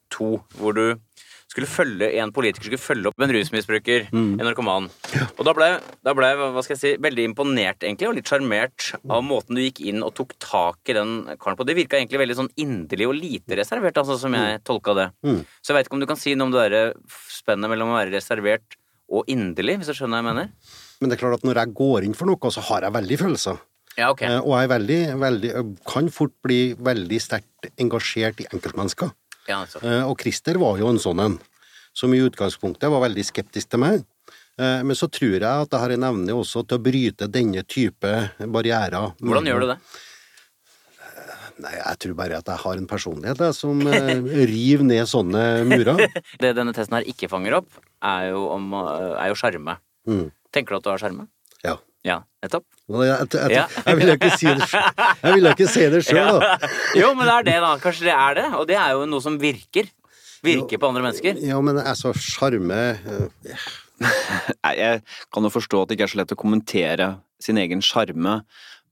TV2, 0.10 0.32
hvor 0.60 0.76
du 0.76 0.86
skulle 1.50 1.66
følge 1.66 2.12
en 2.22 2.30
politiker 2.32 2.68
skulle 2.68 2.78
følge 2.82 3.10
opp 3.10 3.24
en 3.26 3.32
rusmisbruker, 3.34 4.04
en 4.14 4.36
narkoman. 4.38 4.86
Og 5.40 5.42
da 5.48 5.54
ble, 5.58 5.70
da 6.06 6.14
ble 6.14 6.28
hva 6.38 6.62
skal 6.62 6.76
jeg 6.76 6.82
si, 6.82 6.92
veldig 7.02 7.24
imponert 7.32 7.82
egentlig, 7.82 8.06
og 8.08 8.14
litt 8.20 8.30
sjarmert 8.30 8.92
av 9.10 9.24
måten 9.26 9.58
du 9.58 9.64
gikk 9.64 9.82
inn 9.90 10.04
og 10.06 10.14
tok 10.18 10.36
tak 10.38 10.92
i 10.94 10.96
den 11.00 11.16
karen 11.42 11.58
på. 11.58 11.66
Det 11.66 11.74
virka 11.80 11.98
egentlig 11.98 12.22
veldig 12.22 12.38
sånn 12.38 12.52
inderlig 12.62 13.08
og 13.10 13.18
lite 13.18 13.58
reservert, 13.58 13.98
altså, 13.98 14.20
som 14.22 14.38
jeg 14.38 14.62
tolka 14.68 14.94
det. 15.00 15.08
Så 15.26 15.72
jeg 15.74 15.80
veit 15.80 15.90
ikke 15.90 15.98
om 15.98 16.04
du 16.06 16.10
kan 16.12 16.22
si 16.22 16.36
noe 16.38 16.52
om 16.52 16.54
det 16.54 16.68
derre 16.68 16.84
spennet 17.34 17.74
mellom 17.74 17.96
å 17.96 17.98
være 17.98 18.14
reservert 18.14 18.78
og 19.10 19.26
inderlig, 19.34 19.80
hvis 19.82 19.90
du 19.90 19.98
skjønner 19.98 20.20
hva 20.20 20.22
jeg 20.22 20.30
mener? 20.30 20.52
Men 21.02 21.10
det 21.10 21.18
er 21.18 21.24
klart 21.24 21.40
at 21.40 21.48
når 21.50 21.64
jeg 21.64 21.74
går 21.82 22.06
inn 22.06 22.14
for 22.14 22.30
noe, 22.30 22.54
så 22.54 22.62
har 22.70 22.86
jeg 22.86 22.94
veldig 22.94 23.18
følelser. 23.24 23.58
Ja, 23.98 24.12
ok. 24.14 24.22
Eh, 24.22 24.38
Og 24.38 24.54
jeg 24.54 24.70
veldig, 24.70 25.00
veldig, 25.20 25.52
kan 25.90 26.12
fort 26.14 26.36
bli 26.46 26.60
veldig 26.78 27.20
sterkt 27.24 27.72
engasjert 27.82 28.44
i 28.44 28.48
enkeltmennesker. 28.54 29.10
Ja, 29.50 29.64
altså. 29.66 29.82
Eh, 29.84 30.04
Og 30.06 30.20
Christer 30.22 30.60
var 30.62 30.78
jo 30.80 30.90
en 30.92 31.02
sånn 31.02 31.22
en, 31.24 31.40
som 31.98 32.14
i 32.14 32.22
utgangspunktet 32.22 32.92
var 32.92 33.04
veldig 33.08 33.26
skeptisk 33.26 33.72
til 33.74 33.82
meg. 33.82 34.06
Eh, 34.60 34.84
Men 34.86 34.96
så 34.96 35.10
tror 35.10 35.40
jeg 35.40 35.48
at 35.50 35.74
jeg 35.74 35.82
har 35.84 35.96
en 35.96 36.08
evne 36.12 36.38
også 36.38 36.64
til 36.68 36.78
å 36.78 36.84
bryte 36.86 37.28
denne 37.32 37.66
type 37.66 38.14
barrierer. 38.46 39.16
Hvordan 39.20 39.50
gjør 39.50 39.66
du 39.66 39.68
det? 39.74 39.80
Nei, 41.60 41.74
jeg 41.76 42.00
tror 42.00 42.14
bare 42.16 42.38
at 42.40 42.48
jeg 42.48 42.62
har 42.64 42.78
en 42.80 42.88
personlighet 42.88 43.42
jeg, 43.44 43.56
som 43.58 43.82
eh, 43.84 44.14
river 44.48 44.86
ned 44.88 45.10
sånne 45.12 45.44
murer. 45.68 46.06
Det 46.42 46.54
denne 46.56 46.72
testen 46.76 46.96
her 46.96 47.10
ikke 47.10 47.28
fanger 47.28 47.58
opp, 47.60 47.82
er 48.00 48.30
jo, 48.32 48.46
om, 48.56 48.70
er 48.80 49.34
jo. 49.34 49.76
Mm. 50.08 50.30
Tenker 50.56 50.72
du 50.72 50.80
at 50.80 50.86
du 50.88 50.92
har 50.94 51.02
sjarme? 51.02 51.28
Ja. 52.08 52.22
Nettopp. 52.44 52.64
Jeg, 52.88 53.52
Ja. 53.52 53.66
ville 54.00 54.14
ikke 54.16 54.32
si 54.40 54.48
det 54.48 54.68
sjøl, 54.72 54.86
jeg 55.24 55.34
ville 55.36 55.52
ikke 55.52 55.68
si 55.68 55.88
det 55.92 56.00
selv, 56.08 56.40
da. 56.40 56.56
Jo, 57.02 57.10
men 57.18 57.28
det 57.28 57.34
er 57.36 57.44
det, 57.50 57.56
da. 57.66 57.72
Kanskje 57.84 58.08
det 58.08 58.16
er 58.16 58.38
det. 58.40 58.46
Og 58.56 58.68
det 58.70 58.78
er 58.80 58.94
jo 58.96 59.06
noe 59.12 59.22
som 59.26 59.36
virker. 59.42 59.90
Virker 60.46 60.80
på 60.80 60.88
andre 60.88 61.04
mennesker. 61.04 61.36
Ja, 61.44 61.60
men 61.60 61.82
altså, 61.84 62.14
sjarme 62.16 62.78
eh, 62.96 63.64
Nei, 64.64 64.74
jeg 64.80 65.02
kan 65.36 65.44
jo 65.44 65.52
forstå 65.52 65.82
at 65.84 65.90
det 65.92 65.98
ikke 65.98 66.08
er 66.08 66.14
så 66.14 66.20
lett 66.22 66.32
å 66.32 66.40
kommentere 66.40 67.10
sin 67.44 67.60
egen 67.60 67.82
sjarme, 67.84 68.38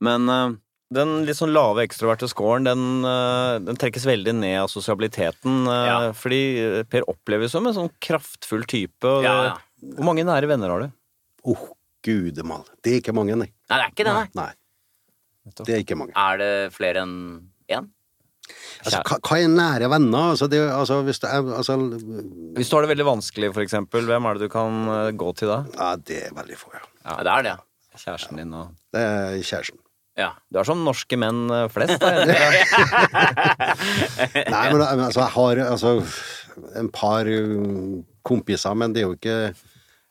men 0.04 0.28
eh, 0.34 0.58
den 0.98 1.13
litt 1.28 1.39
sånn 1.39 1.52
lave 1.56 1.84
ekstroverte 1.88 2.28
scoren, 2.32 2.67
den, 2.67 2.84
eh, 3.08 3.54
den 3.63 3.80
trekkes 3.80 4.06
veldig 4.08 4.36
ned 4.41 4.58
av 4.65 4.70
sosialiteten. 4.72 5.63
Ja. 5.72 5.98
Fordi 6.15 6.84
Per 6.91 7.08
oppleves 7.12 7.56
som 7.56 7.67
en 7.67 7.76
sånn 7.80 7.89
kraftfull 8.04 8.67
type. 8.67 9.15
Ja, 9.24 9.38
ja. 9.50 9.58
Hvor 9.96 10.08
mange 10.12 10.28
nære 10.28 10.48
venner 10.52 10.72
har 10.76 10.84
du? 10.86 10.93
Åh, 11.54 11.65
gudemal. 12.06 12.64
Det 12.84 12.92
er 12.94 12.98
ikke 13.02 13.14
mange, 13.16 13.36
nei. 13.40 13.50
Nei, 13.70 13.78
det 13.78 13.84
er 13.84 13.92
ikke 13.94 14.06
det, 14.08 14.14
nei. 14.16 14.28
Nei. 14.38 14.54
Det 15.64 15.74
er 15.76 15.80
ikke 15.84 15.96
mange. 16.00 16.14
Er 16.20 16.36
det 16.42 16.52
flere 16.76 17.00
enn 17.06 17.16
én? 17.72 17.86
Altså, 18.80 19.00
hva, 19.04 19.16
hva 19.28 19.36
er 19.44 19.48
nære 19.52 19.88
venner? 19.92 20.24
Altså, 20.34 20.46
det, 20.52 20.60
altså, 20.72 20.96
hvis 21.04 21.20
det 21.20 21.30
er 21.36 21.42
altså, 21.58 21.74
Hvis 22.56 22.70
du 22.70 22.74
har 22.78 22.84
det 22.86 22.92
veldig 22.94 23.08
vanskelig, 23.10 23.50
for 23.56 23.62
eksempel, 23.66 24.02
hvem 24.08 24.24
er 24.30 24.34
det 24.38 24.44
du 24.48 24.52
kan 24.54 24.72
eh, 24.94 25.12
gå 25.20 25.30
til 25.40 25.48
da? 25.52 25.58
Ja, 25.76 25.90
det 26.00 26.20
er 26.30 26.34
veldig 26.38 26.58
få, 26.60 26.68
ja. 26.76 26.84
Ja, 27.08 27.14
det 27.24 27.32
er 27.34 27.42
det, 27.48 27.52
ja. 27.56 27.60
Kjæresten 27.98 28.38
din 28.40 28.54
og 28.54 28.66
Det 28.94 29.02
er 29.02 29.36
kjæresten. 29.42 29.80
ja. 30.22 30.30
Du 30.54 30.60
er 30.62 30.66
som 30.70 30.84
norske 30.86 31.16
menn 31.20 31.42
eh, 31.52 31.68
flest, 31.74 32.00
da. 32.00 32.08
Nei, 34.54 34.66
men 34.72 34.82
altså, 34.86 35.20
jeg 35.26 35.32
har 35.36 35.56
altså, 35.68 35.92
en 36.80 36.90
par 36.94 37.26
kompiser, 38.28 38.74
men 38.80 38.94
det 38.96 39.02
er 39.04 39.08
jo 39.10 39.16
ikke 39.18 39.38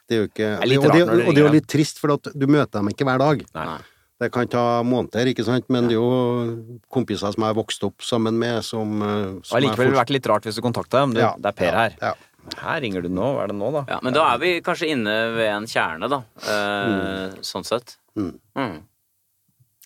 det 0.08 0.16
er 0.16 0.20
jo 0.22 0.28
ikke, 0.30 0.48
er 0.62 0.66
litt 0.70 0.78
og, 0.78 0.90
det, 0.92 1.02
rart 1.02 1.16
det 1.18 1.26
og 1.26 1.34
det 1.34 1.42
er 1.42 1.46
jo 1.48 1.52
litt 1.56 1.68
trist, 1.68 1.98
for 2.02 2.14
at 2.14 2.28
du 2.34 2.46
møter 2.46 2.78
dem 2.80 2.88
ikke 2.92 3.04
hver 3.08 3.18
dag. 3.22 3.44
Nei. 3.58 3.78
Det 4.16 4.30
kan 4.32 4.48
ta 4.48 4.62
måneder, 4.86 5.28
ikke 5.28 5.44
sant, 5.44 5.66
men 5.68 5.90
det 5.90 5.92
er 5.92 6.00
jo 6.00 6.78
kompiser 6.88 7.34
som 7.34 7.42
jeg 7.44 7.50
har 7.52 7.58
vokst 7.58 7.82
opp 7.84 8.00
sammen 8.06 8.38
med, 8.40 8.62
som, 8.64 8.94
Det 9.02 9.44
som 9.44 9.56
har 9.56 9.60
jeg 9.60 9.66
likevel 9.66 9.90
fortsatt- 9.90 9.98
vært 10.00 10.14
litt 10.16 10.26
rart 10.30 10.46
hvis 10.48 10.56
du 10.56 10.62
kontakta 10.64 11.02
dem. 11.02 11.12
Du, 11.12 11.20
Ja, 11.20 11.34
det 11.36 11.50
er 11.52 11.52
Per 11.58 11.66
ja, 11.68 11.76
her. 11.82 11.96
Ja. 12.00 12.14
Her 12.62 12.80
ringer 12.80 13.02
du 13.02 13.08
nå. 13.10 13.26
Hva 13.34 13.42
er 13.44 13.50
det 13.50 13.56
nå, 13.58 13.72
da? 13.74 13.84
ja. 13.90 13.98
Men 14.06 14.14
da 14.14 14.22
er 14.32 14.38
vi 14.38 14.60
kanskje 14.64 14.88
inne 14.94 15.16
ved 15.34 15.50
en 15.50 15.66
kjerne, 15.66 16.08
da. 16.08 16.22
Eh, 16.46 17.36
Sånn 17.42 17.66
sett. 17.66 17.96
Mm. 18.16 18.38
Mm. 18.56 18.76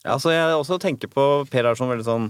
Ja, 0.05 0.15
så 0.17 0.31
jeg 0.33 0.55
også 0.57 0.79
tenker 0.81 1.11
på 1.13 1.25
Per 1.53 1.67
er 1.69 1.75
sånn 1.77 1.91
veldig 1.93 2.07
sånn 2.07 2.29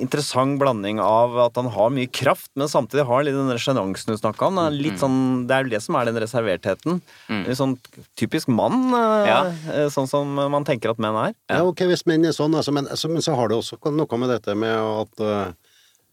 interessant 0.00 0.58
blanding 0.60 1.00
av 1.02 1.34
at 1.42 1.58
han 1.60 1.68
har 1.74 1.90
mye 1.92 2.08
kraft, 2.08 2.48
men 2.56 2.70
samtidig 2.70 3.04
har 3.08 3.24
litt 3.26 3.36
den 3.36 3.60
sjenansen 3.60 4.14
du 4.14 4.16
snakka 4.20 4.46
om. 4.48 4.58
Er, 4.58 4.70
Mm. 4.70 4.78
litt 4.82 4.98
sånn, 5.02 5.46
det 5.46 5.54
er 5.56 5.64
jo 5.64 5.70
det 5.70 5.82
som 5.82 5.96
er 5.96 6.04
den 6.06 6.16
reservertheten. 6.16 7.00
Litt 7.28 7.58
sånn 7.58 7.76
typisk 8.16 8.48
mann, 8.48 8.94
eh, 8.94 9.26
Ja. 9.28 9.44
eh, 9.72 9.88
sånn 9.92 10.08
som 10.08 10.34
man 10.34 10.64
tenker 10.64 10.90
at 10.90 10.98
menn 10.98 11.14
er. 11.28 11.34
Ja, 11.50 11.62
ok, 11.64 11.84
hvis 11.84 12.06
menn 12.06 12.24
er 12.24 12.32
sånn, 12.32 12.54
altså, 12.54 12.72
men, 12.72 12.86
altså, 12.86 13.08
men 13.10 13.20
så 13.22 13.34
har 13.36 13.48
det 13.48 13.56
også 13.58 13.78
noe 13.92 14.18
med 14.18 14.28
dette 14.30 14.56
med 14.56 14.74
at 14.76 15.20
uh, 15.20 15.52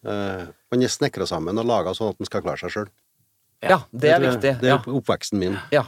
uh, 0.06 0.46
man 0.72 0.82
er 0.84 0.88
snekra 0.88 1.26
sammen 1.28 1.58
og 1.58 1.66
laga 1.66 1.96
sånn 1.96 2.10
at 2.10 2.20
man 2.20 2.26
skal 2.26 2.42
klare 2.42 2.60
seg 2.60 2.72
sjøl. 2.72 2.88
Ja, 3.64 3.80
det 3.96 4.12
er 4.12 4.20
viktig. 4.20 4.60
Det 4.62 4.70
er 4.70 4.80
oppveksten 4.80 5.40
min. 5.40 5.58
ja. 5.72 5.84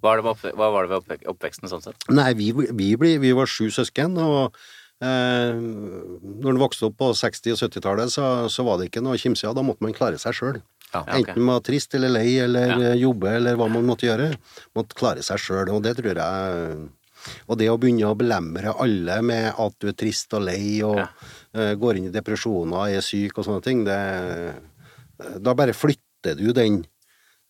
Hva, 0.00 0.12
er 0.12 0.20
det 0.20 0.24
med 0.24 0.32
oppve 0.36 0.52
hva 0.54 0.68
var 0.74 0.86
det 0.86 0.90
ved 0.92 0.98
oppvek 1.02 1.24
oppveksten 1.32 1.68
sånn 1.70 1.82
sett? 1.82 2.04
Nei, 2.14 2.32
vi, 2.38 2.52
vi, 2.54 2.92
ble, 3.00 3.16
vi 3.18 3.32
var 3.34 3.46
sju 3.50 3.66
søsken, 3.74 4.14
og 4.22 4.54
eh, 5.02 5.54
når 5.58 6.50
en 6.54 6.60
vokste 6.62 6.86
opp 6.88 6.96
på 7.00 7.08
60- 7.18 7.54
og 7.56 7.62
70-tallet, 7.64 8.12
så, 8.14 8.26
så 8.52 8.64
var 8.66 8.78
det 8.78 8.90
ikke 8.90 9.02
noe 9.02 9.18
kimse 9.18 9.48
av. 9.48 9.56
Da 9.58 9.64
måtte 9.66 9.82
man 9.82 9.96
klare 9.96 10.20
seg 10.22 10.36
sjøl. 10.38 10.60
Ja, 10.92 11.02
okay. 11.02 11.18
Enten 11.20 11.42
man 11.44 11.58
var 11.58 11.64
trist 11.66 11.92
eller 11.98 12.08
lei 12.14 12.38
eller 12.40 12.70
Ja. 12.70 12.76
eh, 12.92 13.00
jobbe 13.02 13.34
eller 13.40 13.58
hva 13.60 13.66
man 13.68 13.84
måtte 13.84 14.06
gjøre. 14.08 14.30
Måtte 14.78 14.96
klare 14.96 15.24
seg 15.26 15.42
sjøl, 15.42 15.68
og 15.74 15.82
det 15.84 15.96
tror 15.98 16.14
jeg 16.14 16.86
Og 17.50 17.58
det 17.58 17.66
å 17.68 17.74
begynne 17.76 18.06
å 18.08 18.16
belemre 18.16 18.70
alle 18.78 19.16
med 19.26 19.48
at 19.58 19.74
du 19.82 19.88
er 19.90 19.96
trist 19.98 20.32
og 20.38 20.44
lei 20.46 20.78
og 20.86 20.96
Ja. 21.02 21.08
eh, 21.52 21.74
går 21.74 21.98
inn 21.98 22.06
i 22.08 22.14
depresjoner, 22.14 22.94
er 22.94 23.02
syk 23.04 23.36
og 23.42 23.44
sånne 23.44 23.62
ting, 23.66 23.82
det 23.84 24.54
Da 25.42 25.52
bare 25.58 25.74
flytter 25.74 26.38
du 26.38 26.52
den 26.54 26.84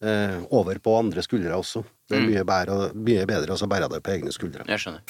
eh, 0.03 0.41
over 0.51 0.79
på 0.81 0.97
andre 0.99 1.23
skuldre 1.23 1.53
også. 1.61 1.85
Det 2.09 2.17
er 2.17 2.25
mye, 2.25 2.45
bedre, 2.49 2.77
mye 2.97 3.25
bedre 3.29 3.53
å 3.53 3.69
bære 3.69 3.89
det 3.93 3.99
på 4.05 4.15
egne 4.15 4.33
skuldre. 4.33 4.65
Jeg 4.65 4.81
skjønner. 4.81 5.03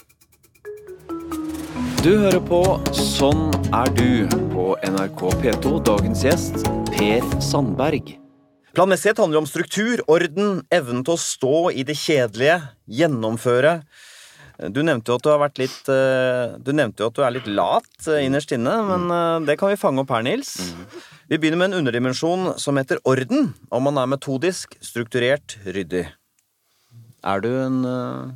Du 2.02 2.10
hører 2.14 2.40
på 2.42 2.62
Sånn 2.94 3.48
er 3.74 3.90
du 3.94 4.26
på 4.50 4.64
NRK 4.86 5.22
P2. 5.42 5.76
Dagens 5.86 6.24
gjest 6.26 6.66
Per 6.90 7.24
Sandberg. 7.42 8.16
Planmessighet 8.74 9.18
handler 9.22 9.42
om 9.42 9.48
struktur, 9.50 10.02
orden, 10.10 10.60
evnen 10.74 11.04
til 11.06 11.14
å 11.14 11.22
stå 11.22 11.56
i 11.70 11.86
det 11.86 11.96
kjedelige, 11.98 12.60
gjennomføre. 13.00 13.78
Du 14.74 14.82
nevnte 14.82 15.10
jo 15.12 15.18
at 15.20 15.22
du 15.22 15.30
har 15.30 15.38
vært 15.38 15.60
litt 15.62 15.90
eh, 15.92 16.56
Du 16.66 16.72
nevnte 16.74 17.04
jo 17.04 17.12
at 17.12 17.14
du 17.14 17.20
er 17.22 17.34
litt 17.36 17.46
lat 17.46 18.08
eh, 18.10 18.24
innerst 18.26 18.50
inne, 18.56 18.74
men 18.88 19.06
eh, 19.14 19.46
det 19.46 19.54
kan 19.60 19.70
vi 19.70 19.78
fange 19.78 20.02
opp 20.02 20.10
her, 20.10 20.26
Nils. 20.26 20.56
Vi 21.30 21.38
begynner 21.38 21.62
med 21.62 21.70
en 21.70 21.84
underdimensjon 21.84 22.56
som 22.58 22.78
heter 22.80 22.98
orden. 23.06 23.52
Om 23.70 23.86
man 23.86 24.02
er 24.02 24.10
metodisk, 24.10 24.74
strukturert, 24.82 25.60
ryddig. 25.66 26.08
Er 27.26 27.42
du 27.42 27.48
en 27.50 27.78
uh, 27.84 28.34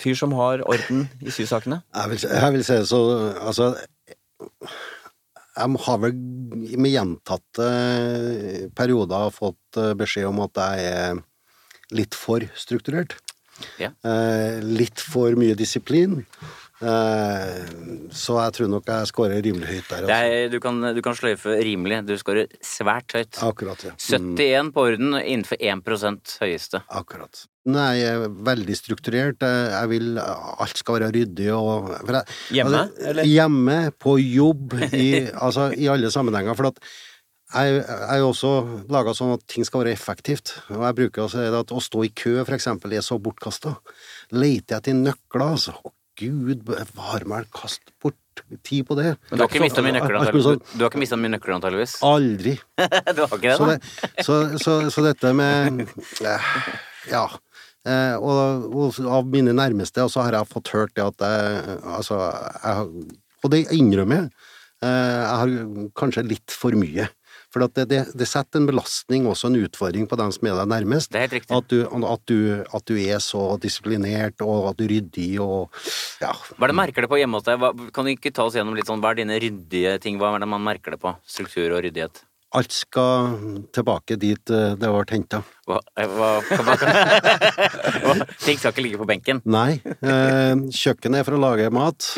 fyr 0.00 0.16
som 0.18 0.34
har 0.38 0.64
orden 0.66 1.06
i 1.22 1.34
sysakene? 1.34 1.82
Jeg 1.94 2.10
vil, 2.12 2.24
jeg 2.30 2.56
vil 2.56 2.64
si 2.66 2.78
så 2.88 3.00
Altså 3.38 3.68
Jeg 5.54 5.82
har 5.86 6.00
vel 6.02 6.16
med 6.82 6.90
gjentatte 6.90 7.68
perioder 8.74 9.30
fått 9.30 9.78
eh, 9.78 9.92
beskjed 9.94 10.26
om 10.26 10.40
at 10.42 10.58
jeg 10.58 10.88
er 10.90 11.20
litt 11.94 12.18
for 12.18 12.42
strukturert. 12.58 13.14
Ja. 13.78 13.92
Eh, 14.02 14.58
litt 14.66 14.98
for 14.98 15.38
mye 15.38 15.54
disiplin. 15.54 16.24
Så 16.82 18.34
jeg 18.34 18.54
tror 18.56 18.68
nok 18.68 18.90
jeg 18.90 19.08
scorer 19.12 19.38
rimelig 19.46 19.70
høyt 19.70 19.86
der. 19.92 20.02
Altså. 20.02 20.18
er, 20.18 20.50
du, 20.52 20.58
kan, 20.60 20.82
du 20.96 21.00
kan 21.06 21.14
sløyfe 21.16 21.54
rimelig. 21.62 22.02
Du 22.08 22.16
scorer 22.18 22.50
svært 22.66 23.14
høyt. 23.14 23.38
Akkurat, 23.46 23.86
ja. 23.86 23.94
Mm, 23.94 24.34
71 24.34 24.74
på 24.74 24.88
orden 24.90 25.14
innenfor 25.22 25.62
1% 25.62 26.38
høyeste. 26.42 26.82
akkurat. 26.90 27.46
Nei, 27.64 27.94
jeg 27.96 28.12
er 28.18 28.28
veldig 28.44 28.74
strukturert. 28.76 29.40
Jeg 29.40 29.88
vil 29.88 30.18
Alt 30.20 30.76
skal 30.82 30.98
være 30.98 31.12
ryddig 31.14 31.46
og 31.56 31.86
for 31.94 32.18
jeg, 32.18 32.34
Hjemme, 32.58 32.82
altså, 32.82 33.08
eller? 33.12 33.24
Hjemme, 33.30 33.76
på 34.04 34.18
jobb, 34.20 34.74
i, 34.92 35.06
altså, 35.32 35.70
i 35.72 35.88
alle 35.88 36.10
sammenhenger. 36.12 36.58
For 36.58 36.68
at 36.74 36.82
jeg 37.54 37.78
jeg 37.78 38.18
er 38.18 38.24
også 38.26 38.50
laga 38.90 39.12
sånn 39.16 39.32
at 39.36 39.44
ting 39.48 39.64
skal 39.64 39.84
være 39.84 39.94
effektivt. 39.96 40.56
Og 40.74 40.82
jeg 40.84 40.98
bruker 41.00 41.24
å 41.24 41.30
si 41.32 41.38
at 41.46 41.72
å 41.72 41.80
stå 41.80 42.04
i 42.04 42.10
kø, 42.12 42.36
for 42.44 42.56
eksempel, 42.58 42.92
er 42.98 43.04
så 43.06 43.16
bortkasta. 43.22 43.76
Leter 44.34 44.74
jeg 44.76 44.82
etter 44.82 44.98
nøkler, 44.98 45.46
altså. 45.54 45.76
Å, 45.80 45.92
gud 46.20 46.60
bevare 46.68 47.26
meg, 47.30 47.48
kast 47.54 47.80
bort 48.02 48.42
tid 48.66 48.84
på 48.86 48.94
det. 48.98 49.14
Men 49.30 49.38
du 49.38 49.44
har 49.44 49.48
ikke 49.50 49.62
mista 49.64 49.82
mine 49.82 50.00
nøkler, 50.02 50.18
antageligvis? 50.20 50.46
sånn- 50.50 50.60
Du, 50.78 50.84
du 50.84 50.98
mistet 51.00 51.22
mye 51.22 51.32
nøkler, 51.36 51.54
antageligvis? 51.56 51.96
Aldri. 52.06 52.54
du 53.16 53.22
har 53.24 53.38
ikke 53.38 53.48
det, 53.48 53.56
Så, 53.56 53.70
det, 53.70 53.80
så, 54.26 54.38
så, 54.62 54.76
så 54.94 55.04
dette 55.08 55.32
med 55.38 55.84
eh, 56.26 56.52
Ja. 57.10 57.24
Eh, 57.84 58.16
og, 58.16 58.70
og 58.72 59.00
av 59.12 59.28
mine 59.28 59.52
nærmeste 59.52 60.06
så 60.08 60.24
har 60.24 60.38
jeg 60.38 60.48
fått 60.48 60.72
hørt 60.72 60.94
det 60.96 61.04
at 61.04 61.24
jeg 61.26 61.74
Altså, 61.84 62.16
jeg, 62.64 63.10
Og 63.44 63.52
det 63.52 63.66
innrømmer 63.76 64.22
jeg. 64.22 64.30
Eh, 64.84 65.18
jeg 65.20 65.36
har 65.42 65.52
kanskje 66.00 66.24
litt 66.30 66.54
for 66.54 66.76
mye. 66.78 67.10
For 67.54 67.62
at 67.62 67.76
det, 67.76 67.84
det, 67.92 68.00
det 68.18 68.26
setter 68.26 68.58
en 68.58 68.66
belastning, 68.66 69.28
også 69.30 69.46
en 69.46 69.60
utfordring, 69.60 70.08
på 70.10 70.18
dem 70.18 70.32
som 70.34 70.48
er 70.50 70.56
deg 70.58 70.70
nærmest. 70.72 71.12
Det 71.14 71.20
er 71.20 71.26
helt 71.28 71.36
riktig. 71.36 71.54
At 71.54 71.68
du, 71.70 71.84
at, 71.86 72.24
du, 72.26 72.38
at 72.66 72.86
du 72.90 72.96
er 72.98 73.22
så 73.22 73.44
disiplinert, 73.62 74.42
og 74.42 74.72
at 74.72 74.80
du 74.80 74.88
er 74.88 74.96
ryddig, 74.96 75.28
og 75.44 75.70
ja. 76.24 76.32
Hva 76.34 76.66
er 76.66 76.74
det 76.74 76.78
merker 76.80 77.06
det 77.06 77.12
på 77.12 77.20
hjemme 77.20 77.38
hos 77.38 77.46
deg? 77.46 77.62
Hva, 77.62 77.70
kan 77.94 78.08
du 78.08 78.14
ikke 78.16 78.34
ta 78.34 78.48
oss 78.48 78.58
gjennom 78.58 78.74
litt 78.74 78.90
sånn, 78.90 79.04
hva 79.04 79.14
er 79.14 79.22
dine 79.22 79.38
ryddige 79.38 79.94
ting? 80.02 80.18
Hva 80.18 80.34
er 80.34 80.42
det 80.42 80.50
man 80.50 80.66
merker 80.66 80.96
det 80.96 81.02
på? 81.04 81.14
Struktur 81.30 81.68
og 81.68 81.84
ryddighet? 81.86 82.24
Alt 82.54 82.70
skal 82.70 83.32
tilbake 83.74 84.14
dit 84.20 84.50
eh, 84.54 84.76
det 84.78 84.86
var 84.94 85.08
henta. 85.10 85.40
Eh, 85.98 86.06
ting 88.44 88.58
skal 88.60 88.70
ikke 88.70 88.84
ligge 88.84 88.98
på 89.00 89.08
benken. 89.10 89.40
Nei. 89.42 89.80
Eh, 89.82 90.54
kjøkkenet 90.70 91.20
er 91.20 91.24
for 91.26 91.34
å 91.34 91.40
lage 91.42 91.66
mat. 91.74 92.14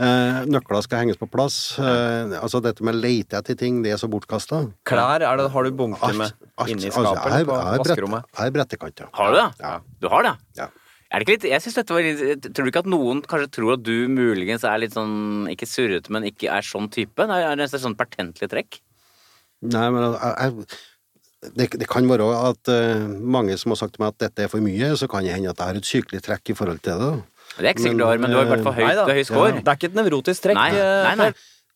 Eh, 0.00 0.48
nøkler 0.48 0.80
skal 0.86 1.02
henges 1.02 1.20
på 1.20 1.28
plass. 1.28 1.76
Altså 1.78 2.62
dette 2.64 2.80
med 2.86 2.96
lete 3.02 3.36
etter 3.42 3.56
ting, 3.60 3.82
det 3.84 3.92
er 3.92 3.98
så 4.00 4.08
bortkasta. 4.12 4.62
Klær 4.88 5.20
er 5.20 5.36
det, 5.42 5.50
har 5.52 5.62
du 5.68 5.70
bunker 5.82 6.14
med 6.16 6.32
inni 6.72 6.88
skapet 6.88 7.02
Altså, 7.02 7.12
jeg, 7.28 7.42
eller 7.42 7.50
på 7.50 7.56
er 7.58 7.62
vaskerommet? 7.84 8.22
jeg 8.32 8.38
har 8.40 8.48
ja. 8.56 8.64
Har 9.18 9.26
du 9.28 9.36
det? 9.36 9.48
Ja. 9.60 9.74
Du 10.00 10.06
har 10.14 10.22
det? 10.30 10.34
Ja. 10.62 10.68
Er 11.12 11.20
det 11.20 11.24
ikke 11.26 11.36
litt, 11.36 11.44
jeg 11.50 11.60
synes 11.60 11.76
dette 11.76 11.92
var 11.92 12.00
litt, 12.06 12.46
Tror 12.56 12.64
du 12.64 12.70
ikke 12.72 12.84
at 12.86 12.88
noen 12.88 13.20
kanskje 13.28 13.52
tror 13.52 13.74
at 13.74 13.82
du 13.84 14.08
muligens 14.08 14.64
er 14.64 14.80
litt 14.80 14.96
sånn 14.96 15.44
Ikke 15.52 15.68
surrete, 15.68 16.08
men 16.14 16.24
ikke 16.30 16.48
er 16.48 16.64
sånn 16.64 16.88
type? 16.88 17.20
Det 17.28 17.36
er 17.36 17.52
nesten 17.60 17.82
sånn 17.82 17.96
pertentlig 17.98 18.48
trekk. 18.48 18.80
Nei, 19.62 19.84
men 19.94 20.16
jeg, 20.18 20.66
det, 21.54 21.68
det 21.82 21.88
kan 21.90 22.06
være 22.10 22.26
at 22.50 22.70
eh, 22.70 23.04
mange 23.06 23.56
som 23.58 23.74
har 23.74 23.80
sagt 23.82 23.96
til 23.96 24.04
meg 24.04 24.14
at 24.14 24.26
dette 24.26 24.44
er 24.46 24.50
for 24.50 24.62
mye, 24.62 24.92
så 24.98 25.08
kan 25.10 25.24
det 25.26 25.34
hende 25.34 25.50
at 25.50 25.58
jeg 25.58 25.72
har 25.72 25.80
et 25.80 25.88
sykelig 25.88 26.22
trekk 26.26 26.52
i 26.54 26.58
forhold 26.58 26.82
til 26.82 26.98
det. 26.98 27.08
da. 27.08 27.48
Det 27.52 27.66
er 27.66 27.74
ikke 27.74 27.84
sikkert 27.84 28.00
du 28.00 28.06
har, 28.06 28.20
men 28.22 28.32
du 28.32 28.38
har 28.38 28.46
i 28.46 28.52
hvert 28.52 28.66
fall 28.66 28.76
høy, 28.78 28.92
da. 28.96 29.06
høy 29.10 29.24
score. 29.28 29.50
Det 29.58 29.66
er 29.68 29.80
ikke 29.80 29.90
et 29.90 29.98
nevrotisk 29.98 30.46
trekk. 30.46 30.60
Nei, 30.60 30.70
eh, 30.78 31.08
nei, 31.08 31.16
nei. 31.26 31.32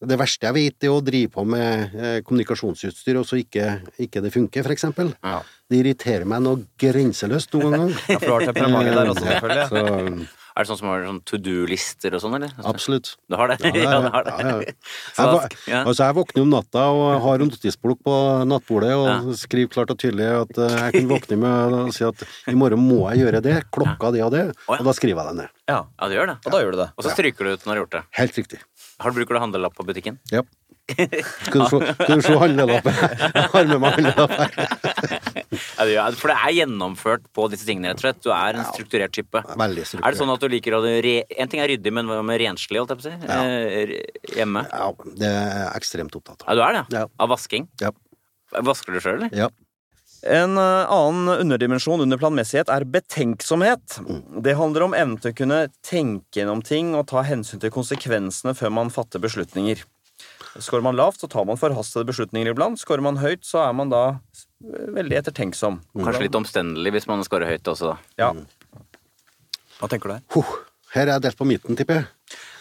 Det 0.07 0.18
verste 0.20 0.44
jeg 0.44 0.53
vet, 0.53 0.85
er 0.85 0.92
å 0.92 1.01
drive 1.01 1.31
på 1.33 1.42
med 1.49 1.94
eh, 1.96 2.16
kommunikasjonsutstyr, 2.25 3.16
og 3.16 3.25
så 3.29 3.38
ikke, 3.40 3.68
ikke 4.05 4.20
det 4.25 4.33
funker, 4.35 4.66
for 4.66 4.75
eksempel. 4.75 5.12
Ja. 5.25 5.38
Det 5.66 5.81
irriterer 5.81 6.27
meg 6.29 6.42
noe 6.44 6.66
grenseløst 6.81 7.55
noen 7.57 7.79
ganger. 7.79 8.03
Ja, 8.12 8.18
for 8.20 8.27
du 8.29 8.35
har 8.35 8.46
temperamentet 8.51 8.96
der 8.99 9.12
også, 9.14 9.25
selvfølgelig. 9.31 9.68
Så, 9.72 10.44
Er 10.57 10.64
det 10.64 10.71
sånn 10.71 10.79
som 10.81 10.88
har 10.88 11.03
sånn 11.05 11.19
to 11.29 11.37
do-lister 11.37 12.14
og 12.16 12.21
sånn, 12.23 12.35
eller? 12.38 12.53
absolutt. 12.64 13.11
Du 13.29 13.35
har 13.37 13.51
det? 13.53 13.59
Ja, 13.77 13.99
ja, 14.01 14.23
det. 14.25 14.33
ja, 14.40 14.47
ja. 14.49 14.55
Jeg, 15.19 15.57
ja. 15.69 15.83
altså, 15.85 16.07
jeg 16.07 16.16
våkner 16.16 16.42
om 16.47 16.53
natta 16.55 16.85
og 16.97 17.03
har 17.27 17.45
en 17.45 17.51
notisblokk 17.51 18.01
på 18.07 18.14
nattbordet 18.49 18.95
og 18.97 19.05
Ja. 19.11 19.19
skriver 19.37 19.69
klart 19.75 19.92
og 19.92 19.99
tydelig 20.01 20.27
at 20.33 20.59
eh, 20.64 20.77
jeg 20.81 20.97
kan 20.97 21.11
våkne 21.12 21.38
med 21.45 21.77
å 21.77 21.83
si 21.92 22.05
at 22.09 22.25
i 22.49 22.57
morgen 22.57 22.81
må 22.81 23.03
jeg 23.12 23.27
gjøre 23.27 23.42
det, 23.45 23.57
klokka 23.71 24.12
det 24.16 24.25
og 24.25 24.33
det, 24.33 24.47
og 24.66 24.81
da 24.88 24.97
skriver 24.97 25.21
jeg 25.21 25.29
det 25.29 25.37
ned. 25.42 25.53
Ja, 25.69 25.83
Ja, 26.01 26.09
du 26.09 26.14
gjør 26.16 26.33
det. 26.33 26.38
og 26.47 26.53
da 26.57 26.62
gjør 26.64 26.73
du 26.73 26.81
det. 26.85 26.88
Og 26.97 27.05
så 27.05 27.12
stryker 27.12 27.45
du 27.45 27.53
ut 27.53 27.61
når 27.61 27.69
du 27.69 27.75
har 27.77 27.83
gjort 27.85 27.97
det. 27.99 28.03
Helt 28.23 28.40
riktig. 28.40 28.62
Har 29.05 29.12
du 29.12 29.21
Bruker 29.21 29.37
du 29.37 29.40
handlelapp 29.45 29.77
på 29.77 29.85
butikken? 29.85 30.16
Ja. 30.33 30.40
Skal 30.88 31.61
du 31.61 31.69
se, 31.69 31.79
skal 32.01 32.16
du 32.16 32.23
se 32.23 32.37
handlelappen? 32.40 32.95
Jeg 33.37 33.49
har 33.53 33.64
med 33.73 33.81
meg 33.83 33.97
handlelapp 33.99 34.37
her. 34.40 35.36
Ja, 35.52 35.85
det 35.87 35.92
gjør, 35.94 36.16
for 36.20 36.32
det 36.32 36.37
er 36.37 36.54
gjennomført 36.61 37.26
på 37.37 37.46
disse 37.52 37.68
tingene, 37.68 37.92
rett 37.92 38.00
og 38.00 38.06
slett. 38.06 38.22
Du 38.24 38.30
er 38.35 38.59
en 38.59 38.66
strukturert 38.72 39.14
type. 39.14 39.42
Veldig 39.59 39.85
Er 40.00 40.06
det 40.06 40.20
sånn 40.20 40.32
at 40.35 40.42
du 40.42 40.48
liker 40.52 40.78
å 40.78 40.82
re... 40.85 41.14
En 41.37 41.52
ting 41.52 41.62
er 41.62 41.70
ryddig, 41.74 41.92
men 41.94 42.11
hva 42.11 42.22
med 42.26 42.40
renslig, 42.42 42.80
holdt 42.80 42.94
jeg 42.94 43.02
på 43.02 43.06
å 43.06 43.11
si? 43.11 43.37
Eh, 43.37 43.94
hjemme? 44.40 44.64
Ja, 44.72 44.90
det 45.20 45.30
er 45.30 45.61
jeg 45.61 45.70
ekstremt 45.82 46.18
opptatt 46.18 46.42
av. 46.42 46.50
Ja, 46.50 46.59
du 46.59 46.64
er 46.66 46.78
det? 46.78 46.85
Ja. 46.98 47.06
Av 47.22 47.30
vasking? 47.35 47.70
Ja. 47.82 47.94
Vasker 48.66 48.96
du 48.96 49.02
sjøl, 49.02 49.20
eller? 49.20 49.35
Ja. 49.37 49.50
En 50.26 50.59
eh, 50.59 50.92
annen 50.92 51.28
underdimensjon 51.37 52.02
under 52.02 52.18
planmessighet 52.18 52.70
er 52.72 52.87
betenksomhet. 52.90 53.98
Det 54.42 54.56
handler 54.59 54.87
om 54.87 54.96
evnen 54.96 55.20
til 55.22 55.35
å 55.35 55.38
kunne 55.42 55.61
tenke 55.87 56.40
gjennom 56.40 56.62
ting 56.66 56.94
og 56.98 57.06
ta 57.12 57.22
hensyn 57.26 57.62
til 57.62 57.74
konsekvensene 57.74 58.56
før 58.59 58.74
man 58.74 58.90
fatter 58.94 59.22
beslutninger. 59.22 59.85
Skårer 60.56 60.85
man 60.87 60.96
lavt, 60.96 61.20
så 61.20 61.28
tar 61.28 61.44
man 61.44 61.59
forhastede 61.61 62.09
beslutninger 62.09 62.50
iblant. 62.52 62.80
Skårer 62.80 63.04
man 63.04 63.20
høyt, 63.20 63.44
så 63.44 63.61
er 63.66 63.74
man 63.76 63.92
da 63.92 64.04
veldig 64.61 65.19
ettertenksom. 65.21 65.81
Kanskje 66.01 66.23
litt 66.29 66.38
omstendelig 66.38 66.92
hvis 66.97 67.07
man 67.11 67.25
scorer 67.27 67.51
høyt 67.51 67.69
også, 67.73 67.92
da. 67.92 67.99
Ja. 68.19 68.33
Hva 69.81 69.88
tenker 69.92 70.09
du 70.09 70.14
her? 70.16 70.23
Huh. 70.35 70.55
Her 70.95 71.03
er 71.11 71.16
jeg 71.19 71.27
delt 71.27 71.37
på 71.37 71.45
midten, 71.49 71.77
tipper 71.77 71.99
jeg. 72.01 72.07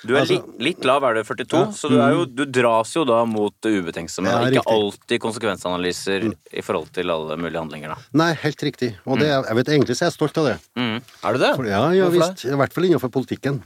Du 0.06 0.12
er 0.14 0.20
Altså- 0.22 0.36
litt, 0.36 0.60
litt 0.62 0.84
lav, 0.86 1.04
er 1.04 1.14
du 1.16 1.24
42, 1.24 1.58
Ja. 1.58 1.72
så 1.72 1.90
du, 1.90 1.96
er 2.00 2.12
jo, 2.12 2.26
du 2.26 2.46
dras 2.46 2.92
jo 2.94 3.06
da 3.06 3.24
mot 3.26 3.54
det 3.62 3.72
ubetenksomme. 3.82 4.28
Ja, 4.30 4.42
ikke 4.46 4.62
riktig. 4.62 4.74
alltid 4.76 5.20
konsekvensanalyser 5.22 6.36
i 6.54 6.62
forhold 6.62 6.92
til 6.94 7.10
alle 7.10 7.38
mulige 7.38 7.58
handlinger, 7.64 7.96
da. 7.96 7.96
Nei, 8.14 8.34
helt 8.34 8.58
riktig. 8.62 8.96
Og 9.08 9.18
det, 9.18 9.28
jeg 9.30 9.56
vet 9.56 9.66
egentlig 9.74 9.96
så 9.96 10.06
er 10.06 10.10
jeg 10.12 10.18
stolt 10.20 10.38
av 10.38 10.46
det. 10.52 10.60
Mm. 10.76 11.02
Er 11.24 11.34
du 11.34 11.40
det? 11.40 11.56
For, 11.56 11.66
ja, 11.66 11.90
ja 11.92 12.10
visst. 12.10 12.46
I 12.46 12.54
hvert 12.60 12.74
fall 12.74 12.84
innenfor 12.86 13.10
politikken. 13.10 13.64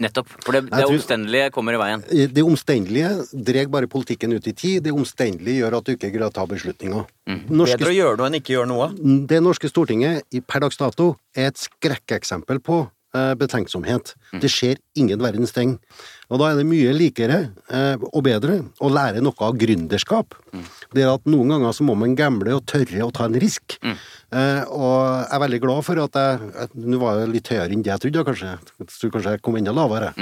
Nettopp. 0.00 0.28
For 0.44 0.56
det, 0.56 0.62
det 0.70 0.80
tror- 0.80 0.94
omstendelige 0.96 1.50
kommer 1.52 1.76
i 1.76 1.80
veien. 1.80 2.04
Det 2.34 2.42
omstendelige 2.42 3.10
drar 3.32 3.66
bare 3.68 3.86
politikken 3.86 4.32
ut 4.32 4.46
i 4.48 4.52
tid. 4.56 4.82
Det 4.84 4.92
omstendelige 4.92 5.60
gjør 5.60 5.76
at 5.78 5.84
du 5.84 5.92
ikke 5.92 6.10
greier 6.14 6.30
å 6.30 6.32
ta 6.32 6.46
beslutninger. 6.48 7.04
Norske, 7.50 7.76
Bedre 7.78 7.92
å 7.92 7.96
gjøre 7.98 8.16
noe 8.16 8.30
enn 8.30 8.38
ikke 8.40 8.54
gjøre 8.56 8.70
noe. 8.70 8.88
det 9.28 9.42
norske 9.42 9.68
Stortinget 9.68 10.24
per 10.46 10.60
dags 10.64 10.76
dato 10.80 11.16
er 11.36 11.50
et 11.52 11.60
skrekkeksempel 11.60 12.60
på 12.64 12.88
eh, 13.16 13.34
betenksomhet. 13.40 14.14
Det 14.42 14.50
skjer 14.50 14.78
ingen 14.98 15.20
verdens 15.22 15.52
ting. 15.56 15.78
Og 16.30 16.38
da 16.38 16.52
er 16.52 16.60
det 16.60 16.66
mye 16.70 16.92
likere 16.94 17.38
eh, 17.74 17.96
og 18.12 18.22
bedre 18.22 18.60
å 18.78 18.90
lære 18.92 19.22
noe 19.24 19.34
av 19.42 19.56
gründerskap. 19.58 20.36
Det 20.94 21.02
er 21.02 21.10
at 21.12 21.26
noen 21.30 21.50
ganger 21.54 21.74
så 21.74 21.86
må 21.86 21.96
man 21.98 22.14
gamble 22.18 22.54
og 22.54 22.64
tørre 22.70 23.02
å 23.06 23.10
ta 23.14 23.26
en 23.26 23.38
risk. 23.42 23.76
Eh, 23.82 24.62
og 24.70 24.94
jeg 25.02 25.26
er 25.34 25.42
veldig 25.46 25.60
glad 25.64 25.82
for 25.86 26.02
at 26.04 26.18
jeg 26.20 26.68
Nå 26.78 27.00
var 27.02 27.18
jeg 27.22 27.32
litt 27.34 27.50
høyere 27.50 27.74
enn 27.74 27.82
det 27.82 27.90
jeg 27.90 28.02
trodde, 28.06 28.24
kanskje. 28.30 28.54
Jeg 28.78 28.92
tror 28.94 29.12
kanskje 29.16 29.34
jeg 29.34 29.42
kom 29.46 29.58
enda 29.58 29.74
lavere. 29.74 30.12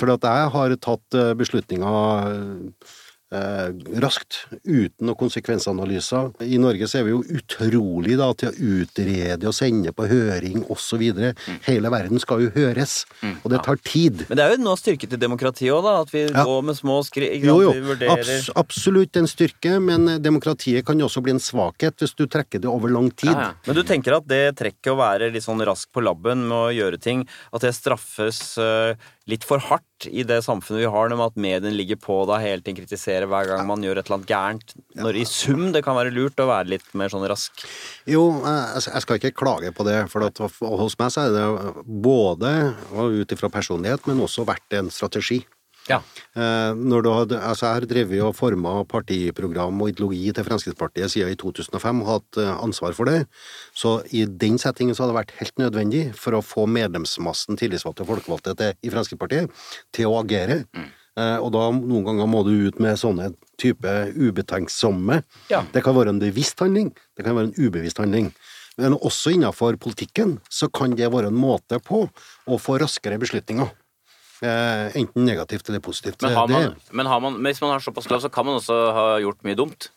For 0.00 0.12
at 0.12 0.28
jeg 0.28 0.52
har 0.56 0.76
tatt 0.90 1.16
eh, 1.16 1.32
beslutninger 1.40 2.64
eh, 3.32 3.70
raskt, 4.02 4.46
uten 4.64 5.06
noen 5.08 5.18
konsekvensanalyser. 5.18 6.32
I 6.46 6.58
Norge 6.62 6.86
så 6.88 7.00
er 7.00 7.06
vi 7.08 7.14
jo 7.14 7.22
utrolig 7.38 8.16
da, 8.20 8.28
til 8.38 8.50
å 8.50 8.70
utrede 8.82 9.48
og 9.50 9.54
sende 9.56 9.92
på 9.96 10.06
høring 10.10 10.64
osv. 10.72 11.02
Hele 11.66 11.90
verden 11.92 12.20
skal 12.22 12.44
jo 12.46 12.50
høres, 12.54 13.04
og 13.42 13.50
det 13.52 13.62
tar 13.66 13.80
tid. 13.86 14.24
Men 14.30 14.38
det 14.40 14.44
er 14.46 14.54
jo 14.56 14.62
noe 14.64 14.78
styrke 14.80 15.08
til 15.10 15.20
demokratiet 15.22 15.72
òg, 15.74 15.82
da. 15.86 15.94
At 16.06 16.12
vi 16.14 16.24
Ja. 16.26 16.44
går 16.44 16.62
med 16.64 16.76
små 16.76 17.00
skritt. 17.04 17.42
Jo, 17.42 17.60
jo, 17.62 17.72
vurderer 17.72 18.18
abs 18.18 18.50
absolutt 18.54 19.16
en 19.16 19.26
styrke, 19.26 19.80
men 19.82 20.08
eh, 20.08 20.18
demokratiet 20.18 20.84
kan 20.86 20.98
jo 20.98 21.06
også 21.06 21.22
bli 21.22 21.32
en 21.36 21.42
svakhet 21.42 21.96
hvis 21.98 22.14
du 22.16 22.26
trekker 22.26 22.60
det 22.60 22.68
over 22.70 22.88
lang 22.92 23.10
tid. 23.10 23.30
Ja, 23.32 23.50
ja. 23.50 23.52
Men 23.66 23.74
du 23.76 23.82
tenker 23.82 24.16
at 24.16 24.26
det 24.28 24.56
trekket 24.56 24.92
å 24.92 24.96
være 24.98 25.30
litt 25.32 25.42
sånn 25.44 25.62
rask 25.66 25.90
på 25.92 26.02
labben 26.04 26.46
med 26.48 26.56
å 26.56 26.72
gjøre 26.74 27.00
ting, 27.00 27.26
at 27.52 27.60
det 27.62 27.74
straffes 27.74 28.56
eh, 28.58 28.94
litt 29.26 29.42
for 29.42 29.58
hardt 29.58 30.06
i 30.06 30.22
det 30.22 30.38
samfunnet 30.46 30.84
vi 30.84 30.90
har, 30.92 31.10
med 31.10 31.24
at 31.24 31.40
mediene 31.40 31.74
ligger 31.74 31.98
på 31.98 32.20
deg 32.30 32.44
hele 32.44 32.62
tiden, 32.62 32.76
kritiserer 32.78 33.26
hver 33.26 33.48
gang 33.50 33.64
man 33.66 33.82
gjør 33.82 33.98
et 33.98 34.06
eller 34.06 34.20
annet 34.20 34.30
gærent. 34.30 34.74
Når 35.02 35.18
i 35.18 35.24
sum 35.26 35.64
det 35.74 35.82
kan 35.86 35.98
være 35.98 36.14
lurt 36.14 36.38
å 36.38 36.46
være 36.46 36.70
litt 36.76 36.86
mer 36.94 37.10
sånn 37.10 37.26
rask. 37.26 37.64
Jo, 38.06 38.28
jeg 38.44 39.02
skal 39.02 39.18
ikke 39.18 39.34
klage 39.34 39.74
på 39.74 39.86
det, 39.88 39.98
for 40.12 40.28
at 40.28 40.38
hos 40.38 40.98
meg 41.00 41.10
så 41.10 41.26
er 41.26 41.34
det 41.34 41.84
både 42.06 42.54
ut 42.94 43.34
ifra 43.34 43.50
personlighet, 43.50 44.06
men 44.06 44.22
også 44.22 44.46
vært 44.46 44.78
en 44.78 44.92
strategi. 44.94 45.42
Ja. 45.90 46.00
Eh, 46.34 46.72
når 46.74 47.04
du 47.04 47.10
hadde, 47.12 47.38
altså 47.38 47.68
jeg 47.68 47.78
har 47.78 47.86
drevet 47.90 48.24
og 48.26 48.34
forma 48.36 48.72
partiprogram 48.90 49.82
og 49.82 49.92
ideologi 49.92 50.32
til 50.34 50.46
Fremskrittspartiet 50.46 51.12
siden 51.12 51.32
i 51.32 51.38
2005 51.38 52.02
og 52.02 52.10
hatt 52.10 52.40
eh, 52.42 52.52
ansvar 52.54 52.96
for 52.98 53.10
det. 53.10 53.24
Så 53.76 54.00
i 54.10 54.24
den 54.26 54.58
settingen 54.62 54.96
så 54.96 55.04
har 55.04 55.12
det 55.12 55.20
vært 55.20 55.34
helt 55.40 55.62
nødvendig 55.62 56.04
for 56.18 56.36
å 56.36 56.44
få 56.44 56.66
medlemsmassen 56.70 57.58
tillitsvalgte 57.60 58.06
og 58.06 58.12
folkevalgte 58.14 58.56
til, 58.58 58.76
i 58.82 58.92
Fremskrittspartiet 58.92 59.66
til 59.96 60.10
å 60.10 60.20
agere. 60.24 60.64
Eh, 61.16 61.38
og 61.40 61.48
da 61.54 61.70
noen 61.72 62.04
ganger 62.10 62.28
må 62.28 62.42
du 62.46 62.52
ut 62.66 62.82
med 62.82 62.98
sånne 63.00 63.30
type 63.60 63.94
ubetenksomme. 64.12 65.22
Ja. 65.52 65.64
Det 65.72 65.84
kan 65.86 65.96
være 65.96 66.12
en 66.12 66.22
bevisst 66.22 66.60
handling, 66.60 66.92
det 67.16 67.24
kan 67.24 67.38
være 67.38 67.52
en 67.52 67.58
ubevisst 67.58 68.02
handling. 68.02 68.32
Men 68.76 68.98
også 68.98 69.32
innenfor 69.32 69.78
politikken 69.80 70.36
så 70.52 70.68
kan 70.68 70.92
det 70.98 71.08
være 71.12 71.30
en 71.32 71.38
måte 71.38 71.78
på 71.80 72.04
å 72.04 72.58
få 72.60 72.76
raskere 72.82 73.16
beslutninger. 73.22 73.70
Eh, 74.42 74.96
enten 75.00 75.24
negativt 75.24 75.68
eller 75.70 75.80
positivt. 75.80 76.20
Men, 76.22 76.34
har 76.36 76.48
Det- 76.48 76.74
men, 76.92 77.06
har 77.06 77.20
man, 77.20 77.40
men 77.40 77.52
hvis 77.52 77.60
man 77.62 77.70
har 77.70 77.80
såpass 77.80 78.10
lav, 78.10 78.20
så 78.20 78.28
kan 78.32 78.44
man 78.46 78.58
også 78.60 78.76
ha 78.92 79.06
gjort 79.20 79.42
mye 79.44 79.56
dumt. 79.56 79.88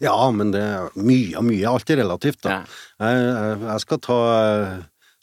Ja, 0.00 0.30
men 0.30 0.50
det 0.52 0.60
er 0.60 0.90
mye 0.96 1.36
og 1.38 1.44
mye. 1.44 1.64
Alt 1.70 1.88
er 1.90 1.96
relativt, 2.02 2.42
da. 2.42 2.50
Ja. 2.50 2.64
Jeg, 3.06 3.60
jeg- 3.62 3.80
skal 3.80 3.98
ta, 3.98 4.18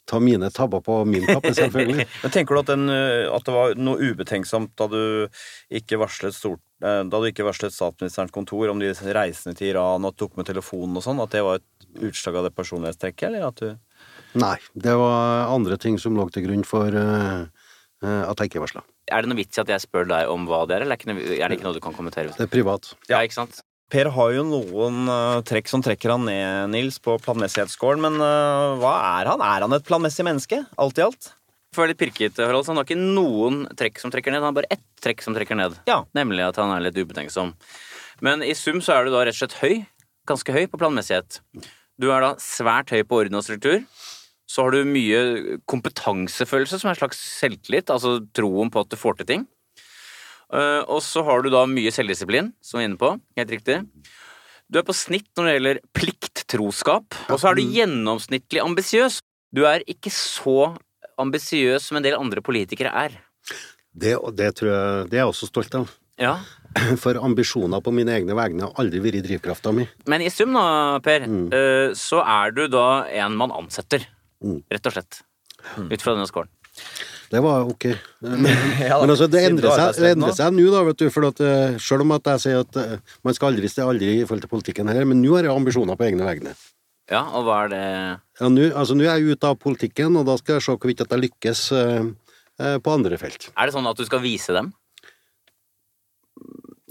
ta 0.06 0.18
mine 0.20 0.50
tabber 0.50 0.80
på 0.80 1.04
min 1.06 1.26
kappe, 1.26 1.52
selvfølgelig. 1.54 2.06
Men 2.22 2.30
tenker 2.34 2.54
du 2.54 2.60
at, 2.60 2.66
den, 2.72 2.88
eh, 2.90 3.28
at 3.32 3.44
det 3.46 3.54
var 3.54 3.74
noe 3.76 3.96
ubetenksomt 4.00 4.74
da 4.76 4.88
du 4.88 5.28
ikke 5.70 5.96
varslet 6.00 6.34
stort 6.34 6.60
eh, 6.82 7.02
da 7.04 7.20
du 7.20 7.28
ikke 7.30 7.46
varslet 7.46 7.72
statsministerens 7.72 8.34
kontor 8.34 8.68
om 8.72 8.80
de 8.82 8.90
reisende 8.92 9.56
til 9.56 9.70
Iran 9.72 10.04
og 10.04 10.16
tok 10.20 10.36
med 10.36 10.46
telefonen 10.50 10.96
og 11.00 11.04
sånn, 11.06 11.22
at 11.22 11.30
det 11.32 11.44
var 11.46 11.60
et 11.62 12.02
utslag 12.04 12.36
av 12.36 12.44
det 12.48 12.54
personlighetstrekket, 12.56 13.28
eller 13.30 13.46
at 13.48 13.62
du 13.62 13.76
Nei, 14.34 14.56
det 14.74 14.92
var 14.98 15.46
andre 15.54 15.76
ting 15.78 15.94
som 16.02 16.16
lå 16.18 16.26
til 16.34 16.42
grunn 16.48 16.64
for 16.66 16.90
eh, 16.90 17.44
at 18.04 18.40
jeg 18.40 18.52
ikke 18.52 18.64
varsla. 18.64 18.84
Er 19.12 19.24
det 19.24 19.30
noe 19.30 19.38
vits 19.38 19.58
i 19.58 19.62
at 19.62 19.70
jeg 19.74 19.84
spør 19.84 20.08
deg 20.10 20.32
om 20.32 20.48
hva 20.48 20.64
det 20.68 20.78
er, 20.78 20.86
eller 20.86 20.96
er, 20.96 21.00
ikke 21.00 21.12
noe, 21.12 21.22
det 21.24 21.56
ikke 21.58 21.68
noe 21.68 21.76
du 21.76 21.84
kan 21.84 21.96
kommentere? 21.96 22.34
Det 22.36 22.46
er 22.46 22.52
privat. 22.52 22.92
Ja, 23.10 23.22
ikke 23.24 23.40
sant? 23.42 23.62
Per 23.92 24.08
har 24.16 24.32
jo 24.32 24.42
noen 24.48 25.08
eh, 25.12 25.40
trekk 25.46 25.68
som 25.70 25.82
trekker 25.84 26.14
han 26.14 26.24
ned, 26.26 26.72
Nils, 26.72 26.96
på 27.04 27.14
planmessighetsscoren, 27.22 28.00
men 28.02 28.16
uh, 28.18 28.74
hva 28.80 28.94
er 29.20 29.30
han? 29.30 29.44
Er 29.44 29.66
han 29.66 29.76
et 29.76 29.86
planmessig 29.86 30.24
menneske? 30.26 30.62
Alt 30.80 30.98
i 30.98 31.04
alt? 31.04 31.30
Før 31.74 31.90
litt 31.90 32.00
pirket, 32.00 32.38
Harald, 32.40 32.64
så 32.64 32.72
han 32.72 32.80
har 32.80 32.88
ikke 32.88 32.98
noen 32.98 33.64
trekk 33.76 34.00
som 34.00 34.12
trekker 34.14 34.32
ned. 34.32 34.40
Han 34.42 34.52
har 34.52 34.56
bare 34.56 34.70
ett 34.72 34.84
trekk 35.02 35.24
som 35.24 35.34
trekker 35.36 35.58
ned. 35.58 35.76
Ja. 35.90 36.04
Nemlig 36.16 36.46
at 36.46 36.58
han 36.62 36.70
er 36.74 36.84
litt 36.86 36.98
ubetenksom. 36.98 37.52
Men 38.24 38.44
i 38.46 38.54
sum 38.56 38.78
så 38.84 38.94
er 38.94 39.06
du 39.06 39.14
da 39.14 39.24
rett 39.26 39.34
og 39.34 39.42
slett 39.42 39.58
høy. 39.58 39.74
Ganske 40.30 40.54
høy 40.54 40.64
på 40.70 40.78
planmessighet. 40.80 41.40
Du 42.00 42.08
er 42.14 42.22
da 42.24 42.30
svært 42.42 42.94
høy 42.94 43.02
på 43.06 43.18
orden 43.20 43.38
og 43.38 43.44
struktur. 43.46 43.82
Så 44.50 44.64
har 44.64 44.74
du 44.74 44.84
mye 44.84 45.58
kompetansefølelse, 45.70 46.78
som 46.80 46.90
er 46.90 46.96
en 46.96 47.00
slags 47.00 47.20
selvtillit, 47.40 47.90
altså 47.92 48.18
troen 48.36 48.70
på 48.72 48.82
at 48.84 48.90
du 48.92 48.98
får 49.00 49.20
til 49.20 49.30
ting. 49.30 49.46
Eh, 50.52 50.82
Og 50.84 51.00
så 51.02 51.24
har 51.24 51.42
du 51.42 51.50
da 51.52 51.64
mye 51.66 51.92
selvdisiplin, 51.94 52.52
som 52.62 52.78
vi 52.78 52.84
er 52.84 52.90
inne 52.90 53.00
på. 53.00 53.14
Helt 53.38 53.54
riktig. 53.56 53.80
Du 54.68 54.80
er 54.80 54.86
på 54.86 54.96
snitt 54.96 55.28
når 55.36 55.46
det 55.46 55.54
gjelder 55.54 55.80
plikttroskap, 55.96 57.16
og 57.28 57.38
så 57.40 57.50
er 57.50 57.58
du 57.58 57.64
gjennomsnittlig 57.68 58.62
ambisiøs. 58.64 59.20
Du 59.54 59.64
er 59.68 59.84
ikke 59.88 60.12
så 60.12 60.74
ambisiøs 61.20 61.84
som 61.88 61.98
en 61.98 62.04
del 62.04 62.16
andre 62.18 62.42
politikere 62.44 62.90
er. 62.90 63.20
Det, 63.94 64.16
det 64.34 64.50
tror 64.58 64.70
jeg 64.72 65.10
det 65.12 65.20
er 65.20 65.22
jeg 65.22 65.32
også 65.32 65.50
stolt 65.50 65.76
av. 65.78 65.92
Ja. 66.18 66.38
For 67.02 67.18
ambisjoner 67.22 67.82
på 67.84 67.92
mine 67.94 68.16
egne 68.16 68.34
vegne 68.36 68.66
har 68.66 68.80
aldri 68.82 69.02
vært 69.04 69.24
drivkrafta 69.28 69.72
mi. 69.76 69.86
Men 70.10 70.24
i 70.24 70.32
sum 70.32 70.56
da, 70.56 70.98
Per, 71.04 71.28
mm. 71.28 71.46
så 71.98 72.24
er 72.24 72.54
du 72.56 72.64
da 72.72 73.04
en 73.22 73.36
man 73.38 73.54
ansetter. 73.54 74.08
Mm. 74.44 74.60
Rett 74.76 74.90
og 74.90 74.96
slett. 74.96 75.22
Ut 75.80 76.02
fra 76.02 76.12
denne 76.12 76.28
scoren. 76.28 76.52
Det 77.30 77.40
var 77.42 77.64
ok. 77.70 77.86
Men, 78.20 78.46
Ja, 78.82 78.98
men 79.00 79.10
altså, 79.14 79.26
det 79.30 79.44
endrer 79.48 79.70
er 79.72 79.80
seg, 79.80 80.02
det 80.02 80.12
endrer 80.16 80.34
seg 80.36 80.54
nå, 80.54 80.66
da, 80.74 80.82
vet 80.86 81.00
du. 81.00 81.06
For 81.14 81.26
at, 81.30 81.40
eh, 81.42 81.78
selv 81.82 82.04
om 82.04 82.14
at 82.16 82.28
jeg 82.34 82.42
sier 82.44 82.62
at 82.64 82.78
eh, 82.80 83.16
man 83.26 83.36
skal 83.36 83.52
aldri 83.52 83.70
stå 83.70 83.88
aldri 83.90 84.12
i 84.20 84.26
forhold 84.26 84.44
til 84.44 84.52
politikken 84.52 84.90
her, 84.92 85.06
men 85.08 85.22
nå 85.22 85.34
har 85.38 85.48
jeg 85.48 85.54
ambisjoner 85.54 85.98
på 85.98 86.06
egne 86.08 86.26
vegne. 86.28 86.54
Ja, 87.12 87.20
og 87.36 87.44
hva 87.44 87.64
er 87.66 87.72
det 87.72 87.82
Ja, 87.84 88.48
nå 88.48 88.70
altså, 88.72 88.96
er 88.96 89.18
jeg 89.18 89.34
ute 89.36 89.50
av 89.50 89.58
politikken, 89.60 90.16
og 90.20 90.28
da 90.28 90.38
skal 90.40 90.58
jeg 90.58 90.66
se 90.66 90.76
hvorvidt 90.76 91.04
jeg 91.04 91.24
lykkes 91.24 91.64
eh, 91.76 92.06
eh, 92.60 92.78
på 92.80 92.94
andre 92.94 93.20
felt. 93.20 93.50
Er 93.54 93.68
det 93.68 93.76
sånn 93.76 93.90
at 93.90 94.00
du 94.00 94.06
skal 94.08 94.22
vise 94.24 94.56
dem? 94.56 94.72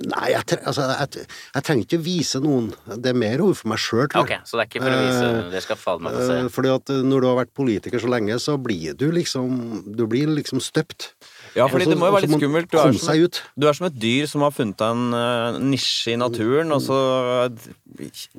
Nei, 0.03 0.27
jeg, 0.33 0.45
tre 0.49 0.59
altså, 0.67 0.89
jeg, 0.91 1.27
jeg 1.55 1.65
trenger 1.67 1.87
ikke 1.87 1.99
vise 2.03 2.43
noen. 2.43 2.71
Det 2.91 3.13
er 3.13 3.17
mer 3.17 3.43
overfor 3.45 3.71
meg 3.71 3.79
sjøl, 3.79 4.07
tror 4.11 4.25
Ok, 4.25 4.33
Okay, 4.33 4.47
Så 4.47 4.57
det 4.57 4.63
er 4.63 4.69
ikke 4.69 4.83
for 4.83 4.95
å 4.95 5.01
vise 5.03 5.29
Det 5.53 5.61
skal 5.65 5.79
falle 5.79 6.05
meg 6.05 6.15
få 6.15 6.25
se. 6.27 6.37
Eh, 6.39 6.49
Fordi 6.53 6.71
at 6.73 6.91
eh, 6.93 7.03
når 7.05 7.23
du 7.23 7.27
har 7.29 7.37
vært 7.41 7.53
politiker 7.55 8.01
så 8.01 8.11
lenge, 8.11 8.37
så 8.41 8.57
blir 8.61 8.97
du 8.99 9.07
liksom 9.15 9.83
Du 9.97 10.05
blir 10.09 10.31
liksom 10.33 10.61
støpt. 10.63 11.11
Ja, 11.53 11.67
fordi 11.69 11.85
det 11.91 11.97
må 11.99 12.09
jo 12.09 12.15
være 12.15 12.25
litt 12.25 12.33
skummelt. 12.39 12.71
Du 12.71 12.79
er, 12.81 12.95
som, 12.97 13.43
du 13.61 13.67
er 13.69 13.77
som 13.77 13.87
et 13.87 13.97
dyr 14.01 14.29
som 14.29 14.45
har 14.45 14.53
funnet 14.55 14.81
en 14.81 15.13
uh, 15.13 15.59
nisje 15.61 16.15
i 16.15 16.17
naturen, 16.17 16.71
og 16.73 16.81
så 16.81 16.97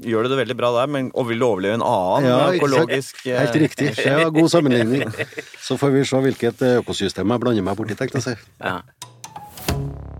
gjør 0.02 0.26
du 0.26 0.32
det 0.32 0.40
veldig 0.40 0.56
bra 0.58 0.72
der, 0.80 0.90
men 0.90 1.12
og 1.14 1.28
vil 1.30 1.38
du 1.38 1.46
overleve 1.46 1.78
en 1.78 1.86
annen 1.86 2.26
Ja, 2.26 2.40
økologisk 2.56 3.22
uh... 3.28 3.36
Helt 3.38 3.60
riktig. 3.62 3.92
Det 4.00 4.16
var 4.18 4.34
god 4.34 4.50
sammenligning. 4.56 5.06
Så 5.66 5.78
får 5.78 5.94
vi 5.94 6.02
se 6.10 6.24
hvilket 6.26 6.66
økosystem 6.74 7.36
jeg 7.36 7.46
blander 7.46 7.70
meg 7.70 7.78
borti, 7.78 7.94
tenkte 7.98 8.18
jeg 8.18 8.24
å 8.24 8.28
si. 8.32 8.36
Ja. 8.58 10.13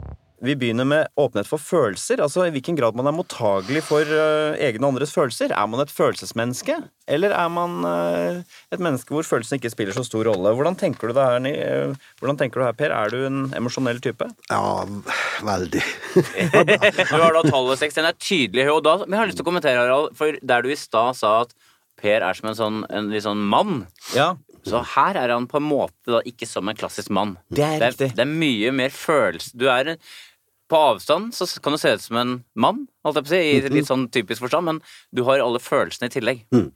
Vi 0.44 0.54
begynner 0.61 0.85
med 0.85 1.09
åpenhet 1.20 1.48
for 1.48 1.62
følelser. 1.62 2.20
Altså 2.20 2.44
i 2.44 2.52
hvilken 2.52 2.76
grad 2.76 2.96
man 2.98 3.09
er 3.09 3.14
mottagelig 3.16 3.80
for 3.87 4.04
uh, 4.04 4.52
egne 4.61 4.83
og 4.85 4.92
andres 4.94 5.14
følelser. 5.14 5.54
Er 5.57 5.70
man 5.70 5.80
et 5.80 5.92
følelsesmenneske, 5.94 6.76
eller 7.09 7.33
er 7.37 7.48
man 7.52 7.78
uh, 7.87 8.59
et 8.74 8.83
menneske 8.83 9.14
hvor 9.14 9.24
følelsene 9.24 9.59
ikke 9.61 9.72
spiller 9.72 9.96
så 9.96 10.04
stor 10.04 10.28
rolle? 10.28 10.52
Hvordan 10.59 10.76
tenker 10.80 11.09
du 11.09 11.16
det 11.16 11.24
her, 11.24 11.40
Ni- 11.44 11.57
eh, 11.57 11.94
hvordan 12.20 12.38
tenker 12.40 12.61
du 12.61 12.66
her, 12.66 12.76
Per? 12.76 12.92
Er 12.92 13.12
du 13.12 13.24
en 13.26 13.40
emosjonell 13.57 14.00
type? 14.04 14.28
Ja, 14.52 14.85
veldig. 15.44 15.85
Du 17.14 17.20
har 17.20 17.33
da 17.37 17.42
tallet 17.46 17.80
seks. 17.80 17.96
Den 17.96 18.09
er 18.09 18.16
tydelig 18.20 18.66
høy. 18.68 18.74
Og 18.78 18.83
da 18.87 18.98
men 19.04 19.16
jeg 19.16 19.20
har 19.22 19.30
lyst 19.30 19.38
til 19.40 19.46
å 19.46 19.50
kommentere, 19.50 19.80
Harald, 19.80 20.12
for 20.18 20.37
der 20.42 20.64
du 20.64 20.70
i 20.72 20.78
stad 20.78 21.16
sa 21.18 21.38
at 21.44 21.54
Per 22.04 22.24
er 22.26 22.37
som 22.37 22.50
en 22.50 22.57
sånn 22.59 22.78
en 22.92 23.09
litt 23.12 23.24
sånn 23.24 23.40
mann. 23.48 23.85
Ja. 24.16 24.35
Så 24.66 24.80
her 24.94 25.16
er 25.20 25.30
han 25.33 25.46
på 25.48 25.61
en 25.61 25.66
måte 25.68 26.11
da 26.16 26.20
ikke 26.26 26.46
som 26.48 26.68
en 26.68 26.76
klassisk 26.76 27.12
mann. 27.14 27.37
Det 27.52 27.64
er 27.64 27.78
det, 27.80 27.90
riktig. 27.94 28.09
er, 28.12 28.16
det 28.18 28.24
er 28.24 28.33
mye 28.44 28.72
mer 28.76 28.92
følelse 28.96 29.52
Du 29.61 29.66
er 29.72 29.94
På 30.70 30.81
avstand 30.94 31.35
så 31.37 31.46
kan 31.61 31.74
du 31.74 31.79
se 31.81 31.92
ut 31.92 32.03
som 32.03 32.16
en 32.20 32.37
mann, 32.57 32.87
holdt 33.05 33.20
jeg 33.20 33.27
på 33.27 33.31
å 33.31 33.35
si, 33.35 33.42
i 33.53 33.72
litt 33.74 33.88
sånn 33.90 34.07
typisk 34.12 34.46
forstand, 34.46 34.70
men 34.70 34.81
du 35.12 35.24
har 35.29 35.42
alle 35.44 35.61
følelsene 35.61 36.09
i 36.09 36.14
tillegg. 36.14 36.46
Mm. 36.57 36.70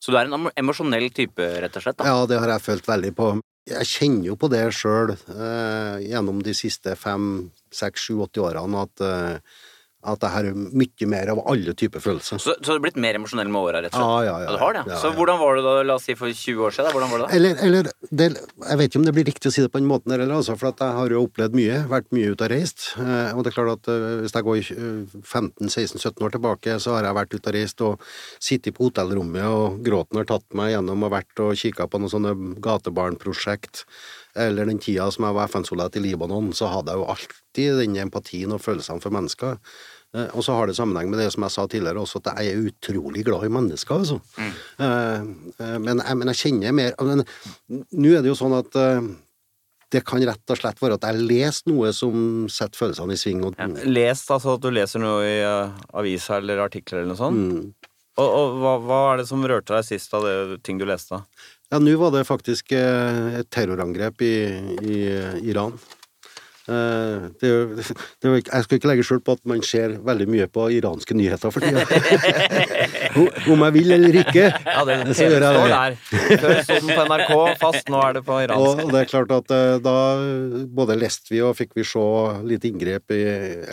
Så 0.00 0.12
du 0.12 0.18
er 0.20 0.28
en 0.28 0.48
emosjonell 0.60 1.10
type, 1.16 1.44
rett 1.64 1.76
og 1.76 1.84
slett. 1.84 1.98
da. 2.00 2.08
Ja, 2.08 2.24
det 2.28 2.40
har 2.40 2.50
jeg 2.54 2.64
følt 2.64 2.88
veldig 2.88 3.12
på. 3.16 3.28
Jeg 3.68 3.88
kjenner 3.88 4.28
jo 4.28 4.34
på 4.36 4.50
det 4.52 4.64
sjøl 4.76 5.14
eh, 5.14 6.02
gjennom 6.04 6.42
de 6.44 6.52
siste 6.56 6.92
fem, 7.00 7.48
seks, 7.72 8.08
sju, 8.08 8.18
åtti 8.26 8.42
årene 8.44 8.82
at, 8.84 9.04
eh, 9.04 9.62
at 10.04 10.24
jeg 10.24 10.34
har 10.34 10.48
mye 10.54 11.08
mer 11.10 11.32
av 11.32 11.40
alle 11.50 11.74
typer 11.78 12.02
følelser. 12.04 12.40
Så, 12.42 12.54
så 12.58 12.66
du 12.66 12.76
har 12.76 12.82
blitt 12.84 12.98
mer 13.00 13.18
emosjonell 13.18 13.50
med 13.50 13.60
åra, 13.60 13.82
rett 13.84 13.94
og 13.94 14.00
slett? 14.00 14.28
Ja, 14.28 14.34
ja, 14.34 14.36
ja. 14.44 14.54
du 14.54 14.62
har 14.62 14.76
det? 14.76 14.84
Ja, 14.92 14.98
så 15.00 15.12
hvordan 15.16 15.40
var 15.40 15.58
det 15.58 15.64
da, 15.66 15.74
la 15.88 15.96
oss 15.98 16.06
si 16.08 16.16
for 16.18 16.30
20 16.30 16.64
år 16.68 16.76
siden? 16.76 16.90
Hvordan 16.94 17.12
var 17.12 17.22
det 17.22 17.28
da? 17.28 17.38
Eller, 17.38 17.60
eller 17.66 17.90
det, 18.10 18.28
jeg 18.68 18.80
vet 18.80 18.90
ikke 18.90 19.00
om 19.00 19.06
det 19.08 19.14
blir 19.16 19.28
riktig 19.30 19.50
å 19.50 19.54
si 19.54 19.64
det 19.64 19.70
på 19.72 19.80
den 19.80 19.90
måten, 19.90 20.14
eller, 20.14 20.32
altså, 20.36 20.56
for 20.60 20.72
jeg 20.72 20.98
har 20.98 21.14
jo 21.16 21.24
opplevd 21.26 21.56
mye, 21.58 21.78
vært 21.90 22.10
mye 22.16 22.32
ute 22.34 22.48
og 22.48 22.52
reist. 22.52 22.88
Eh, 23.00 23.30
og 23.34 23.44
det 23.44 23.52
er 23.52 23.56
klart 23.58 23.74
at 23.78 23.92
eh, 23.92 24.08
hvis 24.24 24.36
jeg 24.36 24.48
går 24.48 24.60
eh, 24.76 25.14
15-16-17 25.22 26.26
år 26.28 26.36
tilbake, 26.36 26.76
så 26.82 26.98
har 26.98 27.08
jeg 27.08 27.18
vært 27.20 27.38
ute 27.38 27.44
og 27.44 27.56
reist 27.58 27.86
og 27.86 28.10
sittet 28.42 28.76
på 28.76 28.88
hotellrommet, 28.88 29.46
og 29.48 29.80
gråten 29.86 30.20
har 30.20 30.28
tatt 30.28 30.46
meg 30.58 30.74
gjennom 30.74 31.08
og 31.08 31.14
vært 31.16 31.44
og 31.44 31.56
kikka 31.58 31.88
på 31.88 32.02
noen 32.02 32.12
sånne 32.12 32.36
gatebarnprosjekt. 32.64 33.86
Eller 34.34 34.66
den 34.66 34.80
tida 34.82 35.06
som 35.14 35.26
jeg 35.28 35.36
var 35.36 35.50
FN-soldat 35.50 35.96
i 35.96 36.02
Libanon, 36.02 36.52
så 36.56 36.66
hadde 36.72 36.90
jeg 36.90 36.98
jo 37.02 37.10
alltid 37.12 37.76
den 37.82 37.98
empatien 38.02 38.54
og 38.54 38.62
følelsene 38.64 39.02
for 39.02 39.14
mennesker. 39.14 39.58
Eh, 40.14 40.28
Og 40.34 40.44
så 40.46 40.54
har 40.56 40.66
det 40.66 40.76
sammenheng 40.78 41.10
med 41.10 41.20
det 41.22 41.28
som 41.34 41.46
jeg 41.46 41.54
sa 41.54 41.66
tidligere 41.70 42.02
også, 42.02 42.22
at 42.22 42.40
jeg 42.42 42.54
er 42.54 42.66
utrolig 42.70 43.24
glad 43.26 43.46
i 43.46 43.52
mennesker, 43.54 43.94
altså. 44.02 44.18
Eh, 44.38 44.50
eh, 44.82 45.78
men, 45.78 46.02
jeg, 46.02 46.18
men 46.18 46.32
jeg 46.32 46.40
kjenner 46.40 46.74
mer 46.74 46.98
Men 47.02 47.24
nå 47.70 48.16
er 48.16 48.22
det 48.22 48.32
jo 48.32 48.38
sånn 48.38 48.58
at 48.58 48.74
det 49.94 50.00
kan 50.02 50.22
rett 50.26 50.50
og 50.50 50.58
slett 50.58 50.80
være 50.82 50.96
at 50.98 51.04
jeg 51.06 51.22
leser 51.22 51.70
noe 51.70 51.92
som 51.94 52.46
setter 52.50 52.80
følelsene 52.80 53.14
i 53.14 53.20
sving. 53.20 53.44
Og, 53.46 53.58
Lest, 53.86 54.30
altså 54.34 54.56
at 54.56 54.64
du 54.64 54.72
leser 54.74 54.98
noe 55.02 55.20
i 55.22 55.36
uh, 55.46 55.70
avisa 55.94 56.40
eller 56.40 56.64
artikler 56.64 57.02
eller 57.04 57.12
noe 57.12 57.20
sånt. 57.20 57.38
mm. 57.38 57.90
Og, 58.14 58.28
og 58.30 58.58
hva, 58.62 58.72
hva 58.78 58.98
er 59.10 59.16
det 59.18 59.26
som 59.26 59.42
rørte 59.42 59.74
deg 59.74 59.86
sist 59.88 60.12
av 60.14 60.22
det 60.22 60.60
ting 60.62 60.78
du 60.78 60.84
leste? 60.86 61.18
Ja, 61.74 61.80
nå 61.82 61.96
var 61.98 62.12
det 62.14 62.20
faktisk 62.28 62.70
eh, 62.78 63.40
et 63.40 63.48
terrorangrep 63.50 64.22
i, 64.22 64.34
i 64.86 64.98
Iran. 65.50 65.74
Eh, 66.64 67.24
det, 67.40 67.48
det 68.22 68.30
jeg 68.38 68.64
skal 68.64 68.78
ikke 68.78 68.88
legge 68.88 69.04
skjul 69.04 69.18
på 69.24 69.34
at 69.36 69.42
man 69.48 69.58
ser 69.66 69.96
veldig 70.06 70.26
mye 70.30 70.46
på 70.52 70.68
iranske 70.78 71.16
nyheter 71.18 71.50
for 71.50 71.64
tida. 71.64 71.82
Om 73.52 73.66
jeg 73.66 73.74
vil 73.74 73.96
eller 73.98 74.20
ikke. 74.22 74.46
Ja, 74.48 74.86
det 74.86 75.00
Så 75.18 75.26
gjør 75.26 75.44
jeg 75.44 75.58
det. 75.58 75.74
der. 75.74 75.98
Før 76.44 76.62
sto 76.62 76.78
den 76.78 76.94
på 76.94 77.04
NRK 77.10 77.34
fast, 77.60 77.92
nå 77.92 78.00
er 78.06 78.16
det 78.20 78.24
på 78.30 78.38
iransk. 78.46 78.84
Og 78.86 78.94
det 78.94 79.02
er 79.02 79.10
klart 79.10 79.36
at 79.40 79.54
eh, 79.58 79.74
da 79.82 79.98
både 80.78 80.98
leste 81.02 81.34
vi 81.34 81.42
og 81.44 81.56
fikk 81.58 81.74
vi 81.76 81.90
se 81.90 82.06
litt 82.46 82.64
inngrep 82.70 83.18
i 83.18 83.22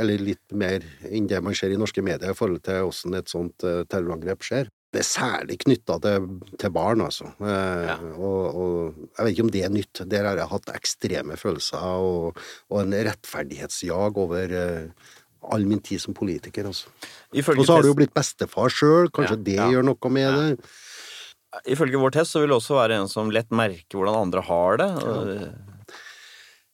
Eller 0.02 0.26
litt 0.32 0.58
mer 0.58 0.84
enn 1.06 1.30
det 1.30 1.40
man 1.46 1.54
ser 1.54 1.70
i 1.70 1.80
norske 1.80 2.02
medier 2.02 2.34
i 2.34 2.38
forhold 2.42 2.66
til 2.66 2.90
hvordan 2.90 3.22
et 3.22 3.32
sånt 3.32 3.68
eh, 3.68 3.84
terrorangrep 3.86 4.50
skjer. 4.50 4.74
Det 4.92 5.00
er 5.00 5.08
særlig 5.08 5.56
knytta 5.64 5.96
til, 6.04 6.26
til 6.60 6.72
barn, 6.76 7.00
altså. 7.06 7.30
Eh, 7.40 7.86
Ja. 7.88 7.96
og, 8.18 8.58
og 8.60 8.96
jeg 9.18 9.24
vet 9.26 9.32
ikke 9.38 9.46
om 9.46 9.52
det 9.54 9.64
er 9.64 9.72
nytt. 9.72 10.02
Der 10.12 10.26
har 10.28 10.36
jeg 10.42 10.50
hatt 10.52 10.72
ekstreme 10.76 11.38
følelser 11.40 11.80
og, 11.80 12.38
og 12.70 12.82
en 12.82 12.92
rettferdighetsjag 13.08 14.20
over 14.20 14.52
eh, 14.52 15.12
all 15.52 15.64
min 15.66 15.80
tid 15.80 16.04
som 16.04 16.14
politiker, 16.14 16.68
altså. 16.68 16.92
Ifølge, 17.34 17.64
Og 17.64 17.70
så 17.70 17.78
har 17.80 17.82
du 17.88 17.92
jo 17.94 17.98
blitt 18.02 18.14
bestefar 18.14 18.70
sjøl, 18.70 19.08
kanskje 19.16 19.38
Ja, 19.40 19.44
det 19.48 19.56
ja. 19.62 19.70
gjør 19.78 19.88
noe 19.94 20.12
med 20.12 20.36
det. 20.38 20.72
ifølge 21.72 21.98
vår 22.04 22.12
test 22.20 22.36
så 22.36 22.44
vil 22.44 22.52
det 22.52 22.60
også 22.60 22.76
være 22.78 23.00
en 23.02 23.08
som 23.12 23.32
lett 23.32 23.50
merker 23.52 23.96
hvordan 23.98 24.20
andre 24.28 24.44
har 24.52 24.78
det. 24.84 24.92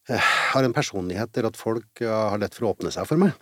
Jeg 0.08 0.20
har 0.24 0.64
en 0.64 0.74
personlighet 0.76 1.32
der 1.36 1.50
at 1.50 1.58
folk 1.60 2.02
eh, 2.02 2.08
har 2.32 2.40
lett 2.42 2.56
for 2.56 2.68
å 2.70 2.74
åpne 2.76 2.92
seg 2.96 3.08
for 3.10 3.20
meg. 3.22 3.34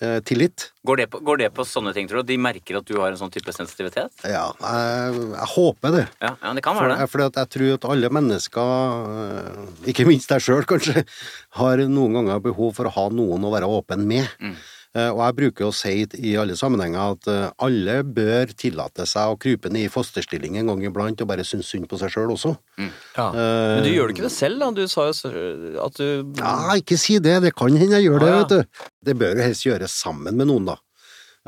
Eh, 0.00 0.20
tillit. 0.22 0.72
Går 0.86 0.96
det, 0.96 1.06
på, 1.10 1.18
går 1.26 1.40
det 1.40 1.48
på 1.50 1.64
sånne 1.66 1.90
ting, 1.90 2.06
tror 2.06 2.22
du? 2.22 2.28
De 2.30 2.36
merker 2.38 2.76
at 2.78 2.86
du 2.86 3.00
har 3.00 3.10
en 3.10 3.18
sånn 3.18 3.32
type 3.34 3.50
sensitivitet? 3.50 4.12
Ja, 4.22 4.44
jeg, 4.62 5.24
jeg 5.32 5.48
håper 5.56 5.94
det. 5.96 6.04
Ja, 6.22 6.30
ja 6.38 6.52
det 6.54 6.62
kan 6.62 6.78
For, 6.78 6.86
være 6.86 7.00
det. 7.00 7.08
For 7.10 7.24
at 7.24 7.40
jeg 7.40 7.50
tror 7.56 7.72
at 7.74 7.86
alle 7.96 8.10
mennesker, 8.14 9.10
eh, 9.24 9.88
ikke 9.90 10.06
minst 10.06 10.30
deg 10.30 10.44
sjøl 10.44 10.62
kanskje, 10.70 11.02
har 11.58 11.82
noen 11.90 12.20
ganger 12.20 12.44
behov 12.46 12.76
for 12.78 12.86
å 12.86 12.94
ha 12.94 13.08
noen 13.10 13.48
å 13.48 13.50
være 13.56 13.72
åpen 13.74 14.06
med. 14.06 14.30
Mm. 14.38 14.54
Eh, 14.98 15.10
Og 15.14 15.20
jeg 15.22 15.36
bruker 15.38 15.66
å 15.68 15.74
si 15.76 15.92
i 16.26 16.32
alle 16.40 16.56
sammenhenger 16.58 17.12
at 17.14 17.28
eh, 17.30 17.44
alle 17.66 18.00
bør 18.02 18.50
tillate 18.58 19.06
seg 19.06 19.30
å 19.34 19.38
krype 19.40 19.70
ned 19.70 19.86
i 19.86 19.92
fosterstilling 19.92 20.56
en 20.58 20.72
gang 20.72 20.82
iblant 20.88 21.22
og 21.22 21.28
bare 21.30 21.44
synes 21.46 21.70
synd 21.70 21.86
på 21.90 22.00
seg 22.00 22.10
sjøl 22.14 22.32
også. 22.34 22.54
Ja. 22.80 23.28
Men 23.36 23.84
du 23.86 23.92
gjør 23.92 24.10
det 24.10 24.16
ikke 24.18 24.26
det 24.26 24.34
selv, 24.34 24.58
da? 24.64 24.72
Du 24.74 24.82
sa 24.90 25.06
jo 25.10 25.14
at 25.86 26.00
du 26.00 26.08
Ja, 26.40 26.74
ikke 26.80 26.98
si 26.98 27.20
det, 27.22 27.38
det 27.46 27.54
kan 27.58 27.70
hende 27.78 28.00
jeg 28.00 28.08
gjør 28.10 28.24
det, 28.24 28.32
Ah, 28.32 28.34
ja. 28.34 28.42
vet 28.42 28.52
du. 28.56 28.84
Det 29.10 29.16
bør 29.22 29.38
jo 29.38 29.46
helst 29.48 29.66
gjøres 29.68 29.94
sammen 30.02 30.36
med 30.40 30.50
noen, 30.50 30.66
da. 30.72 30.76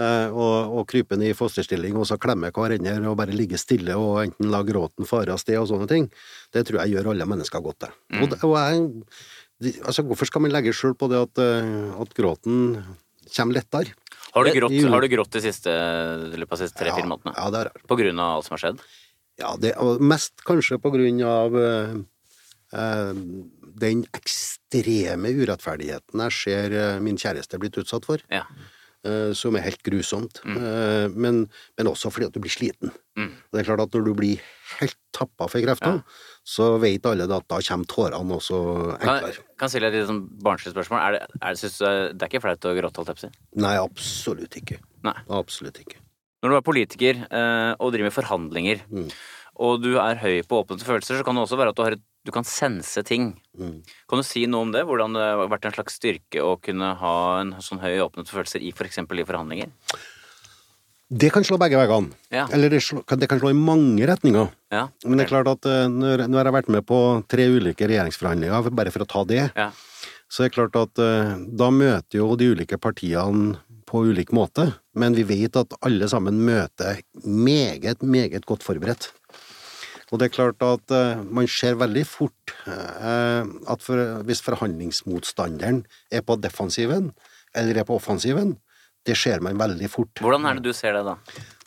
Eh, 0.00 0.30
og, 0.32 0.78
og 0.78 0.86
krype 0.88 1.16
ned 1.18 1.34
i 1.34 1.36
fosterstilling 1.36 1.96
og 2.00 2.06
så 2.08 2.16
klemme 2.20 2.48
hverandre 2.54 2.94
og 3.10 3.18
bare 3.20 3.34
ligge 3.36 3.58
stille 3.60 3.96
og 4.00 4.22
enten 4.22 4.48
la 4.52 4.62
gråten 4.64 5.04
fare 5.08 5.34
av 5.34 5.42
sted 5.42 5.58
og 5.60 5.66
sånne 5.68 5.88
ting. 5.90 6.06
Det 6.54 6.62
tror 6.68 6.80
jeg 6.84 6.94
gjør 6.94 7.10
alle 7.12 7.26
mennesker 7.28 7.60
godt, 7.66 7.82
det. 7.84 7.90
Mm. 8.14 8.22
Og, 8.22 8.38
og 8.48 8.54
jeg, 8.56 9.76
altså, 9.84 10.06
hvorfor 10.08 10.30
skal 10.30 10.44
man 10.46 10.54
legge 10.54 10.72
skjul 10.72 10.94
på 10.96 11.10
det 11.12 11.20
at, 11.26 11.42
at 12.00 12.14
gråten 12.16 12.78
kommer 13.36 13.58
lettere? 13.58 13.96
Har 14.30 14.46
du 14.46 14.52
grått, 14.54 14.76
har 14.92 15.02
du 15.02 15.08
grått 15.10 15.32
de 15.34 15.42
siste, 15.42 15.72
løpet 16.38 16.52
av 16.52 16.58
de 16.58 16.66
siste 16.68 16.78
tre-fire 16.78 17.08
månedene? 17.10 17.34
Ja, 17.34 17.48
det 17.50 17.62
har 17.62 17.70
jeg. 17.72 17.86
På 17.90 17.98
grunn 17.98 18.22
av 18.22 18.36
alt 18.36 18.46
som 18.46 18.54
har 18.56 18.62
skjedd? 18.64 18.82
Ja, 19.40 19.54
det, 19.58 19.72
mest 20.04 20.44
kanskje 20.46 20.78
på 20.82 20.92
grunn 20.94 21.22
av 21.26 21.56
eh, 21.58 23.20
den 23.80 24.04
ekstreme 24.16 25.32
urettferdigheten 25.40 26.24
jeg 26.26 26.36
ser 26.36 26.76
eh, 26.76 27.00
min 27.02 27.18
kjæreste 27.18 27.58
blitt 27.62 27.78
utsatt 27.80 28.06
for. 28.06 28.22
Ja. 28.30 28.44
Eh, 29.06 29.30
som 29.36 29.56
er 29.56 29.64
helt 29.68 29.82
grusomt. 29.86 30.40
Mm. 30.44 31.14
men, 31.16 31.38
men 31.78 31.90
også 31.90 32.10
fordi 32.12 32.28
at 32.28 32.34
du 32.36 32.40
blir 32.42 32.52
sliten. 32.52 32.92
Mm. 33.18 33.30
Det 33.52 33.60
er 33.62 33.68
klart 33.68 33.84
at 33.84 33.94
når 33.96 34.04
du 34.08 34.12
blir 34.18 34.42
helt 34.80 34.96
tappa 35.16 35.48
for 35.50 35.60
krefter, 35.64 36.02
så 36.46 36.70
vet 36.80 37.06
alle 37.08 37.26
at 37.28 37.48
da 37.50 37.58
kommer 37.66 37.88
tårene 37.90 38.36
også 38.38 38.60
enklere. 38.98 39.42
kan 39.58 39.66
jeg 39.68 39.74
stille 39.74 39.90
et 39.92 40.06
sånn 40.08 40.22
barnslig 40.44 40.72
spørsmål? 40.74 41.00
Er 41.02 41.16
det, 41.18 41.24
er, 41.40 41.48
det, 41.50 41.58
synes 41.62 41.80
det 41.80 42.22
er 42.24 42.30
ikke 42.30 42.44
flaut 42.46 42.70
å 42.70 42.76
gråte, 42.78 43.02
holdt 43.02 43.26
jeg? 43.26 43.34
Nei, 43.60 43.74
absolutt 43.80 44.56
ikke. 44.62 44.80
Nei. 45.06 45.16
Absolutt 45.40 45.82
ikke. 45.82 46.00
Når 46.40 46.52
du 46.52 46.56
er 46.56 46.64
politiker 46.64 47.18
eh, 47.28 47.72
og 47.76 47.92
driver 47.92 48.08
med 48.08 48.16
forhandlinger, 48.16 48.86
Mm. 48.88 49.10
og 49.60 49.82
du 49.84 49.90
er 50.00 50.16
høy 50.22 50.38
på 50.48 50.62
åpne 50.62 50.80
følelser, 50.80 51.18
så 51.20 51.26
kan 51.26 51.36
det 51.36 51.42
også 51.44 51.58
være 51.60 51.74
at 51.74 51.76
du, 51.76 51.82
har 51.84 51.96
et, 51.98 52.04
du 52.24 52.30
kan 52.34 52.44
sense 52.44 53.02
ting. 53.08 53.30
Mm. 53.56 53.80
Kan 54.08 54.20
du 54.20 54.26
si 54.26 54.44
noe 54.46 54.66
om 54.66 54.72
det? 54.74 54.82
Hvordan 54.88 55.14
det 55.16 55.22
har 55.24 55.48
vært 55.48 55.64
en 55.70 55.76
slags 55.78 55.96
styrke 55.96 56.42
å 56.44 56.56
kunne 56.60 56.94
ha 57.00 57.14
en 57.40 57.54
sånn 57.64 57.80
høy 57.80 57.96
åpnet 58.04 58.28
følelser 58.28 58.60
i 58.60 58.72
f.eks. 58.76 58.98
i 59.00 59.24
forhandlinger? 59.24 59.70
Det 61.10 61.32
kan 61.34 61.42
slå 61.42 61.56
begge 61.58 61.74
veggene. 61.80 62.12
Ja. 62.30 62.44
Eller 62.54 62.70
det, 62.70 62.82
slå, 62.86 63.00
kan- 63.02 63.18
det 63.18 63.26
kan 63.28 63.40
slå 63.40 63.50
i 63.50 63.56
mange 63.58 64.06
retninger. 64.06 64.50
Ja. 64.70 64.84
Men 65.04 65.18
det 65.18 65.24
er 65.26 65.32
klart 65.32 65.48
at 65.50 65.66
eh, 65.66 65.88
når, 65.90 66.26
når 66.28 66.38
jeg 66.38 66.46
har 66.50 66.54
vært 66.60 66.70
med 66.70 66.86
på 66.86 67.00
tre 67.32 67.48
ulike 67.50 67.88
regjeringsforhandlinger, 67.90 68.68
bare 68.78 68.92
for 68.94 69.02
å 69.02 69.08
ta 69.10 69.24
det, 69.26 69.48
Ja. 69.58 69.70
så 70.30 70.44
er 70.44 70.52
det 70.52 70.54
klart 70.54 70.76
at 70.78 71.02
eh, 71.02 71.32
da 71.58 71.70
møter 71.74 72.20
jo 72.20 72.28
de 72.38 72.52
ulike 72.54 72.78
partiene 72.78 73.56
på 73.90 74.04
ulik 74.06 74.30
måte, 74.30 74.68
men 74.94 75.16
vi 75.18 75.24
vet 75.26 75.56
at 75.58 75.74
alle 75.82 76.06
sammen 76.06 76.36
møter 76.46 77.00
meget, 77.26 78.04
meget 78.06 78.46
godt 78.46 78.62
forberedt. 78.62 79.08
Og 80.10 80.18
det 80.18 80.26
er 80.28 80.34
klart 80.34 80.62
at 80.66 80.94
uh, 80.94 81.22
man 81.30 81.46
ser 81.50 81.78
veldig 81.78 82.02
fort 82.08 82.54
uh, 82.66 83.46
at 83.70 83.84
for, 83.84 84.00
hvis 84.26 84.42
forhandlingsmotstanderen 84.46 85.84
er 86.10 86.24
på 86.26 86.36
defensiven, 86.42 87.12
eller 87.54 87.78
er 87.82 87.86
på 87.88 87.94
offensiven, 87.98 88.56
det 89.06 89.16
ser 89.16 89.40
man 89.40 89.58
veldig 89.58 89.88
fort. 89.90 90.20
Hvordan 90.20 90.44
er 90.50 90.58
det 90.58 90.66
du 90.68 90.76
ser 90.76 90.98
det, 90.98 91.06
da? 91.06 91.16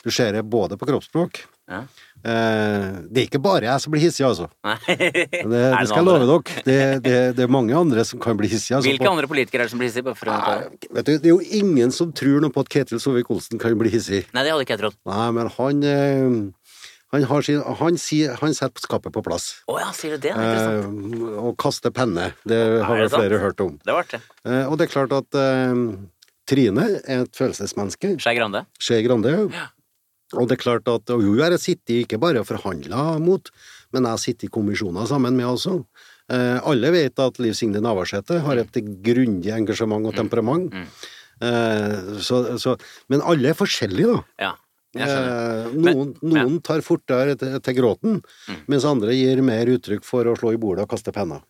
Du 0.04 0.10
ser 0.12 0.36
det 0.36 0.44
både 0.44 0.76
på 0.76 0.86
kroppsspråk 0.86 1.40
Ja. 1.72 1.78
eh, 2.20 2.90
Det 3.08 3.22
er 3.22 3.24
ikke 3.24 3.40
bare 3.40 3.64
jeg 3.64 3.80
som 3.80 3.90
blir 3.94 4.02
hissig, 4.04 4.24
altså. 4.26 4.50
Nei. 4.62 4.76
Det, 4.86 5.48
det 5.50 5.86
skal 5.88 6.02
jeg 6.02 6.06
love 6.06 6.26
dere. 6.28 6.64
Det, 6.66 6.76
det, 7.02 7.14
det 7.38 7.46
er 7.46 7.50
mange 7.50 7.74
andre 7.74 8.04
som 8.04 8.20
kan 8.20 8.36
bli 8.36 8.50
hissige. 8.52 8.76
Altså, 8.76 8.90
Hvilke 8.90 9.08
andre 9.08 9.26
politikere 9.30 9.64
er 9.64 9.70
det 9.70 9.72
som 9.72 9.80
blir 9.80 9.88
hissige? 9.88 10.14
Ta 10.20 10.58
det. 10.60 11.06
Du, 11.08 11.10
det 11.16 11.24
er 11.24 11.32
jo 11.32 11.40
ingen 11.40 11.94
som 11.96 12.12
tror 12.12 12.44
noe 12.44 12.52
på 12.52 12.62
at 12.66 12.70
Ketil 12.70 13.00
Sovik-Olsen 13.00 13.58
kan 13.58 13.74
bli 13.80 13.90
hissig. 13.96 14.26
Nei, 14.36 14.44
det 14.44 14.52
hadde 14.52 14.68
ikke 14.68 14.76
jeg 14.76 14.82
trodd. 14.84 15.00
Nei, 15.08 15.26
men 15.40 15.50
han 15.56 15.82
eh, 15.88 16.38
han, 17.14 17.26
har 17.30 17.44
sin, 17.46 17.60
han, 17.78 17.98
sier, 18.00 18.34
han 18.40 18.56
setter 18.56 18.82
skapet 18.82 19.14
på 19.14 19.22
plass. 19.22 19.50
Å 19.70 19.76
ja, 19.78 19.92
sier 19.94 20.16
du 20.16 20.24
det? 20.24 20.32
Det 20.32 20.34
er 20.34 20.48
interessant. 20.50 21.14
Eh, 21.20 21.36
og 21.44 21.54
kaster 21.62 21.94
penne. 21.94 22.32
Det 22.42 22.58
har 22.82 22.98
vel 22.98 23.12
flere 23.12 23.38
hørt 23.42 23.62
om. 23.62 23.76
Det 23.86 23.94
var 23.94 24.08
det. 24.10 24.20
Eh, 24.48 24.64
og 24.66 24.74
det 24.80 24.88
er 24.88 24.92
klart 24.96 25.14
at 25.14 25.38
eh, 25.38 25.84
Trine 26.50 26.88
er 27.04 27.22
et 27.22 27.38
følelsesmenneske. 27.38 28.16
Skei 28.24 28.34
Grande. 28.36 28.64
Skei 28.82 29.00
Grande. 29.06 29.36
Og 30.34 30.50
det 30.50 30.58
er 30.58 30.64
klart 30.64 30.90
at 30.90 31.12
og 31.14 31.22
hun 31.22 31.38
har 31.38 31.54
jeg 31.54 31.62
sittet 31.62 32.02
ikke 32.02 32.18
bare 32.18 32.42
og 32.42 32.48
forhandla 32.48 33.14
mot, 33.22 33.52
men 33.94 34.08
jeg 34.08 34.16
har 34.16 34.22
sittet 34.22 34.48
i 34.48 34.52
kommisjoner 34.52 35.06
sammen 35.06 35.38
med 35.38 35.46
også. 35.52 35.78
Eh, 36.34 36.58
alle 36.66 36.90
vet 36.94 37.20
at 37.22 37.38
Liv 37.42 37.54
Signe 37.54 37.82
Navarsete 37.84 38.40
har 38.42 38.58
et 38.58 38.80
grundig 39.04 39.54
engasjement 39.54 40.08
og 40.08 40.16
temperament. 40.18 40.74
Mm. 40.74 40.90
Eh, 41.44 42.18
så, 42.24 42.42
så, 42.60 42.76
men 43.12 43.22
alle 43.22 43.52
er 43.52 43.58
forskjellige, 43.58 44.16
da. 44.16 44.46
Ja. 44.48 44.52
Eh, 44.94 45.70
noen, 45.74 46.14
Men- 46.22 46.32
noen 46.46 46.62
tar 46.62 46.80
fortere 46.86 47.36
til, 47.38 47.58
til 47.60 47.74
gråten, 47.74 48.22
Mm. 48.48 48.60
mens 48.68 48.84
andre 48.84 49.12
gir 49.14 49.42
mer 49.42 49.66
uttrykk 49.66 50.04
for 50.04 50.24
å 50.24 50.36
slå 50.38 50.52
i 50.54 50.56
bordet 50.60 50.82
og 50.82 50.88
kaste 50.90 51.12
penner. 51.12 51.40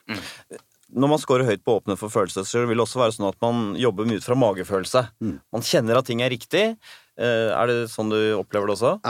Når 0.95 1.09
man 1.11 1.19
scorer 1.19 1.45
høyt 1.49 1.65
på 1.65 1.81
åpne 1.83 1.97
for 1.99 2.09
følelser, 2.09 2.67
vil 2.69 2.77
det 2.79 2.85
også 2.87 3.01
være 3.01 3.17
sånn 3.17 3.29
at 3.29 3.37
man 3.43 3.75
jobber 3.75 4.07
mye 4.07 4.17
ut 4.21 4.23
fra 4.25 4.37
magefølelse. 4.39 5.09
Man 5.53 5.63
kjenner 5.63 5.97
at 5.99 6.07
ting 6.07 6.21
er 6.23 6.31
riktig. 6.31 6.77
Eh, 7.17 7.51
Er 7.55 7.67
det 7.67 7.89
sånn 7.91 8.11
du 8.11 8.35
opplever 8.39 8.67
det 8.67 8.75
også? 8.77 9.01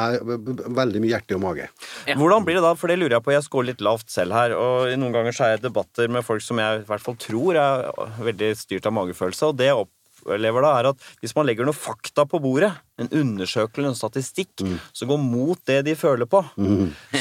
B- 0.45 0.63
veldig 0.77 1.01
mye 1.01 1.13
hjerte 1.13 1.35
og 1.37 1.41
mage. 1.41 1.69
Ja. 2.07 2.15
Hvordan 2.17 2.45
blir 2.45 2.55
det 2.55 2.63
da? 2.63 2.75
For 2.75 2.87
det 2.89 2.99
lurer 2.99 3.11
jeg 3.17 3.23
på. 3.25 3.33
Jeg 3.33 3.43
scorer 3.45 3.67
litt 3.67 3.81
lavt 3.81 4.09
selv 4.09 4.33
her. 4.33 4.53
Og 4.53 4.89
noen 4.99 5.13
ganger 5.13 5.33
så 5.33 5.45
er 5.45 5.57
jeg 5.57 5.65
i 5.65 5.69
debatter 5.69 6.09
med 6.09 6.25
folk 6.25 6.41
som 6.43 6.57
jeg 6.59 6.81
i 6.81 6.85
hvert 6.85 7.01
fall 7.01 7.17
tror 7.17 7.57
er 7.57 7.93
veldig 8.21 8.51
styrt 8.57 8.87
av 8.87 8.93
magefølelse. 8.93 9.49
Og 9.49 9.57
det 9.57 9.67
jeg 9.71 9.87
opplever 10.25 10.65
da, 10.65 10.73
er 10.81 10.91
at 10.93 11.07
hvis 11.23 11.35
man 11.37 11.47
legger 11.49 11.69
noe 11.69 11.77
fakta 11.77 12.27
på 12.29 12.41
bordet, 12.43 12.73
en 13.03 13.09
undersøkelse 13.11 13.91
en 13.91 13.97
statistikk, 13.99 14.63
som 14.95 15.11
går 15.11 15.19
mot 15.19 15.59
det 15.67 15.81
de 15.89 15.97
føler 15.99 16.29
på, 16.31 16.45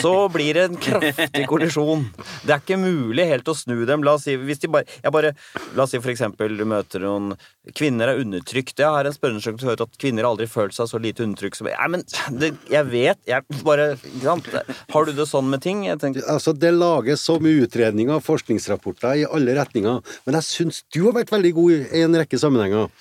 så 0.02 0.12
blir 0.30 0.54
det 0.54 0.66
en 0.68 0.78
kraftig 0.78 1.48
kollisjon. 1.50 2.06
Det 2.46 2.54
er 2.54 2.62
ikke 2.62 2.78
mulig 2.78 3.26
helt 3.32 3.50
å 3.50 3.56
snu 3.58 3.80
dem. 3.90 4.06
La 4.06 4.14
oss 4.20 4.28
si, 4.28 4.36
hvis 4.38 4.62
de 4.62 4.70
bare, 4.70 4.86
jeg 5.02 5.16
bare, 5.16 5.34
la 5.74 5.88
oss 5.88 5.96
si 5.96 6.02
for 6.04 6.14
eksempel 6.14 6.54
du 6.60 6.66
møter 6.70 7.04
noen 7.08 7.34
Kvinner 7.72 8.10
er 8.12 8.20
undertrykt. 8.20 8.76
Jeg 8.76 8.92
har 8.92 9.08
en 9.08 9.16
spørreundersøkelse 9.16 9.70
hørt 9.70 9.82
at 9.86 9.94
kvinner 9.96 10.26
aldri 10.28 10.50
følt 10.52 10.76
seg 10.76 10.90
så 10.92 11.00
lite 11.00 11.24
undertrykt 11.24 11.56
som 11.56 11.70
Nei, 11.72 11.86
men 11.94 12.02
det, 12.42 12.50
jeg 12.68 12.90
vet 12.92 13.22
jeg 13.30 13.62
bare, 13.64 13.94
ikke 13.96 14.26
sant? 14.26 14.50
Har 14.92 15.08
du 15.08 15.14
det 15.16 15.26
sånn 15.30 15.48
med 15.48 15.64
ting? 15.64 15.86
Altså, 15.88 16.52
Det 16.52 16.74
lages 16.76 17.24
så 17.24 17.38
mye 17.40 17.64
utredninger 17.64 18.20
og 18.20 18.26
forskningsrapporter 18.28 19.22
i 19.22 19.26
alle 19.32 19.56
retninger, 19.56 20.04
men 20.28 20.38
jeg 20.42 20.48
syns 20.50 20.82
du 20.92 21.06
har 21.06 21.16
vært 21.22 21.32
veldig 21.32 21.54
god 21.56 21.88
i 21.96 22.04
en 22.04 22.20
rekke 22.20 22.42
sammenhenger. 22.42 22.92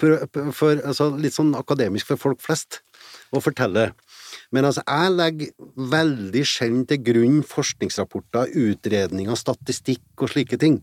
For, 0.00 0.16
for 0.56 0.80
altså, 0.80 1.10
Litt 1.20 1.36
sånn 1.36 1.52
akademisk 1.58 2.08
for 2.12 2.20
folk 2.20 2.40
flest 2.44 2.80
å 3.30 3.42
fortelle. 3.42 3.90
Men 4.54 4.66
altså, 4.66 4.82
jeg 4.86 5.14
legger 5.14 5.50
veldig 5.90 6.42
sjelden 6.46 6.82
til 6.90 7.00
grunn 7.06 7.38
forskningsrapporter, 7.46 8.50
utredninger, 8.58 9.38
statistikk 9.38 10.24
og 10.24 10.32
slike 10.32 10.58
ting 10.60 10.80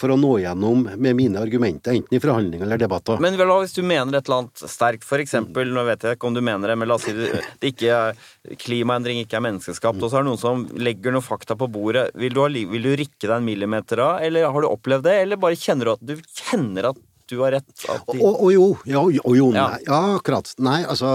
for 0.00 0.12
å 0.12 0.16
nå 0.16 0.30
gjennom 0.40 0.86
med 0.96 1.16
mine 1.18 1.40
argumenter, 1.40 1.92
enten 1.98 2.16
i 2.16 2.20
forhandlinger 2.22 2.64
eller 2.64 2.80
debatter. 2.80 3.20
Men 3.20 3.36
vel, 3.36 3.52
hvis 3.60 3.76
du 3.76 3.82
mener 3.84 4.16
et 4.16 4.28
eller 4.28 4.46
annet 4.46 4.64
sterkt, 4.72 5.04
for 5.04 5.20
eksempel, 5.20 5.68
nå 5.74 5.84
vet 5.88 6.06
jeg 6.06 6.16
ikke 6.16 6.30
om 6.30 6.36
du 6.36 6.40
mener 6.44 6.72
det, 6.72 6.78
men 6.80 6.88
la 6.88 6.96
oss 6.96 7.04
si 7.08 7.12
det, 7.16 7.42
ikke 7.72 7.92
er 7.98 8.56
klimaendring 8.60 9.20
ikke 9.20 9.36
er 9.40 9.44
menneskeskapt, 9.50 10.00
og 10.00 10.08
så 10.08 10.20
er 10.20 10.24
det 10.24 10.30
noen 10.30 10.40
som 10.40 10.64
legger 10.80 11.16
noen 11.16 11.26
fakta 11.26 11.56
på 11.60 11.68
bordet. 11.72 12.08
Vil 12.20 12.32
du, 12.32 12.40
ha 12.40 12.48
vil 12.48 12.88
du 12.88 12.94
rikke 12.96 13.26
deg 13.26 13.36
en 13.36 13.48
millimeter 13.48 14.00
av, 14.06 14.24
eller 14.24 14.48
har 14.48 14.64
du 14.64 14.70
opplevd 14.70 15.08
det, 15.10 15.18
eller 15.26 15.40
bare 15.40 15.60
kjenner 15.60 15.90
du 15.90 15.94
at 15.98 16.08
du 16.12 16.16
kjenner 16.40 16.92
at 16.94 17.06
du 17.30 17.38
har 17.40 17.54
rett? 17.56 17.70
At 17.88 18.04
de, 18.10 18.18
Og, 18.18 18.36
og 18.44 18.52
jo, 18.52 18.66
ja, 18.90 19.00
og 19.00 19.34
jo, 19.38 19.48
nei, 19.54 19.80
ja, 19.86 20.00
akkurat. 20.18 20.52
Nei, 20.62 20.82
altså, 20.84 21.10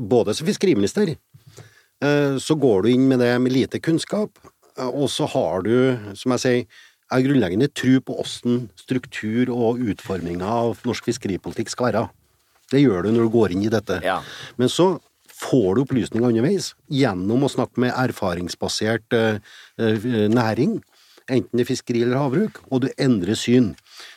både 0.00 0.34
som 0.36 0.48
fiskeriminister, 0.48 1.14
eh, 1.14 2.34
så 2.40 2.58
går 2.60 2.84
du 2.84 2.90
inn 2.94 3.06
med 3.10 3.22
det 3.22 3.34
med 3.42 3.54
lite 3.54 3.82
kunnskap, 3.84 4.38
eh, 4.78 4.88
og 4.88 5.08
så 5.12 5.28
har 5.34 5.66
du, 5.66 5.74
som 6.18 6.34
jeg 6.36 6.44
sier, 6.44 6.82
jeg 7.12 7.26
grunnleggende 7.26 7.68
tro 7.70 7.98
på 8.00 8.16
åssen 8.22 8.68
struktur 8.80 9.50
og 9.52 9.82
utforminga 9.84 10.46
av 10.48 10.80
norsk 10.88 11.10
fiskeripolitikk 11.10 11.70
skal 11.70 11.90
være. 11.90 12.06
Det 12.72 12.80
gjør 12.80 13.04
du 13.04 13.12
når 13.12 13.26
du 13.26 13.34
går 13.34 13.54
inn 13.54 13.66
i 13.66 13.72
dette. 13.72 14.00
Ja. 14.02 14.22
Men 14.58 14.72
så 14.72 14.94
får 15.34 15.76
du 15.76 15.82
opplysninger 15.84 16.26
underveis 16.30 16.72
gjennom 16.92 17.44
å 17.44 17.52
snakke 17.52 17.82
med 17.84 17.94
erfaringsbasert 17.94 19.16
eh, 19.18 19.38
næring, 20.32 20.78
enten 21.28 21.56
det 21.56 21.64
er 21.64 21.70
fiskeri 21.70 22.04
eller 22.04 22.20
havbruk, 22.20 22.60
og 22.70 22.84
du 22.84 22.90
endrer 23.00 23.38
syn. 23.38 23.72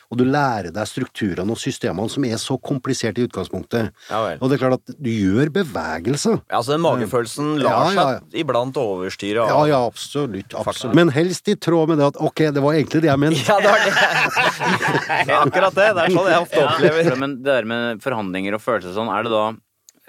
Og 0.08 0.16
du 0.16 0.22
lærer 0.24 0.70
deg 0.72 0.86
strukturene 0.88 1.52
og 1.52 1.58
systemene 1.60 2.08
som 2.08 2.24
er 2.24 2.38
så 2.40 2.54
kompliserte 2.64 3.20
i 3.20 3.26
utgangspunktet. 3.28 3.90
Ja 4.08 4.22
vel. 4.24 4.38
Og 4.40 4.48
det 4.48 4.56
er 4.56 4.62
klart 4.62 4.78
at 4.80 4.94
du 4.96 5.10
gjør 5.12 5.50
bevegelser. 5.52 6.38
Ja, 6.48 6.56
altså 6.62 6.72
den 6.72 6.80
magefølelsen 6.86 7.50
lar 7.60 7.68
Ja, 7.68 7.82
ja, 7.82 7.92
ja. 7.92 8.06
seg 8.22 8.38
iblant 8.40 8.80
overstyre 8.80 9.44
Ja, 9.50 9.58
av 9.60 9.68
ja, 9.68 9.82
absolutt. 9.84 10.56
absolutt. 10.56 10.96
Men 10.96 11.12
helst 11.12 11.50
i 11.52 11.58
tråd 11.60 11.92
med 11.92 12.00
det 12.00 12.06
at 12.08 12.20
ok, 12.24 12.44
det 12.56 12.62
var 12.64 12.78
egentlig 12.78 13.02
det 13.04 13.10
jeg 13.12 13.20
mente. 13.26 13.44
Ja, 13.52 13.58
det 13.60 13.68
var 13.68 13.84
det. 13.84 15.36
Akkurat 15.44 15.76
det. 15.76 15.88
Det 15.98 16.06
er 16.06 16.16
sånn 16.16 16.30
jeg 16.32 16.46
ofte 16.46 16.64
opplever. 16.64 17.12
Men 17.20 17.36
det 17.42 17.50
der 17.52 17.68
med 17.68 18.00
forhandlinger 18.08 18.56
og 18.56 18.64
følelser 18.64 18.96
sånn, 18.96 19.12
er 19.12 19.28
det 19.28 19.34
da 19.36 19.44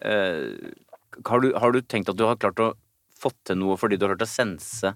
eh, 0.08 0.72
har, 1.28 1.44
du, 1.44 1.52
har 1.60 1.76
du 1.76 1.82
tenkt 1.84 2.08
at 2.16 2.16
du 2.20 2.24
har 2.30 2.40
klart 2.40 2.64
å 2.64 2.72
fått 3.20 3.36
til 3.52 3.60
noe 3.60 3.76
fordi 3.76 4.00
du 4.00 4.08
har 4.08 4.16
klart 4.16 4.24
å 4.30 4.32
sense 4.32 4.96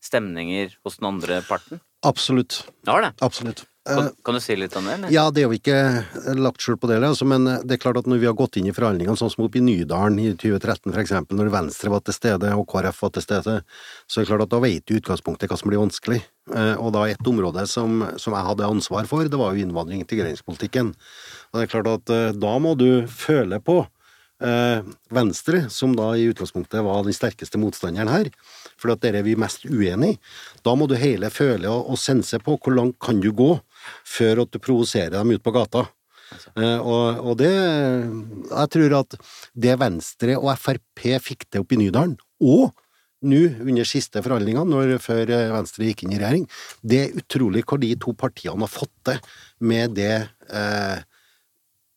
stemninger 0.00 0.72
hos 0.88 0.96
den 1.02 1.12
andre 1.12 1.42
parten? 1.44 1.84
Absolutt. 2.08 2.62
Ja, 2.88 2.96
det? 3.04 3.12
Absolutt. 3.20 3.66
Eh, 3.88 3.96
Kan, 3.96 4.10
kan 4.24 4.36
du 4.36 4.40
si 4.44 4.54
litt 4.56 4.74
om 4.76 4.84
det, 4.84 4.94
eller? 4.98 5.10
Ja, 5.14 5.24
det 5.32 5.42
er 5.42 5.48
jo 5.48 5.56
ikke 5.56 6.36
lagt 6.36 6.60
skjul 6.60 6.76
på 6.76 6.90
det, 6.90 6.98
altså, 7.02 7.24
men 7.24 7.46
det 7.64 7.78
er 7.78 7.80
klart 7.80 7.96
at 8.02 8.06
når 8.10 8.20
vi 8.20 8.28
har 8.28 8.36
gått 8.36 8.58
inn 8.60 8.68
i 8.68 8.74
forhandlingene, 8.76 9.16
sånn 9.16 9.32
som 9.32 9.46
oppe 9.46 9.58
i 9.58 9.64
Nydalen 9.64 10.18
i 10.20 10.28
2013 10.36 10.92
for 10.92 11.00
eksempel, 11.02 11.38
når 11.40 11.50
Venstre 11.54 11.90
var 11.94 12.04
til 12.04 12.16
stede 12.18 12.52
og 12.54 12.66
KrF 12.68 13.02
var 13.06 13.14
til 13.16 13.24
stede, 13.24 13.56
så 14.06 14.20
er 14.20 14.24
det 14.26 14.30
klart 14.32 14.44
at 14.44 14.52
da 14.52 14.60
vet 14.60 14.84
du 14.84 14.94
i 14.94 15.00
utgangspunktet 15.00 15.48
hva 15.48 15.58
som 15.58 15.72
blir 15.72 15.80
vanskelig. 15.82 16.20
Eh, 16.54 16.74
Og 16.78 16.92
da 16.92 17.04
et 17.08 17.26
område 17.32 17.66
som, 17.68 18.02
som 18.20 18.36
jeg 18.36 18.46
hadde 18.52 18.68
ansvar 18.68 19.06
for, 19.08 19.24
det 19.24 19.38
var 19.40 19.54
jo 19.56 19.64
innvandring- 19.64 20.02
og 20.02 20.06
integreringspolitikken. 20.06 20.92
Og 21.52 21.54
det 21.60 21.66
er 21.66 21.72
klart 21.72 21.94
at 21.96 22.10
eh, 22.12 22.32
da 22.36 22.58
må 22.60 22.76
du 22.78 23.06
føle 23.08 23.58
på 23.64 23.82
eh, 24.40 24.82
Venstre, 25.10 25.64
som 25.72 25.96
da 25.96 26.12
i 26.16 26.28
utgangspunktet 26.30 26.84
var 26.84 27.02
den 27.04 27.16
sterkeste 27.16 27.58
motstanderen 27.60 28.08
her, 28.12 28.30
for 28.78 28.92
at 28.94 29.00
dere 29.02 29.18
er 29.22 29.26
vi 29.26 29.34
mest 29.38 29.64
uenig 29.66 30.14
i. 30.14 30.18
Da 30.64 30.74
må 30.78 30.86
du 30.88 30.94
hele 30.98 31.30
føle 31.34 31.68
og, 31.72 31.88
og 31.90 31.98
sense 31.98 32.38
på 32.44 32.56
hvor 32.58 32.76
langt 32.76 32.98
kan 33.02 33.20
du 33.20 33.32
gå 33.32 33.56
før 34.06 34.44
at 34.44 34.52
du 34.54 34.60
provoserer 34.62 35.16
dem 35.16 35.36
ut 35.36 35.44
på 35.44 35.54
gata. 35.54 35.86
Altså. 36.28 36.50
og, 36.84 37.20
og 37.24 37.38
det 37.40 37.48
Jeg 37.48 38.70
tror 38.74 38.94
at 38.98 39.14
det 39.56 39.78
Venstre 39.80 40.34
og 40.36 40.50
Frp 40.60 41.06
fikk 41.24 41.46
til 41.48 41.64
oppe 41.64 41.76
i 41.76 41.80
Nydalen, 41.80 42.18
og 42.44 42.74
nå 43.26 43.40
under 43.64 43.88
siste 43.88 44.22
forhandlingene, 44.22 44.68
når, 44.70 44.98
før 45.02 45.30
eh, 45.34 45.48
Venstre 45.50 45.88
gikk 45.88 46.04
inn 46.04 46.14
i 46.14 46.20
regjering, 46.20 46.44
det 46.86 47.00
er 47.02 47.16
utrolig 47.18 47.64
hva 47.66 47.78
de 47.82 47.94
to 47.98 48.14
partiene 48.18 48.62
har 48.62 48.70
fått 48.70 48.92
til 49.08 49.18
med 49.66 49.96
det 49.98 50.12
eh, 50.52 51.00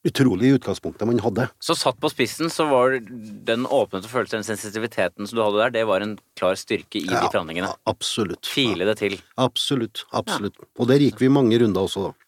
utrolige 0.07 0.57
utgangspunktet 0.57 1.05
man 1.05 1.19
hadde. 1.21 1.45
Så 1.61 1.75
satt 1.77 1.99
på 2.01 2.09
spissen, 2.09 2.49
så 2.49 2.65
var 2.69 2.95
den 2.99 3.67
åpne 3.69 4.01
og 4.01 4.09
følelsen, 4.09 4.39
den 4.41 4.47
sensitiviteten 4.47 5.27
som 5.29 5.37
du 5.37 5.43
hadde 5.43 5.59
der, 5.61 5.73
det 5.75 5.83
var 5.89 6.01
en 6.05 6.15
klar 6.39 6.57
styrke 6.57 6.97
i 7.01 7.05
de 7.05 7.13
Ja, 7.13 7.27
forhandlingene. 7.29 7.69
Absolutt. 7.89 8.49
File 8.49 8.87
det 8.89 8.97
til. 9.01 9.19
Absolutt. 9.37 10.05
Absolutt. 10.17 10.57
Og 10.79 10.89
der 10.89 11.03
gikk 11.03 11.21
vi 11.21 11.29
mange 11.29 11.59
runder 11.61 11.85
også, 11.85 12.09
da. 12.09 12.27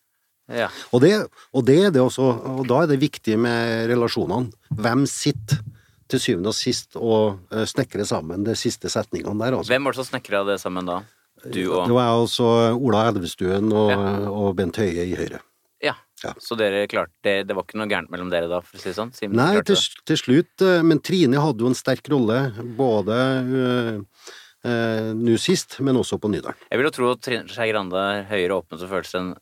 Ja. 0.53 0.67
Og 0.91 1.01
det, 1.01 1.13
og 1.55 1.65
det 1.65 1.77
er 1.87 1.91
det 1.95 2.01
også, 2.03 2.25
og 2.59 2.65
da 2.67 2.81
er 2.83 2.91
det 2.91 2.99
viktig 3.01 3.37
med 3.39 3.87
relasjonene. 3.89 4.51
Hvem 4.75 5.05
sitter 5.09 5.63
til 6.11 6.19
syvende 6.21 6.51
og 6.51 6.57
sist 6.57 6.97
og 6.99 7.39
eh, 7.49 7.63
snekrer 7.65 8.05
sammen 8.05 8.43
de 8.45 8.53
siste 8.59 8.91
setningene 8.91 9.33
der, 9.39 9.55
altså. 9.57 9.71
Hvem 9.73 9.87
var 9.87 9.95
det 9.95 10.03
som 10.03 10.11
snekra 10.11 10.43
det 10.51 10.59
sammen 10.61 10.85
da? 10.85 10.99
Du 11.43 11.63
og 11.73 11.87
Det 11.89 11.95
var 11.95 12.11
altså 12.13 12.45
Ola 12.77 13.07
Elvestuen 13.09 13.71
og, 13.73 13.89
Ja. 13.91 14.29
og 14.29 14.53
Bent 14.59 14.77
Høie 14.79 15.07
i 15.09 15.15
Høyre. 15.17 15.41
Ja. 15.83 15.95
Ja. 16.23 16.31
Så 16.39 16.55
dere 16.59 16.85
klarte 16.91 17.13
det, 17.25 17.35
det 17.49 17.57
var 17.57 17.65
ikke 17.67 17.79
noe 17.81 17.89
gærent 17.91 18.11
mellom 18.13 18.29
dere 18.31 18.47
da, 18.51 18.61
for 18.63 18.79
å 18.79 18.81
si 18.81 18.89
det 18.89 18.95
sånn? 18.97 19.11
Simen, 19.15 19.35
Nei, 19.39 19.63
til, 19.67 19.77
til 20.07 20.19
slutt, 20.19 20.63
eh, 20.63 20.79
men 20.85 21.01
Trine 21.03 21.41
hadde 21.43 21.65
jo 21.65 21.71
en 21.71 21.77
sterk 21.77 22.07
rolle, 22.13 22.37
både 22.77 23.19
eh, 23.59 24.31
eh, 24.69 25.09
nå 25.19 25.35
sist, 25.41 25.79
men 25.83 25.99
også 25.99 26.19
på 26.23 26.31
Nydalen. 26.31 26.63
Jeg 26.69 26.79
vil 26.79 26.89
jo 26.89 26.95
tro 26.95 27.11
at 27.11 27.23
Trine 27.25 27.51
Skei 27.51 27.69
Grande 27.73 28.07
er 28.13 28.23
høyere 28.31 28.61
åpnet 28.61 28.85
og 28.85 28.93
følelser 28.95 29.19
enn 29.21 29.33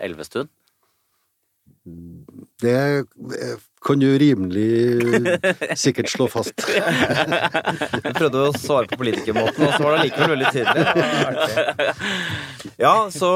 Elvestuen. 0.00 0.50
Det 2.64 2.76
kan 3.84 4.00
du 4.00 4.06
rimelig 4.20 5.38
sikkert 5.80 6.08
slå 6.12 6.28
fast. 6.32 6.54
Du 8.04 8.10
prøvde 8.16 8.42
å 8.48 8.52
svare 8.56 8.88
på 8.90 8.98
politikermåten, 9.00 9.66
og 9.66 9.74
så 9.76 9.82
var 9.84 9.96
det 9.96 10.06
likevel 10.08 10.34
veldig 10.34 10.50
tydelig. 10.54 10.84
Ja, 12.80 12.94
så 13.12 13.30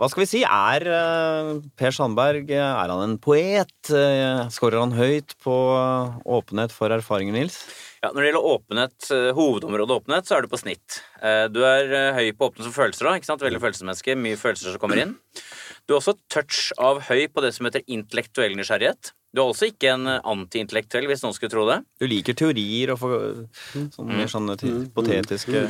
hva 0.00 0.08
skal 0.10 0.22
vi 0.24 0.28
si? 0.30 0.40
Er 0.42 0.82
eh, 0.90 1.50
Per 1.78 1.94
Sandberg 1.94 2.50
er 2.56 2.90
han 2.90 3.02
en 3.04 3.16
poet? 3.22 3.72
Eh, 3.94 4.42
Skårer 4.52 4.82
han 4.82 4.94
høyt 4.96 5.36
på 5.44 5.54
åpenhet 6.26 6.74
for 6.74 6.92
erfaringer, 6.94 7.36
Nils? 7.36 7.60
Ja, 8.02 8.10
Når 8.10 8.18
det 8.18 8.28
gjelder 8.32 8.50
åpenhet, 8.50 9.10
eh, 9.14 9.28
hovedområdet 9.36 9.98
åpenhet, 10.00 10.26
så 10.26 10.36
er 10.36 10.42
du 10.42 10.50
på 10.50 10.58
snitt. 10.58 11.00
Eh, 11.22 11.46
Du 11.54 11.60
er 11.62 11.92
eh, 11.94 12.12
høy 12.18 12.32
på 12.34 12.50
åpne 12.50 12.66
som 12.66 12.74
følelser 12.74 13.12
òg. 13.12 13.22
Veldig 13.46 13.62
følelsesmenneske. 13.62 14.18
Mye 14.18 14.40
følelser 14.40 14.74
som 14.74 14.82
kommer 14.82 14.98
inn. 15.04 15.14
Du 15.86 15.94
er 15.94 16.00
også 16.00 16.16
touch 16.32 16.72
av 16.82 17.04
høy 17.06 17.28
på 17.30 17.42
det 17.44 17.52
som 17.54 17.66
heter 17.68 17.86
intellektuell 17.86 18.56
nysgjerrighet. 18.58 19.12
Du 19.32 19.40
er 19.40 19.48
også 19.48 19.70
ikke 19.72 19.94
en 19.94 20.08
eh, 20.10 20.22
antiintellektuell, 20.28 21.08
hvis 21.08 21.24
noen 21.24 21.34
skulle 21.36 21.52
tro 21.52 21.64
det. 21.70 21.80
Du 22.00 22.06
liker 22.08 22.36
teorier 22.36 22.92
og 22.94 23.02
sånne 23.02 24.16
mer 24.18 24.30
sånne 24.30 24.56
hypotetiske 24.60 25.62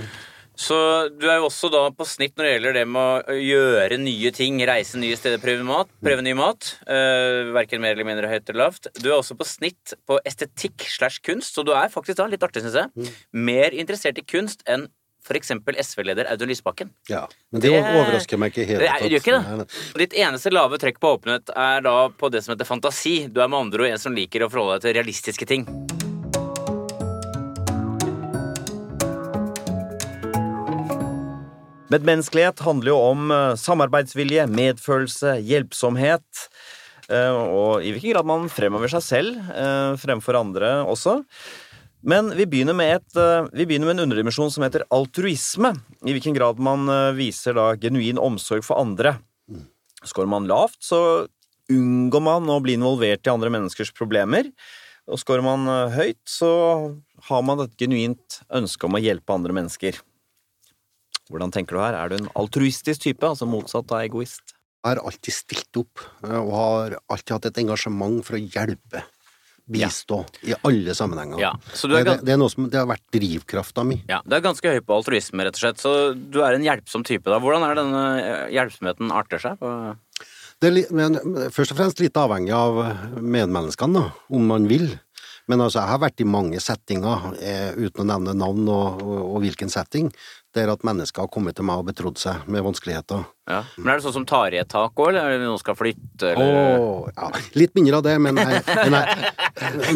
Så 0.58 0.78
du 1.14 1.28
er 1.30 1.38
jo 1.38 1.46
også 1.46 1.70
da 1.72 1.84
på 1.94 2.06
snitt 2.08 2.34
når 2.36 2.44
det 2.44 2.52
gjelder 2.52 2.76
det 2.80 2.84
med 2.90 3.30
å 3.30 3.36
gjøre 3.38 3.98
nye 4.02 4.32
ting, 4.34 4.58
reise 4.68 4.98
nye 5.00 5.16
steder, 5.18 5.40
prøve, 5.42 5.62
mat, 5.68 5.92
prøve 6.02 6.24
ny 6.26 6.34
mat. 6.36 6.74
Uh, 6.84 7.54
verken 7.54 7.80
mer 7.84 7.94
eller 7.94 8.08
mindre 8.08 8.28
høyt 8.28 8.50
eller 8.50 8.66
lavt. 8.66 8.90
Du 8.98 9.08
er 9.08 9.16
også 9.16 9.38
på 9.38 9.46
snitt 9.48 9.94
på 10.10 10.18
estetikk 10.28 10.84
slash 10.92 11.22
kunst, 11.24 11.54
så 11.54 11.64
du 11.64 11.72
er 11.72 11.92
faktisk 11.92 12.18
da, 12.20 12.28
litt 12.30 12.44
artig, 12.44 12.66
syns 12.66 12.82
jeg, 12.82 13.14
mer 13.32 13.72
interessert 13.72 14.20
i 14.20 14.26
kunst 14.26 14.66
enn 14.68 14.90
f.eks. 15.24 15.50
SV-leder 15.86 16.30
Audun 16.32 16.48
Lysbakken. 16.48 16.90
Ja, 17.08 17.26
Men 17.52 17.60
det, 17.60 17.70
Det- 17.70 17.82
overrasker 17.94 18.38
meg 18.38 18.52
ikke 18.52 18.66
helt. 18.66 18.80
Det 18.80 18.88
er- 18.88 19.08
gjør 19.08 19.20
ikke 19.22 19.58
det. 19.58 19.68
Ditt 19.98 20.12
eneste 20.18 20.50
lave 20.52 20.78
trekk 20.78 20.98
på 21.00 21.16
åpenhet 21.18 21.50
er 21.56 21.80
da 21.80 22.08
på 22.08 22.30
det 22.30 22.42
som 22.44 22.54
heter 22.56 22.66
fantasi. 22.66 23.32
Du 23.32 23.40
er 23.40 23.48
med 23.48 23.58
andre 23.66 23.80
ord 23.84 23.90
en 23.92 23.98
som 23.98 24.14
liker 24.14 24.40
å 24.46 24.50
forholde 24.50 24.80
deg 24.80 24.82
til 24.94 25.02
realistiske 25.02 25.46
ting. 25.46 25.66
Medmenneskelighet 31.92 32.62
handler 32.64 32.92
jo 32.94 32.98
om 33.10 33.30
eh, 33.34 33.54
samarbeidsvilje, 33.60 34.46
medfølelse, 34.48 35.34
hjelpsomhet. 35.44 36.46
eh, 37.12 37.28
Og 37.36 37.84
i 37.84 37.92
hvilken 37.92 38.14
grad 38.14 38.28
man 38.30 38.46
fremover 38.52 38.88
seg 38.94 39.04
selv 39.04 39.36
eh, 39.52 39.92
fremfor 40.00 40.38
andre 40.40 40.70
også. 40.88 41.18
Men 42.02 42.32
vi 42.34 42.46
begynner, 42.50 42.74
et, 42.82 43.16
eh, 43.16 43.46
vi 43.52 43.66
begynner 43.66 43.86
med 43.86 43.98
en 43.98 44.04
underdimensjon 44.08 44.50
som 44.50 44.64
heter 44.64 44.82
altruisme. 44.90 45.70
I 46.02 46.14
hvilken 46.14 46.34
grad 46.34 46.58
man 46.58 46.88
eh, 46.90 47.12
viser 47.14 47.54
da 47.54 47.72
genuin 47.78 48.18
omsorg 48.18 48.64
for 48.66 48.80
andre. 48.82 49.20
Skårer 50.02 50.30
man 50.30 50.48
lavt, 50.50 50.80
så 50.82 51.28
unngår 51.70 52.24
man 52.26 52.50
å 52.50 52.58
bli 52.62 52.74
involvert 52.74 53.26
i 53.26 53.30
andre 53.30 53.52
menneskers 53.54 53.94
problemer. 53.94 54.50
Og 55.06 55.20
skårer 55.22 55.46
man 55.46 55.68
eh, 55.70 55.94
høyt, 55.94 56.22
så 56.26 56.50
har 57.28 57.46
man 57.46 57.62
et 57.62 57.78
genuint 57.78 58.40
ønske 58.50 58.88
om 58.88 58.98
å 58.98 59.02
hjelpe 59.02 59.34
andre 59.34 59.54
mennesker. 59.62 60.02
Hvordan 61.30 61.54
tenker 61.54 61.78
du 61.78 61.84
her? 61.84 61.94
Er 61.94 62.10
du 62.10 62.18
en 62.18 62.32
altruistisk 62.34 63.06
type, 63.06 63.22
altså 63.22 63.46
motsatt 63.46 63.94
av 63.94 64.02
egoist? 64.02 64.56
Jeg 64.82 64.96
har 64.96 65.06
alltid 65.06 65.34
stilt 65.36 65.78
opp, 65.78 66.02
og 66.26 66.54
har 66.58 66.96
alltid 67.06 67.36
hatt 67.36 67.52
et 67.52 67.60
engasjement 67.62 68.18
for 68.26 68.34
å 68.34 68.42
hjelpe, 68.42 69.04
bistå, 69.70 70.22
i 70.42 70.54
alle 70.66 70.94
sammenhenger. 70.94 71.40
Ja, 71.40 71.52
det, 71.54 72.02
det, 72.08 72.16
det 72.26 72.34
er 72.34 72.40
noe 72.40 72.52
som 72.52 72.66
det 72.70 72.80
har 72.80 72.88
vært 72.90 73.04
drivkrafta 73.14 73.84
mi. 73.86 74.00
Ja, 74.10 74.20
Du 74.26 74.34
er 74.36 74.44
ganske 74.44 74.74
høy 74.74 74.82
på 74.84 74.96
altruisme, 74.98 75.46
rett 75.46 75.58
og 75.58 75.62
slett. 75.62 75.82
Så 75.82 75.94
du 76.14 76.42
er 76.42 76.56
en 76.56 76.66
hjelpsom 76.66 77.06
type. 77.06 77.30
da. 77.30 77.38
Hvordan 77.42 77.66
er 77.68 77.78
denne 77.78 78.02
eh, 78.18 78.42
hjelpsomheten 78.56 79.14
arter 79.14 79.42
seg? 79.42 79.62
Det 80.62 80.70
er, 80.70 80.92
men, 80.94 81.18
først 81.54 81.74
og 81.74 81.80
fremst 81.80 82.02
litt 82.02 82.18
avhengig 82.18 82.52
av 82.54 82.82
medmenneskene, 83.18 84.02
da, 84.02 84.26
om 84.34 84.46
man 84.50 84.68
vil. 84.70 84.90
Men 85.50 85.64
altså, 85.64 85.80
jeg 85.80 85.90
har 85.90 86.02
vært 86.04 86.22
i 86.22 86.28
mange 86.28 86.60
settinger, 86.62 87.32
eh, 87.42 87.72
uten 87.74 88.04
å 88.04 88.10
nevne 88.12 88.34
navn 88.38 88.68
og, 88.70 89.02
og, 89.02 89.18
og 89.34 89.42
hvilken 89.42 89.72
setting, 89.72 90.12
der 90.54 90.68
at 90.72 90.82
mennesker 90.84 91.24
har 91.24 91.30
kommet 91.32 91.56
til 91.56 91.64
meg 91.64 91.80
og 91.80 91.86
betrodd 91.88 92.18
seg 92.20 92.44
med 92.52 92.64
vanskeligheter. 92.66 93.24
Ja. 93.48 93.62
Men 93.76 93.94
Er 93.94 93.98
det 93.98 94.04
sånn 94.04 94.14
som 94.20 94.26
tar 94.28 94.52
i 94.54 94.60
et 94.60 94.68
tak 94.70 94.92
òg, 95.00 95.08
eller 95.10 95.24
er 95.24 95.38
det 95.40 95.46
noen 95.48 95.58
skal 95.60 95.76
flytte? 95.78 96.34
Eller? 96.34 96.78
Åh, 96.78 97.08
ja. 97.16 97.30
Litt 97.58 97.74
mindre 97.74 97.98
av 97.98 98.04
det, 98.06 98.14
men 98.22 98.36
nei, 98.36 98.60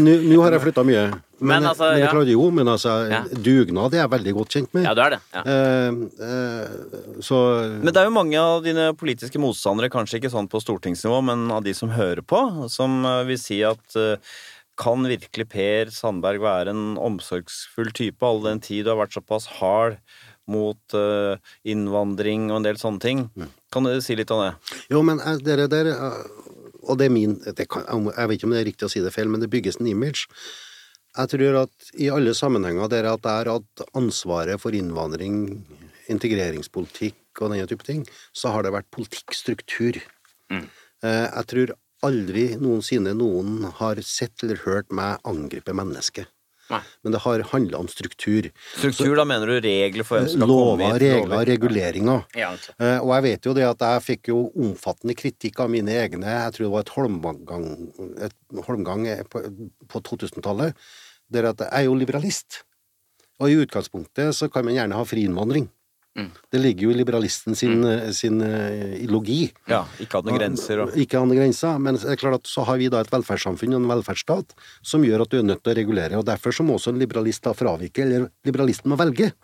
nå 0.01 0.41
har 0.43 0.57
jeg 0.57 0.65
flytta 0.65 0.85
mye. 0.87 1.05
Men, 1.37 1.51
Men 1.51 1.69
altså, 1.69 1.91
men 1.91 1.99
jeg 2.01 2.07
ja. 2.07 2.13
klarer 2.15 2.33
jo, 2.33 2.45
men 2.57 2.69
altså, 2.73 2.95
Ja. 3.13 3.21
dugnad 3.29 3.93
er 3.95 4.01
jeg 4.07 4.13
veldig 4.15 4.33
godt 4.39 4.57
kjent 4.57 4.71
med. 4.73 4.87
Ja, 4.89 4.95
du 4.97 5.03
er 5.05 5.15
det. 5.17 5.21
Ja. 5.37 5.43
Eh, 5.53 6.01
eh, 6.31 7.21
så 7.21 7.41
Men 7.77 7.93
det 7.93 8.01
er 8.01 8.09
jo 8.09 8.17
mange 8.17 8.41
av 8.41 8.65
dine 8.65 8.89
politiske 8.97 9.41
motstandere, 9.43 9.93
kanskje 9.93 10.21
ikke 10.23 10.33
sånn 10.33 10.49
på 10.49 10.63
stortingsnivå, 10.65 11.21
men 11.29 11.51
av 11.53 11.63
de 11.67 11.75
som 11.77 11.93
hører 11.93 12.25
på, 12.25 12.41
som 12.73 13.03
eh, 13.05 13.25
vil 13.29 13.39
si 13.41 13.61
at 13.69 13.99
eh, 14.01 14.17
kan 14.77 15.05
virkelig 15.09 15.47
Per 15.53 15.93
Sandberg 15.93 16.41
være 16.45 16.73
en 16.73 16.97
omsorgsfull 17.01 17.93
type, 17.97 18.21
all 18.25 18.43
den 18.45 18.61
tid 18.61 18.85
du 18.85 18.93
har 18.93 18.99
vært 19.05 19.17
såpass 19.17 19.47
hard 19.61 19.97
mot 20.51 20.95
uh, 20.95 21.37
innvandring 21.67 22.51
og 22.51 22.61
en 22.61 22.67
del 22.69 22.79
sånne 22.81 23.03
ting? 23.03 23.25
Kan 23.75 23.89
du 23.89 23.97
si 24.05 24.17
litt 24.19 24.31
om 24.35 24.45
det? 24.45 24.53
Jo, 24.93 25.03
men 25.07 25.21
eh, 25.21 25.41
dere 25.43 25.67
der 25.71 25.91
eh, 25.93 26.21
Og 26.87 26.99
det 27.01 27.09
er 27.09 27.15
min 27.15 27.35
det 27.43 27.67
kan, 27.69 27.83
Jeg 27.89 28.29
vet 28.31 28.39
ikke 28.39 28.49
om 28.49 28.55
det 28.55 28.61
er 28.63 28.69
riktig 28.71 28.87
å 28.87 28.93
si 28.93 29.03
det 29.03 29.13
feil, 29.15 29.29
men 29.33 29.43
det 29.43 29.51
bygges 29.51 29.81
en 29.81 29.91
image. 29.91 30.29
Jeg 31.17 31.33
tror 31.33 31.59
at 31.65 31.91
i 31.99 32.11
alle 32.13 32.35
sammenhenger 32.37 32.91
der 32.93 33.09
at 33.11 33.25
jeg 33.25 33.41
har 33.41 33.51
hatt 33.51 33.87
ansvaret 33.97 34.61
for 34.61 34.77
innvandring, 34.77 35.65
integreringspolitikk 36.13 37.41
og 37.41 37.51
denne 37.53 37.67
type 37.69 37.87
ting, 37.87 38.05
så 38.37 38.53
har 38.55 38.63
det 38.63 38.75
vært 38.77 38.91
politikkstruktur. 38.95 39.99
Mm. 40.53 40.69
Eh, 41.03 41.27
Jeg 41.27 41.51
tror 41.51 41.75
aldri 42.07 42.47
noensinne 42.61 43.17
noen 43.17 43.65
har 43.81 43.99
sett 44.05 44.45
eller 44.45 44.61
hørt 44.67 44.93
meg 44.95 45.19
angripe 45.27 45.75
mennesket. 45.75 46.29
Nei. 46.71 46.81
Men 47.07 47.15
det 47.15 47.21
har 47.23 47.43
handla 47.53 47.79
om 47.79 47.89
struktur. 47.91 48.49
Struktur, 48.75 49.13
da 49.19 49.25
mener 49.29 49.47
du 49.47 49.61
regler 49.63 50.07
for 50.07 50.19
hvem 50.19 50.29
som 50.33 50.41
skal 50.41 50.51
komme 50.51 50.83
Lover, 50.83 50.97
hit? 50.97 51.03
regler, 51.05 51.31
lover? 51.31 51.47
reguleringer. 51.53 52.25
Ja, 52.35 52.49
altså. 52.57 52.75
Eh, 52.81 52.99
og 52.99 53.13
jeg 53.15 53.27
vet 53.29 53.47
jo 53.47 53.55
det 53.55 53.67
at 53.69 53.85
jeg 53.87 54.05
fikk 54.07 54.31
jo 54.33 54.41
omfattende 54.67 55.15
kritikk 55.19 55.61
av 55.63 55.71
mine 55.71 55.95
egne 55.95 56.27
Jeg 56.27 56.57
tror 56.57 56.67
det 56.67 56.73
var 56.75 56.87
et 56.87 56.95
holmgang, 56.97 57.69
et 58.27 58.37
holmgang 58.67 59.07
på, 59.31 59.45
på 59.93 60.03
2000-tallet. 60.11 60.75
Der 61.31 61.51
at 61.53 61.63
jeg 61.63 61.71
er 61.73 61.87
jo 61.89 61.95
liberalist. 61.99 62.63
Og 63.43 63.51
i 63.53 63.59
utgangspunktet 63.63 64.35
så 64.35 64.49
kan 64.51 64.65
man 64.65 64.75
gjerne 64.75 64.97
ha 64.97 65.05
fri 65.07 65.27
innvandring. 65.29 65.69
Mm. 66.17 66.31
Det 66.53 66.61
ligger 66.63 66.89
jo 66.89 66.93
i 66.95 66.97
liberalisten 66.97 67.57
sin, 67.59 67.83
mm. 67.85 68.13
sin 68.17 68.41
eh, 68.41 68.95
ideologi. 69.03 69.51
Ja, 69.69 69.83
ikke 70.01 70.21
ha 70.21 70.25
noen 70.25 70.39
grenser 70.39 70.85
og 70.85 70.97
Ikke 70.97 71.21
noen 71.21 71.37
grenser, 71.37 71.77
men 71.83 71.99
det 72.01 72.15
er 72.15 72.21
klart 72.21 72.41
at 72.41 72.51
så 72.51 72.65
har 72.69 72.81
vi 72.81 72.89
da 72.93 73.03
et 73.05 73.13
velferdssamfunn 73.13 73.77
og 73.77 73.83
en 73.83 73.91
velferdsstat 73.93 74.57
som 74.81 75.05
gjør 75.05 75.27
at 75.27 75.35
du 75.35 75.41
er 75.41 75.51
nødt 75.51 75.63
til 75.65 75.75
å 75.75 75.77
regulere, 75.77 76.21
og 76.21 76.25
derfor 76.29 76.57
så 76.57 76.65
må 76.65 76.79
også 76.79 76.95
en 76.95 77.03
liberalist 77.03 77.45
da 77.45 77.53
fravike, 77.57 78.07
eller 78.07 78.31
liberalisten 78.49 78.93
må 78.93 78.99
velge. 79.01 79.35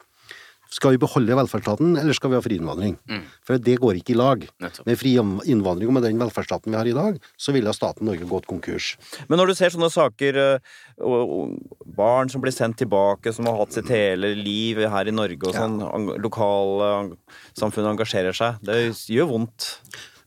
Skal 0.73 0.95
vi 0.95 1.01
beholde 1.03 1.37
velferdsstaten, 1.37 1.97
eller 2.01 2.17
skal 2.17 2.33
vi 2.33 2.39
ha 2.39 2.45
fri 2.45 2.57
innvandring? 2.57 2.95
Mm. 3.11 3.25
For 3.45 3.61
det 3.61 3.75
går 3.83 3.99
ikke 3.99 4.15
i 4.15 4.17
lag. 4.17 4.47
Nettopp. 4.63 4.87
Med 4.89 4.99
fri 5.01 5.13
innvandring 5.53 5.91
og 5.91 5.97
med 5.99 6.07
den 6.07 6.21
velferdsstaten 6.21 6.73
vi 6.73 6.79
har 6.79 6.89
i 6.89 6.95
dag, 6.97 7.19
så 7.37 7.53
ville 7.53 7.75
staten 7.77 8.09
Norge 8.09 8.29
gått 8.29 8.49
konkurs. 8.49 8.95
Men 9.29 9.41
når 9.41 9.53
du 9.53 9.55
ser 9.59 9.75
sånne 9.75 9.91
saker, 9.93 10.39
eh, 10.41 11.53
barn 11.99 12.33
som 12.33 12.45
blir 12.45 12.57
sendt 12.57 12.81
tilbake, 12.81 13.35
som 13.37 13.51
har 13.51 13.61
hatt 13.61 13.77
sitt 13.77 13.93
hele 13.93 14.33
liv 14.39 14.81
her 14.81 15.13
i 15.13 15.15
Norge, 15.15 15.51
og 15.51 15.61
sånn, 15.61 15.79
ja. 15.85 16.17
lokalsamfunnet 16.25 17.93
engasjerer 17.93 18.37
seg, 18.37 18.65
det 18.65 18.81
gjør 19.13 19.29
vondt. 19.37 19.71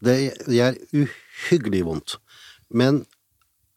Det 0.05 0.19
gjør 0.45 0.77
uhyggelig 0.93 1.83
vondt. 1.89 2.17
Men 2.69 3.05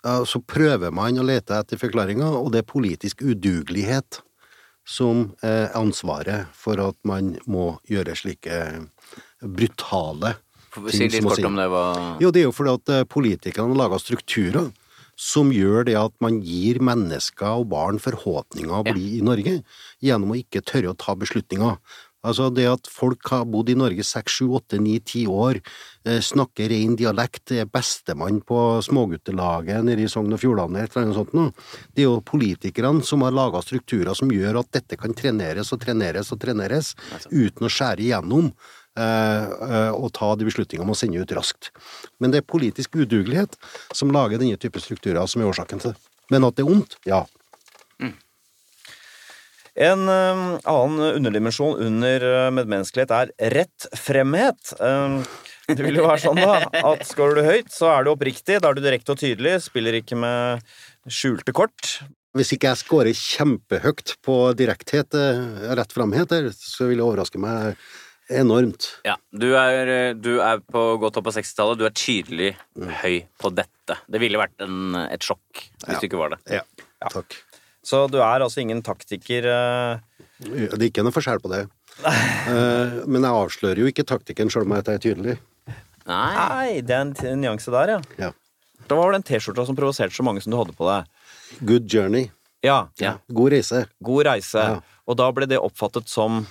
ja, 0.04 0.20
så 0.28 0.40
prøver 0.44 0.92
man 0.94 1.16
å 1.18 1.26
lete 1.26 1.56
etter 1.56 1.80
forklaringer, 1.80 2.36
og 2.38 2.52
det 2.52 2.62
er 2.62 2.72
politisk 2.76 3.24
udugelighet 3.24 4.20
som 4.88 5.26
er 5.44 5.68
ansvaret 5.76 6.48
for 6.56 6.80
at 6.80 6.96
man 7.08 7.34
må 7.46 7.74
gjøre 7.90 8.16
slike 8.16 8.60
brutale 9.44 10.36
Si 10.92 11.08
litt 11.08 11.24
kort 11.24 11.42
om 11.48 11.56
det. 11.58 11.64
Hva... 11.72 11.84
Jo, 12.22 12.28
det 12.30 12.42
er 12.42 12.46
jo 12.46 12.54
fordi 12.54 12.74
at 12.76 12.90
eh, 12.92 13.06
politikerne 13.08 13.72
har 13.72 13.78
laga 13.80 13.98
strukturer 13.98 14.68
som 15.18 15.48
gjør 15.50 15.88
det 15.88 15.96
at 15.98 16.12
man 16.22 16.36
gir 16.46 16.78
mennesker 16.84 17.64
og 17.64 17.70
barn 17.72 17.98
forhåpninger 17.98 18.70
å 18.70 18.84
Ja. 18.86 18.92
bli 18.92 19.18
i 19.18 19.24
Norge, 19.24 19.64
gjennom 20.04 20.30
å 20.30 20.38
ikke 20.38 20.62
tørre 20.62 20.92
å 20.92 20.96
ta 20.96 21.16
beslutninger. 21.18 21.80
Altså 22.26 22.48
det 22.50 22.64
at 22.66 22.88
folk 22.90 23.28
har 23.30 23.44
bodd 23.46 23.68
i 23.70 23.76
Norge 23.78 24.02
seks, 24.06 24.40
sju, 24.40 24.48
åtte, 24.58 24.80
ni, 24.82 24.96
ti 24.98 25.22
år, 25.30 25.60
eh, 26.04 26.18
snakker 26.24 26.68
ren 26.72 26.96
dialekt, 26.98 27.52
er 27.54 27.68
bestemann 27.70 28.40
på 28.42 28.58
småguttelaget 28.82 29.84
nede 29.86 30.02
i 30.02 30.10
Sogn 30.10 30.34
og 30.34 30.42
Fjordane, 30.42 30.82
eller 30.82 31.06
noe 31.06 31.18
sånt 31.20 31.36
noe. 31.38 31.52
Det 31.94 32.02
er 32.02 32.08
jo 32.08 32.18
politikerne 32.26 33.04
som 33.06 33.22
har 33.22 33.36
laga 33.36 33.62
strukturer 33.62 34.18
som 34.18 34.34
gjør 34.34 34.60
at 34.64 34.72
dette 34.74 34.98
kan 34.98 35.14
treneres 35.14 35.72
og 35.72 35.80
treneres 35.84 36.32
og 36.34 36.42
treneres, 36.42 36.94
uten 37.30 37.68
å 37.68 37.70
skjære 37.70 38.08
igjennom 38.08 38.50
eh, 38.50 39.46
eh, 39.46 39.90
og 39.94 40.10
ta 40.18 40.34
de 40.34 40.50
beslutningene 40.50 40.88
om 40.88 40.96
å 40.96 40.98
sende 40.98 41.22
ut 41.22 41.38
raskt. 41.38 41.70
Men 42.18 42.34
det 42.34 42.42
er 42.42 42.50
politisk 42.50 42.98
udugelighet 42.98 43.54
som 43.94 44.10
lager 44.10 44.42
denne 44.42 44.58
type 44.58 44.82
strukturer 44.82 45.22
som 45.30 45.44
er 45.44 45.52
årsaken 45.52 45.84
til 45.84 45.94
det. 45.94 46.14
Men 46.34 46.44
at 46.44 46.58
det 46.58 46.66
er 46.66 46.74
ondt, 46.74 46.98
ja. 47.08 47.22
En 49.78 50.08
eh, 50.10 50.40
annen 50.66 51.12
underdimensjon 51.20 51.78
under 51.86 52.24
eh, 52.26 52.48
medmenneskelighet 52.56 53.12
er 53.14 53.34
rettfremhet. 53.54 54.72
Eh, 54.80 55.20
Det 55.68 55.84
vil 55.84 55.98
jo 56.00 56.06
være 56.08 56.22
sånn, 56.22 56.38
da, 56.40 56.62
at 56.80 57.02
scorer 57.04 57.36
du 57.36 57.42
høyt, 57.44 57.68
så 57.74 57.90
er 57.92 58.06
du 58.06 58.14
oppriktig. 58.14 58.56
Da 58.64 58.70
er 58.70 58.78
du 58.78 58.80
direkte 58.80 59.12
og 59.12 59.18
tydelig. 59.20 59.58
Spiller 59.66 59.98
ikke 60.00 60.16
med 60.16 60.62
skjulte 61.12 61.52
kort. 61.52 61.98
Hvis 62.36 62.54
ikke 62.56 62.70
jeg 62.70 62.80
scorer 62.80 63.12
kjempehøyt 63.16 64.14
på 64.24 64.36
direkthet, 64.56 65.12
eh, 65.16 65.72
rett 65.76 65.92
framhet 65.92 66.32
så 66.56 66.88
vil 66.88 66.96
det 67.02 67.04
overraske 67.04 67.40
meg 67.42 67.76
enormt. 68.32 68.88
Ja, 69.08 69.14
du 69.32 69.46
er, 69.56 69.88
eh, 69.92 70.12
du 70.16 70.38
er 70.44 70.60
på 70.60 70.86
godt 71.00 71.16
opp 71.20 71.28
på 71.28 71.36
60-tallet. 71.36 71.78
Du 71.80 71.84
er 71.88 71.94
tydelig 71.96 72.50
høy 73.02 73.22
på 73.40 73.52
dette. 73.56 73.96
Det 74.08 74.20
ville 74.24 74.40
vært 74.40 74.56
en, 74.64 74.94
et 75.08 75.20
sjokk 75.24 75.66
hvis 75.84 75.94
Ja. 75.94 76.00
du 76.00 76.08
ikke 76.08 76.20
var 76.24 76.34
det. 76.36 76.40
Ja, 76.48 76.64
takk. 77.12 77.38
Så 77.88 78.02
du 78.12 78.18
er 78.20 78.44
altså 78.44 78.60
ingen 78.60 78.82
taktiker. 78.84 79.46
eh, 79.48 80.00
Det 80.44 80.76
er 80.76 80.88
ikke 80.90 81.04
noe 81.06 81.14
forskjell 81.16 81.40
på 81.44 81.52
det. 81.54 81.64
Eh, 82.48 83.00
Men 83.10 83.24
jeg 83.26 83.34
avslører 83.42 83.80
jo 83.82 83.88
ikke 83.90 84.04
taktikken, 84.06 84.48
sjøl 84.52 84.64
om 84.68 84.76
jeg 84.76 84.86
er 84.92 85.00
tydelig. 85.02 85.34
Nei. 86.08 86.28
Nei, 86.38 86.80
det 86.86 86.94
er 86.96 87.02
en 87.32 87.40
nyanse 87.42 87.72
der, 87.74 87.90
ja. 87.96 87.98
Ja. 88.22 88.30
Da 88.88 88.96
var 88.96 89.10
det 89.12 89.18
den 89.18 89.26
T-skjorta 89.28 89.66
som 89.68 89.76
provoserte 89.76 90.14
så 90.16 90.24
mange 90.24 90.40
som 90.40 90.54
du 90.54 90.56
hadde 90.56 90.72
på 90.78 90.86
deg. 90.88 91.10
Good 91.68 91.88
journey. 91.92 92.30
Ja. 92.64 92.86
Ja. 93.02 93.16
God 93.28 93.52
reise. 93.52 93.82
God 94.04 94.24
reise. 94.30 94.62
Ja. 94.62 94.78
Og 95.08 95.18
da 95.20 95.26
ble 95.36 95.48
det 95.50 95.58
oppfattet 95.60 96.08
som 96.08 96.46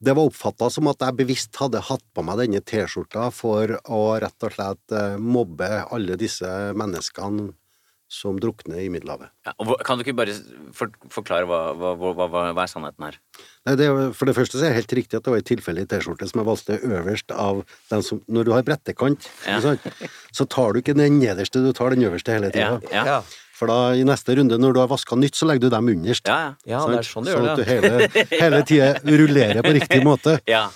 Det 0.00 0.12
var 0.14 0.28
oppfatta 0.28 0.68
som 0.70 0.86
at 0.92 1.00
jeg 1.02 1.16
bevisst 1.18 1.56
hadde 1.58 1.80
hatt 1.88 2.04
på 2.14 2.22
meg 2.26 2.38
denne 2.42 2.60
T-skjorta 2.62 3.30
for 3.34 3.72
å 3.88 4.02
rett 4.22 4.44
og 4.46 4.52
slett 4.54 4.94
eh, 4.94 5.16
mobbe 5.18 5.70
alle 5.88 6.14
disse 6.20 6.46
menneskene 6.78 7.48
som 8.08 8.38
drukner 8.40 8.78
i 8.80 8.88
Middelhavet. 8.88 9.28
Ja, 9.44 9.52
og 9.60 9.74
kan 9.84 9.98
du 10.00 10.04
ikke 10.04 10.14
bare 10.16 10.32
for, 10.72 10.88
forklare 11.12 11.44
hva, 11.48 11.58
hva, 11.76 11.90
hva, 12.00 12.12
hva, 12.16 12.28
hva 12.56 12.62
er 12.64 12.70
sannheten 12.72 13.04
her? 13.04 13.18
Nei, 13.68 13.74
det, 13.76 13.88
er- 13.90 14.14
for 14.16 14.24
det 14.30 14.34
første 14.38 14.56
så 14.56 14.64
er 14.64 14.72
det 14.72 14.78
helt 14.80 14.94
riktig 14.96 15.18
at 15.20 15.26
det 15.26 15.34
var 15.34 15.42
en 15.42 15.48
tilfeldig 15.50 15.84
T-skjorte 15.90 16.28
som 16.30 16.40
jeg 16.40 16.48
valgte 16.48 16.78
øverst 16.88 17.34
av 17.36 17.60
den 17.90 18.02
som 18.06 18.22
Når 18.28 18.44
du 18.48 18.52
har 18.56 18.62
brettekant, 18.64 19.28
Ja. 19.46 19.60
sant, 19.60 19.84
så 20.32 20.48
tar 20.48 20.72
du 20.72 20.80
ikke 20.80 20.96
den 20.96 21.20
nederste, 21.20 21.60
du 21.60 21.72
tar 21.76 21.90
den 21.92 22.02
øverste 22.08 22.32
hele 22.32 22.48
Ja, 22.54 22.78
tida. 22.80 23.04
ja. 23.04 23.20
For 23.58 23.66
da 23.66 23.92
i 23.98 24.04
neste 24.06 24.36
runde, 24.38 24.54
når 24.56 24.72
du 24.72 24.78
har 24.80 24.86
vaska 24.88 25.16
nytt, 25.18 25.34
så 25.34 25.44
legger 25.50 25.66
du 25.66 25.70
dem 25.74 25.88
underst. 25.90 26.28
Ja, 26.30 26.54
ja. 26.64 26.78
Ja, 26.78 26.86
det 26.86 27.00
er 27.00 27.08
sånn 27.08 27.24
du 27.26 27.32
gjør 27.32 27.40
Sånn 27.42 27.48
at 27.50 27.58
du 27.58 27.64
hele, 27.66 28.26
hele 28.38 28.60
tida 28.62 28.92
rullerer 29.02 29.62
på 29.66 29.72
riktig 29.74 30.00
måte. 30.10 30.36
Ja, 30.46 30.68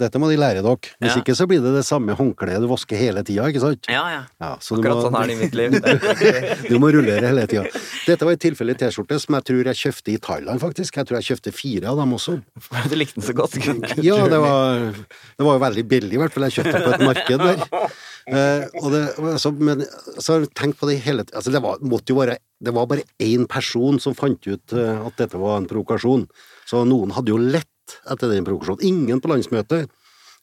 Dette 0.00 0.20
må 0.22 0.30
de 0.30 0.36
lære 0.40 0.62
dere. 0.64 0.92
Hvis 1.00 1.12
Ja. 1.14 1.20
ikke 1.20 1.34
så 1.36 1.46
blir 1.50 1.60
det 1.64 1.72
det 1.76 1.84
samme 1.86 2.14
håndkleet 2.16 2.62
du 2.64 2.68
vasker 2.70 2.96
hele 3.00 3.22
tida, 3.26 3.46
ikke 3.50 3.60
sant? 3.62 3.86
ja. 3.92 4.02
ja. 4.14 4.22
Ja, 4.40 4.50
så 4.60 4.76
Akkurat 4.78 4.96
må, 4.96 5.02
sånn 5.06 5.16
er 5.20 5.26
det 5.30 5.34
i 5.34 5.40
mitt 5.40 5.54
liv. 5.56 5.76
du 6.70 6.78
må 6.82 6.90
rullere 6.94 7.26
hele 7.28 7.46
tida. 7.50 7.64
Dette 8.06 8.24
var 8.28 8.36
et 8.36 8.42
tilfelle 8.42 8.74
T-skjorte 8.78 9.18
som 9.22 9.36
jeg 9.38 9.46
tror 9.50 9.70
jeg 9.70 9.80
kjøpte 9.82 10.12
i 10.12 10.18
Thailand, 10.26 10.60
faktisk. 10.62 10.96
Jeg 11.00 11.08
tror 11.08 11.18
jeg 11.20 11.28
kjøpte 11.30 11.52
fire 11.56 11.92
av 11.92 12.00
dem 12.02 12.16
også. 12.16 12.38
Du 12.90 12.96
likte 12.96 13.20
den 13.20 13.26
så 13.26 13.34
godt. 13.36 13.56
Ja, 14.04 14.18
det 14.30 14.38
var, 14.42 14.82
det 14.94 15.44
var 15.46 15.56
jo 15.58 15.62
veldig 15.64 15.86
billig, 15.90 16.14
i 16.16 16.20
hvert 16.20 16.34
fall. 16.34 16.46
Jeg 16.48 16.58
kjøpte 16.60 16.76
den 16.76 16.86
på 16.86 16.94
et 16.96 17.06
marked 17.10 17.46
der. 17.46 17.96
Eh, 18.26 18.64
og 18.82 18.90
det, 18.90 19.02
altså, 19.22 19.52
men 19.54 19.84
så 20.18 20.32
har 20.34 20.40
jeg 20.44 20.50
tenkt 20.58 20.80
på 20.80 20.88
det 20.90 20.96
hele 21.04 21.22
altså, 21.30 21.52
det, 21.54 21.60
var, 21.62 21.78
måtte 21.86 22.10
jo 22.10 22.16
være, 22.18 22.34
det 22.58 22.72
var 22.74 22.88
bare 22.90 23.04
én 23.22 23.44
person 23.46 24.00
som 24.02 24.16
fant 24.18 24.42
ut 24.50 24.74
eh, 24.74 24.98
at 25.06 25.20
dette 25.20 25.38
var 25.38 25.60
en 25.60 25.68
provokasjon. 25.70 26.24
Så 26.66 26.82
noen 26.90 27.12
hadde 27.14 27.30
jo 27.30 27.38
lett 27.38 27.70
etter 28.10 28.32
den 28.32 28.46
provokasjonen. 28.46 28.84
Ingen 28.86 29.22
på 29.22 29.30
landsmøtet. 29.32 29.90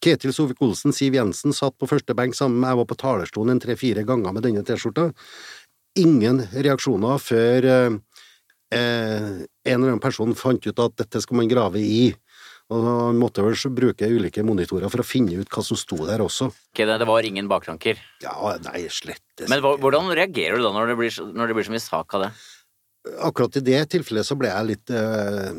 Ketil 0.04 0.34
Sovik-Olsen, 0.36 0.92
Siv 0.96 1.16
Jensen 1.16 1.56
satt 1.56 1.78
på 1.80 1.88
første 1.88 2.16
benk 2.18 2.36
sammen 2.36 2.60
med 2.60 2.74
Jeg 2.74 2.80
var 2.82 2.90
på 2.90 3.00
talerstolen 3.00 3.54
en 3.56 3.64
tre-fire 3.64 4.04
ganger 4.08 4.36
med 4.36 4.44
denne 4.44 4.64
T-skjorta. 4.68 5.10
Ingen 6.02 6.42
reaksjoner 6.52 7.22
før 7.22 7.68
eh, 7.70 7.96
eh, 8.76 9.30
en 9.46 9.78
eller 9.78 9.94
annen 9.94 10.04
person 10.04 10.34
fant 10.36 10.66
ut 10.66 10.84
at 10.84 10.98
dette 11.00 11.22
skal 11.24 11.40
man 11.40 11.52
grave 11.52 11.80
i. 11.80 12.12
Og 12.74 12.86
han 12.88 13.20
måtte 13.20 13.44
vel 13.44 13.56
bruke 13.76 14.08
ulike 14.08 14.44
monitorer 14.46 14.90
for 14.90 15.04
å 15.04 15.06
finne 15.06 15.36
ut 15.38 15.52
hva 15.52 15.64
som 15.66 15.78
sto 15.78 16.00
der 16.08 16.24
også. 16.24 16.48
Okay, 16.74 16.88
det, 16.88 17.08
var 17.08 17.28
ingen 17.28 17.50
baktanker. 17.52 18.00
Ja, 18.24 18.34
nei, 18.64 18.86
slett 18.90 19.44
Men 19.52 19.62
hva- 19.62 19.76
hvordan 19.78 20.10
reagerer 20.16 20.58
du 20.58 20.64
da 20.64 20.72
når 20.74 20.94
det 20.94 20.98
blir, 20.98 21.18
når 21.36 21.52
det 21.52 21.58
blir 21.60 21.68
så 21.68 21.76
mye 21.76 21.84
sak 21.84 22.16
av 22.18 22.26
det? 22.26 22.32
Akkurat 23.04 23.58
i 23.60 23.64
det 23.68 23.82
tilfellet 23.92 24.24
så 24.24 24.38
ble 24.40 24.48
jeg 24.48 24.68
litt 24.70 24.92
eh, 24.96 25.50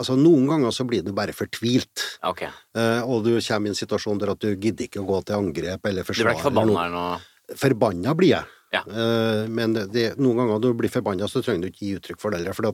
Altså, 0.00 0.16
noen 0.16 0.46
ganger 0.48 0.72
så 0.72 0.86
blir 0.88 1.04
du 1.04 1.12
bare 1.16 1.34
fortvilt. 1.36 2.00
Okay. 2.24 2.48
Eh, 2.76 3.02
og 3.04 3.26
du 3.26 3.34
kommer 3.36 3.68
i 3.68 3.74
en 3.74 3.78
situasjon 3.78 4.20
der 4.22 4.32
at 4.32 4.40
du 4.40 4.54
gidder 4.54 4.88
ikke 4.88 5.02
å 5.02 5.08
gå 5.08 5.20
til 5.28 5.36
angrep 5.36 5.90
eller 5.90 6.06
forsvare 6.06 6.36
Du 6.38 6.48
ble 6.48 6.64
ikke 6.64 6.88
noe? 6.96 7.16
Forbanna 7.60 8.14
blir 8.16 8.38
jeg. 8.38 8.54
Ja. 8.74 8.80
Eh, 8.88 9.44
men 9.52 9.76
det, 9.76 10.14
noen 10.16 10.40
ganger 10.40 10.56
når 10.56 10.62
du 10.64 10.78
blir 10.80 10.90
forbanna, 10.90 11.28
så 11.30 11.42
trenger 11.44 11.68
du 11.68 11.70
ikke 11.74 11.84
gi 11.84 11.98
uttrykk 11.98 12.22
for 12.22 12.32
det 12.32 12.40
heller. 12.40 12.56
For 12.56 12.70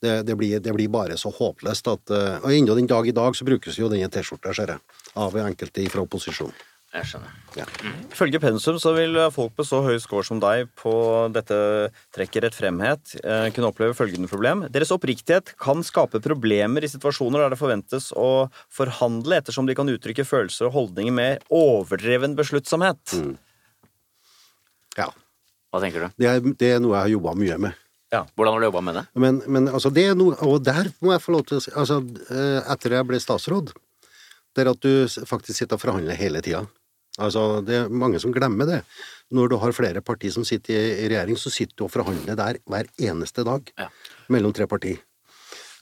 det, 0.00 0.14
det, 0.28 0.36
blir, 0.38 0.60
det 0.62 0.76
blir 0.76 0.92
bare 0.92 1.18
så 1.20 1.32
håpløst 1.34 1.90
at 1.92 2.14
eh, 2.14 2.38
Og 2.44 2.54
ennå 2.54 2.78
den 2.78 2.88
dag 2.90 3.08
i 3.10 3.16
dag 3.16 3.36
så 3.36 3.46
brukes 3.48 3.80
jo 3.80 3.90
denne 3.92 4.08
T-skjorta, 4.12 4.54
ser 4.56 4.76
jeg, 4.76 5.02
av 5.18 5.36
enkelte 5.42 5.88
fra 5.92 6.06
opposisjonen. 6.06 6.54
Jeg 6.94 7.08
skjønner. 7.10 7.30
Ja. 7.58 7.64
Ifølge 8.14 8.38
pensum 8.38 8.76
så 8.78 8.92
vil 8.94 9.16
folk 9.34 9.56
med 9.58 9.66
så 9.66 9.80
høy 9.82 9.96
score 10.02 10.22
som 10.26 10.38
deg 10.42 10.68
på 10.78 10.92
dette 11.34 11.56
trekket 12.14 12.46
rettfremhet 12.46 13.16
eh, 13.18 13.48
kunne 13.54 13.70
oppleve 13.72 13.96
følgende 13.98 14.30
problem. 14.30 14.62
Deres 14.70 14.92
oppriktighet 14.94 15.56
kan 15.58 15.82
skape 15.86 16.22
problemer 16.22 16.86
i 16.86 16.90
situasjoner 16.90 17.42
der 17.42 17.54
det 17.54 17.58
forventes 17.58 18.12
å 18.14 18.46
forhandle 18.74 19.40
ettersom 19.42 19.66
de 19.66 19.74
kan 19.74 19.90
uttrykke 19.90 20.26
følelser 20.28 20.68
og 20.70 20.76
holdninger 20.76 21.16
med 21.18 21.48
overdreven 21.54 22.36
besluttsomhet. 22.38 23.16
ja. 25.00 25.10
Hva 25.74 25.82
tenker 25.82 26.06
du? 26.06 26.20
Det 26.22 26.30
er, 26.30 26.44
det 26.54 26.68
er 26.76 26.78
noe 26.78 26.94
jeg 26.94 27.08
har 27.08 27.14
jobba 27.16 27.34
mye 27.40 27.58
med. 27.66 27.80
Hvordan 28.38 28.54
har 28.54 28.62
du 28.62 28.66
jobba 28.68 28.84
med 28.86 28.94
det? 29.00 29.04
Men, 29.18 29.40
men 29.50 29.66
altså, 29.66 29.90
det 29.90 30.04
er 30.06 30.14
noe 30.14 30.36
Og 30.46 30.60
der 30.62 30.92
må 31.02 31.10
jeg 31.10 31.22
få 31.24 31.32
lov 31.34 31.48
til 31.48 31.58
å 31.58 31.62
si 31.64 31.72
altså, 31.74 31.96
eh, 32.30 32.60
Etter 32.70 32.94
jeg 32.94 33.08
ble 33.08 33.18
statsråd, 33.18 33.72
det 34.54 34.62
er 34.62 34.70
at 34.70 34.86
du 34.86 35.26
faktisk 35.26 35.58
sitter 35.58 35.74
og 35.74 35.82
forhandler 35.82 36.14
hele 36.14 36.38
tida. 36.44 36.62
Altså, 37.22 37.60
det 37.64 37.74
er 37.84 37.88
mange 37.94 38.18
som 38.22 38.32
glemmer 38.34 38.66
det. 38.66 38.80
Når 39.34 39.48
du 39.52 39.56
har 39.62 39.72
flere 39.76 40.00
partier 40.02 40.32
som 40.34 40.44
sitter 40.46 40.74
i 40.74 41.08
regjering, 41.08 41.36
så 41.38 41.50
sitter 41.52 41.76
du 41.78 41.84
og 41.86 41.92
forhandler 41.94 42.34
der 42.38 42.58
hver 42.66 42.88
eneste 42.98 43.44
dag 43.46 43.70
Ja. 43.78 43.88
mellom 44.28 44.52
tre 44.52 44.66
partier. 44.66 44.98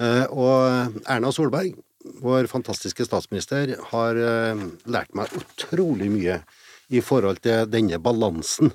Eh, 0.00 0.26
Og 0.30 1.00
Erna 1.06 1.30
Solberg, 1.32 1.74
vår 2.20 2.48
fantastiske 2.50 3.04
statsminister, 3.06 3.76
har 3.92 4.16
eh, 4.16 4.66
lært 4.86 5.14
meg 5.14 5.28
utrolig 5.32 6.10
mye 6.10 6.42
i 6.90 7.00
forhold 7.00 7.40
til 7.40 7.66
denne 7.66 7.98
balansen 7.98 8.72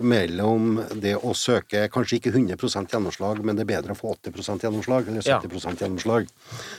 mellom 0.00 0.78
det 1.02 1.14
å 1.20 1.34
søke 1.36 1.84
kanskje 1.92 2.16
ikke 2.18 2.32
100% 2.32 2.88
gjennomslag, 2.90 3.42
men 3.44 3.56
det 3.58 3.66
er 3.66 3.74
bedre 3.76 3.92
å 3.92 3.98
få 3.98 4.14
80% 4.16 4.64
gjennomslag, 4.64 5.06
eller 5.08 5.20
70% 5.20 5.82
gjennomslag. 5.84 6.28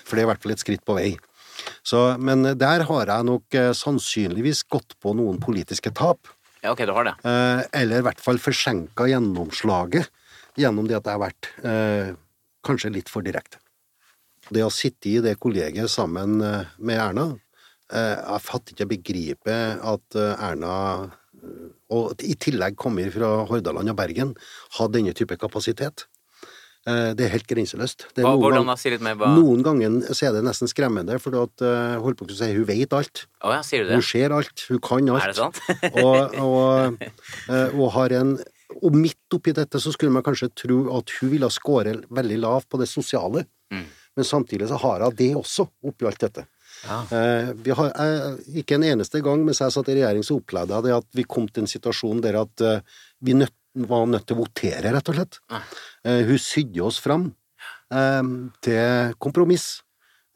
For 0.03 0.15
det 0.17 0.23
er 0.23 0.27
i 0.27 0.31
hvert 0.31 0.41
fall 0.43 0.51
et 0.55 0.63
skritt 0.63 0.83
på 0.83 0.95
vei. 0.97 1.11
Så, 1.83 1.99
men 2.19 2.45
der 2.55 2.85
har 2.87 3.09
jeg 3.11 3.27
nok 3.27 3.57
eh, 3.59 3.73
sannsynligvis 3.75 4.63
gått 4.71 4.95
på 5.03 5.11
noen 5.17 5.39
politiske 5.43 5.91
tap. 5.95 6.31
Ja, 6.63 6.71
ok, 6.71 6.85
du 6.87 6.93
har 6.95 7.09
det. 7.09 7.15
Eh, 7.27 7.63
eller 7.81 7.99
i 7.99 8.05
hvert 8.07 8.21
fall 8.23 8.39
forsenka 8.39 9.09
gjennomslaget 9.11 10.07
gjennom 10.59 10.87
det 10.87 10.95
at 10.99 11.09
jeg 11.09 11.17
har 11.17 11.23
vært 11.25 11.49
eh, 11.67 12.13
kanskje 12.63 12.93
litt 12.95 13.11
for 13.11 13.25
direkte. 13.25 13.59
Det 14.53 14.63
å 14.63 14.71
sitte 14.71 15.11
i 15.11 15.19
det 15.23 15.35
kollegiet 15.43 15.91
sammen 15.91 16.39
eh, 16.43 16.71
med 16.79 16.99
Erna 16.99 17.27
eh, 17.33 18.15
Jeg 18.15 18.45
fatter 18.45 18.75
ikke 18.75 18.87
å 18.87 18.93
begripe 18.93 19.59
at 19.93 20.19
Erna 20.19 20.77
og 21.93 22.23
i 22.23 22.37
tillegg 22.39 22.77
kommer 22.79 23.09
fra 23.11 23.29
Hordaland 23.49 23.91
og 23.91 23.97
Bergen, 23.99 24.29
har 24.77 24.91
denne 24.93 25.11
type 25.11 25.35
kapasitet. 25.41 26.05
Eh, 26.85 27.13
Det 27.15 27.25
er 27.25 27.31
helt 27.31 27.47
grenseløst. 27.47 28.07
Det 28.13 28.23
er 28.23 28.27
Hva, 28.27 28.35
noen 28.35 28.65
gang-? 28.65 28.77
Si 28.77 28.89
mer 28.97 29.15
Noen 29.15 29.63
ganger 29.63 30.13
så 30.13 30.27
er 30.27 30.33
det 30.35 30.43
nesten 30.43 30.67
skremmende, 30.67 31.19
for 31.21 31.31
at, 31.43 31.61
eh, 31.63 31.95
holdt 32.03 32.17
på 32.19 32.27
å 32.27 32.35
si, 32.35 32.49
hun 32.53 32.65
vet 32.67 32.91
alt. 32.93 33.25
Oh, 33.41 33.51
ja, 33.55 33.61
sier 33.61 33.83
du 33.83 33.89
det? 33.89 33.95
Hun 33.95 34.01
ser 34.03 34.35
alt, 34.35 34.65
hun 34.67 34.79
kan 34.83 35.09
alt. 35.09 35.23
Er 35.23 35.27
det 35.31 35.37
sant? 35.37 35.59
og, 36.03 36.35
og, 36.43 37.03
eh, 37.49 37.69
og 37.79 37.91
har 37.95 38.11
en 38.19 38.37
Og 38.83 38.95
midt 38.97 39.29
oppi 39.31 39.53
dette 39.53 39.77
så 39.77 39.91
skulle 39.93 40.11
man 40.11 40.23
kanskje 40.25 40.49
tro 40.57 40.97
at 40.97 41.11
hun 41.21 41.29
ville 41.29 41.47
score 41.53 41.93
veldig 42.09 42.39
lavt 42.41 42.67
på 42.69 42.79
det 42.81 42.87
sosiale, 42.89 43.45
Mm. 43.71 43.85
men 44.17 44.25
samtidig 44.25 44.67
så 44.67 44.77
har 44.81 44.99
hun 45.05 45.15
det 45.15 45.33
også 45.35 45.67
oppi 45.85 46.05
alt 46.05 46.19
dette. 46.19 46.45
Ja. 46.83 46.99
Eh, 47.11 47.53
vi 47.53 47.71
har, 47.71 47.91
eh, 47.95 48.35
ikke 48.61 48.75
en 48.75 48.83
eneste 48.83 49.21
gang 49.23 49.45
mens 49.45 49.59
jeg 49.59 49.71
satt 49.71 49.87
i 49.89 49.95
regjering, 49.95 50.23
så 50.25 50.39
opplevde 50.41 50.73
jeg 50.73 50.83
det 50.83 50.93
at 50.97 51.05
vi 51.13 51.23
kom 51.23 51.47
til 51.47 51.63
en 51.63 51.67
situasjon 51.71 52.21
der 52.21 52.35
at 52.41 52.61
eh, 52.61 52.79
vi 53.21 53.33
nødt, 53.33 53.53
var 53.73 54.05
nødt 54.09 54.27
til 54.27 54.37
å 54.37 54.43
votere, 54.43 54.91
rett 54.93 55.09
og 55.09 55.17
slett. 55.17 55.39
Eh, 56.05 56.21
hun 56.27 56.39
sydde 56.41 56.83
oss 56.85 56.99
fram 57.03 57.29
eh, 57.93 58.21
til 58.65 59.15
kompromiss, 59.23 59.67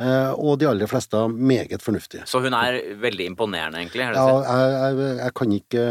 eh, 0.01 0.31
og 0.33 0.59
de 0.61 0.69
aller 0.69 0.89
fleste 0.89 1.23
meget 1.31 1.85
fornuftige. 1.85 2.25
Så 2.29 2.41
hun 2.43 2.55
er 2.57 2.79
veldig 3.01 3.29
imponerende, 3.33 3.83
egentlig? 3.83 4.07
Ja, 4.17 4.25
jeg, 4.45 4.95
jeg, 4.97 5.11
jeg 5.21 5.35
kan 5.41 5.57
ikke 5.59 5.85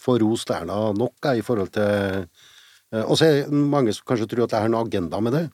få 0.00 0.18
rost 0.22 0.52
Erna 0.54 0.90
nok 0.96 1.30
jeg, 1.30 1.40
i 1.40 1.46
forhold 1.46 1.72
til 1.74 2.28
Og 2.94 3.16
så 3.18 3.26
er 3.26 3.40
det 3.42 3.64
mange 3.72 3.92
som 3.96 4.04
kanskje 4.06 4.28
tror 4.30 4.44
at 4.44 4.52
jeg 4.54 4.66
har 4.66 4.70
noen 4.70 4.86
agenda 4.86 5.18
med 5.24 5.34
det, 5.34 5.48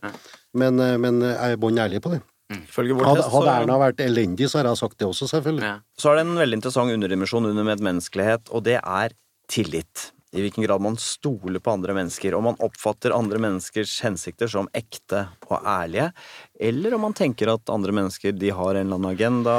men, 0.61 0.77
men 1.01 1.23
jeg 1.25 1.55
er 1.55 1.61
bånn 1.63 1.79
ærlig 1.81 2.03
på 2.05 2.13
det. 2.13 2.19
Mm. 2.51 2.65
Hadde, 2.67 3.25
hadde 3.31 3.53
Erna 3.55 3.77
vært 3.79 4.01
elendig, 4.03 4.49
så 4.51 4.59
har 4.59 4.69
jeg 4.73 4.81
sagt 4.81 4.99
det 4.99 5.07
også, 5.07 5.29
selvfølgelig. 5.31 5.69
Ja. 5.69 5.77
så 5.97 6.11
er 6.11 6.19
det 6.19 6.25
en 6.27 6.41
veldig 6.41 6.59
interessant 6.59 6.93
underdimensjon 6.97 7.47
under 7.53 7.67
medmenneskelighet, 7.69 8.51
og 8.51 8.65
det 8.67 8.81
er 8.83 9.15
tillit. 9.51 10.11
I 10.31 10.45
hvilken 10.45 10.63
grad 10.63 10.83
man 10.83 10.95
stoler 11.01 11.59
på 11.59 11.73
andre 11.75 11.95
mennesker, 11.97 12.35
om 12.39 12.45
man 12.47 12.61
oppfatter 12.63 13.11
andre 13.11 13.41
menneskers 13.43 13.97
hensikter 14.05 14.51
som 14.51 14.69
ekte 14.79 15.25
og 15.49 15.65
ærlige, 15.67 16.13
eller 16.61 16.95
om 16.95 17.09
man 17.09 17.17
tenker 17.19 17.51
at 17.51 17.73
andre 17.73 17.95
mennesker 17.97 18.37
de 18.39 18.53
har 18.55 18.77
en 18.77 18.87
eller 18.87 19.01
annen 19.01 19.11
agenda, 19.11 19.59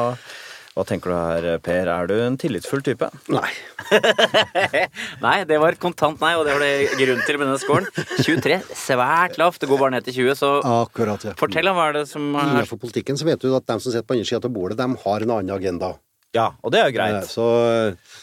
Hva 0.72 0.86
tenker 0.88 1.12
du 1.12 1.16
her, 1.18 1.46
Per? 1.60 1.90
Er 1.92 2.06
du 2.08 2.14
en 2.24 2.38
tillitsfull 2.40 2.80
type? 2.80 3.10
Nei. 3.28 3.50
Nei, 5.26 5.34
det 5.44 5.58
var 5.60 5.76
et 5.76 5.82
kontant 5.84 6.22
nei, 6.24 6.30
og 6.40 6.46
det 6.48 6.54
var 6.56 6.64
det 6.64 6.94
grunn 6.96 7.20
til 7.28 7.40
med 7.42 7.50
denne 7.50 7.60
scoren. 7.60 7.90
23, 8.24 8.62
svært 8.80 9.36
lavt. 9.42 9.60
Det 9.60 9.68
går 9.68 9.82
bare 9.82 9.98
ned 9.98 10.08
til 10.08 10.16
20, 10.22 10.38
så 10.40 10.54
Akkurat, 10.64 11.26
ja. 11.28 11.34
fortell 11.36 11.68
om 11.68 11.76
hva 11.76 11.90
er 11.90 11.98
det 12.00 12.06
som 12.14 12.30
er 12.40 12.54
Innenfor 12.54 12.80
politikken 12.80 13.20
så 13.20 13.28
vet 13.28 13.44
du 13.44 13.52
at 13.52 13.68
de 13.68 13.78
som 13.84 13.92
sitter 13.92 14.08
på 14.08 14.16
andre 14.16 14.30
sida 14.32 14.48
av 14.48 14.56
bordet, 14.56 14.80
de 14.80 14.88
har 15.04 15.28
en 15.28 15.36
annen 15.42 15.52
agenda. 15.58 15.92
Ja, 16.34 16.54
og 16.64 16.72
det 16.72 16.80
er 16.80 16.86
jo 16.88 16.94
Eh, 16.94 16.96
greit. 16.96 17.26
Så 17.28 17.46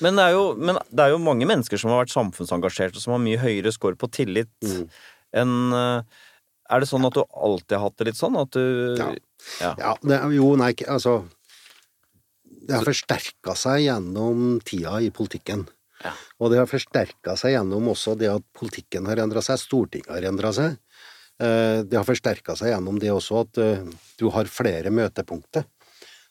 Men 0.00 0.16
det, 0.16 0.24
er 0.24 0.32
jo, 0.32 0.54
men 0.56 0.78
det 0.90 1.00
er 1.04 1.10
jo 1.12 1.18
mange 1.20 1.44
mennesker 1.46 1.76
som 1.78 1.90
har 1.92 2.04
vært 2.06 2.14
samfunnsengasjert, 2.14 2.96
og 2.96 3.02
som 3.02 3.12
har 3.12 3.20
mye 3.20 3.38
høyere 3.42 3.72
score 3.74 3.96
på 4.00 4.08
tillit 4.10 4.48
enn 5.34 5.72
eh, 5.72 6.02
Er 6.70 6.80
det 6.80 6.88
sånn 6.88 7.04
at 7.06 7.14
du 7.16 7.22
alltid 7.32 7.76
har 7.78 7.84
hatt 7.88 7.96
det 7.96 8.06
litt 8.10 8.16
sånn? 8.20 8.36
At 8.40 8.50
du 8.52 8.96
Ja. 8.98 9.14
Ja. 9.60 9.74
Ja, 9.78 9.94
det, 10.02 10.18
jo, 10.34 10.54
nei, 10.56 10.72
ikke- 10.74 10.88
altså 10.90 11.24
Det 12.68 12.74
har 12.76 12.84
forsterka 12.84 13.54
seg 13.56 13.86
gjennom 13.86 14.60
tida 14.62 14.98
i 15.00 15.08
politikken. 15.10 15.66
Ja. 16.04 16.12
Og 16.40 16.50
det 16.50 16.58
har 16.58 16.66
forsterka 16.66 17.36
seg 17.36 17.54
gjennom 17.56 17.88
også 17.88 18.16
det 18.18 18.28
at 18.28 18.42
politikken 18.54 19.06
har 19.06 19.16
endra 19.16 19.40
seg, 19.42 19.56
Stortinget 19.58 20.10
har 20.12 20.22
endra 20.28 20.52
seg. 20.52 20.76
Eh, 21.40 21.82
Det 21.84 21.96
har 21.96 22.04
forsterka 22.04 22.56
seg 22.56 22.68
gjennom 22.74 22.98
det 23.00 23.08
også 23.10 23.40
at 23.40 23.58
eh, 23.58 23.84
du 24.18 24.28
har 24.30 24.44
flere 24.44 24.90
møtepunkter. 24.90 25.64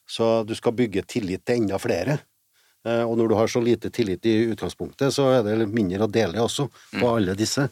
Så 0.08 0.42
du 0.48 0.54
skal 0.56 0.72
bygge 0.72 1.02
tillit 1.06 1.44
til 1.44 1.62
enda 1.62 1.76
flere. 1.78 2.18
Eh, 2.86 3.02
Og 3.04 3.18
når 3.18 3.28
du 3.28 3.34
har 3.36 3.48
så 3.50 3.60
lite 3.60 3.90
tillit 3.92 4.24
i 4.24 4.46
utgangspunktet, 4.54 5.10
så 5.12 5.26
er 5.34 5.42
det 5.44 5.58
litt 5.58 5.74
mindre 5.74 6.06
å 6.06 6.10
dele 6.10 6.38
også 6.40 6.68
på 6.94 7.02
Mm. 7.04 7.16
alle 7.16 7.34
disse. 7.36 7.68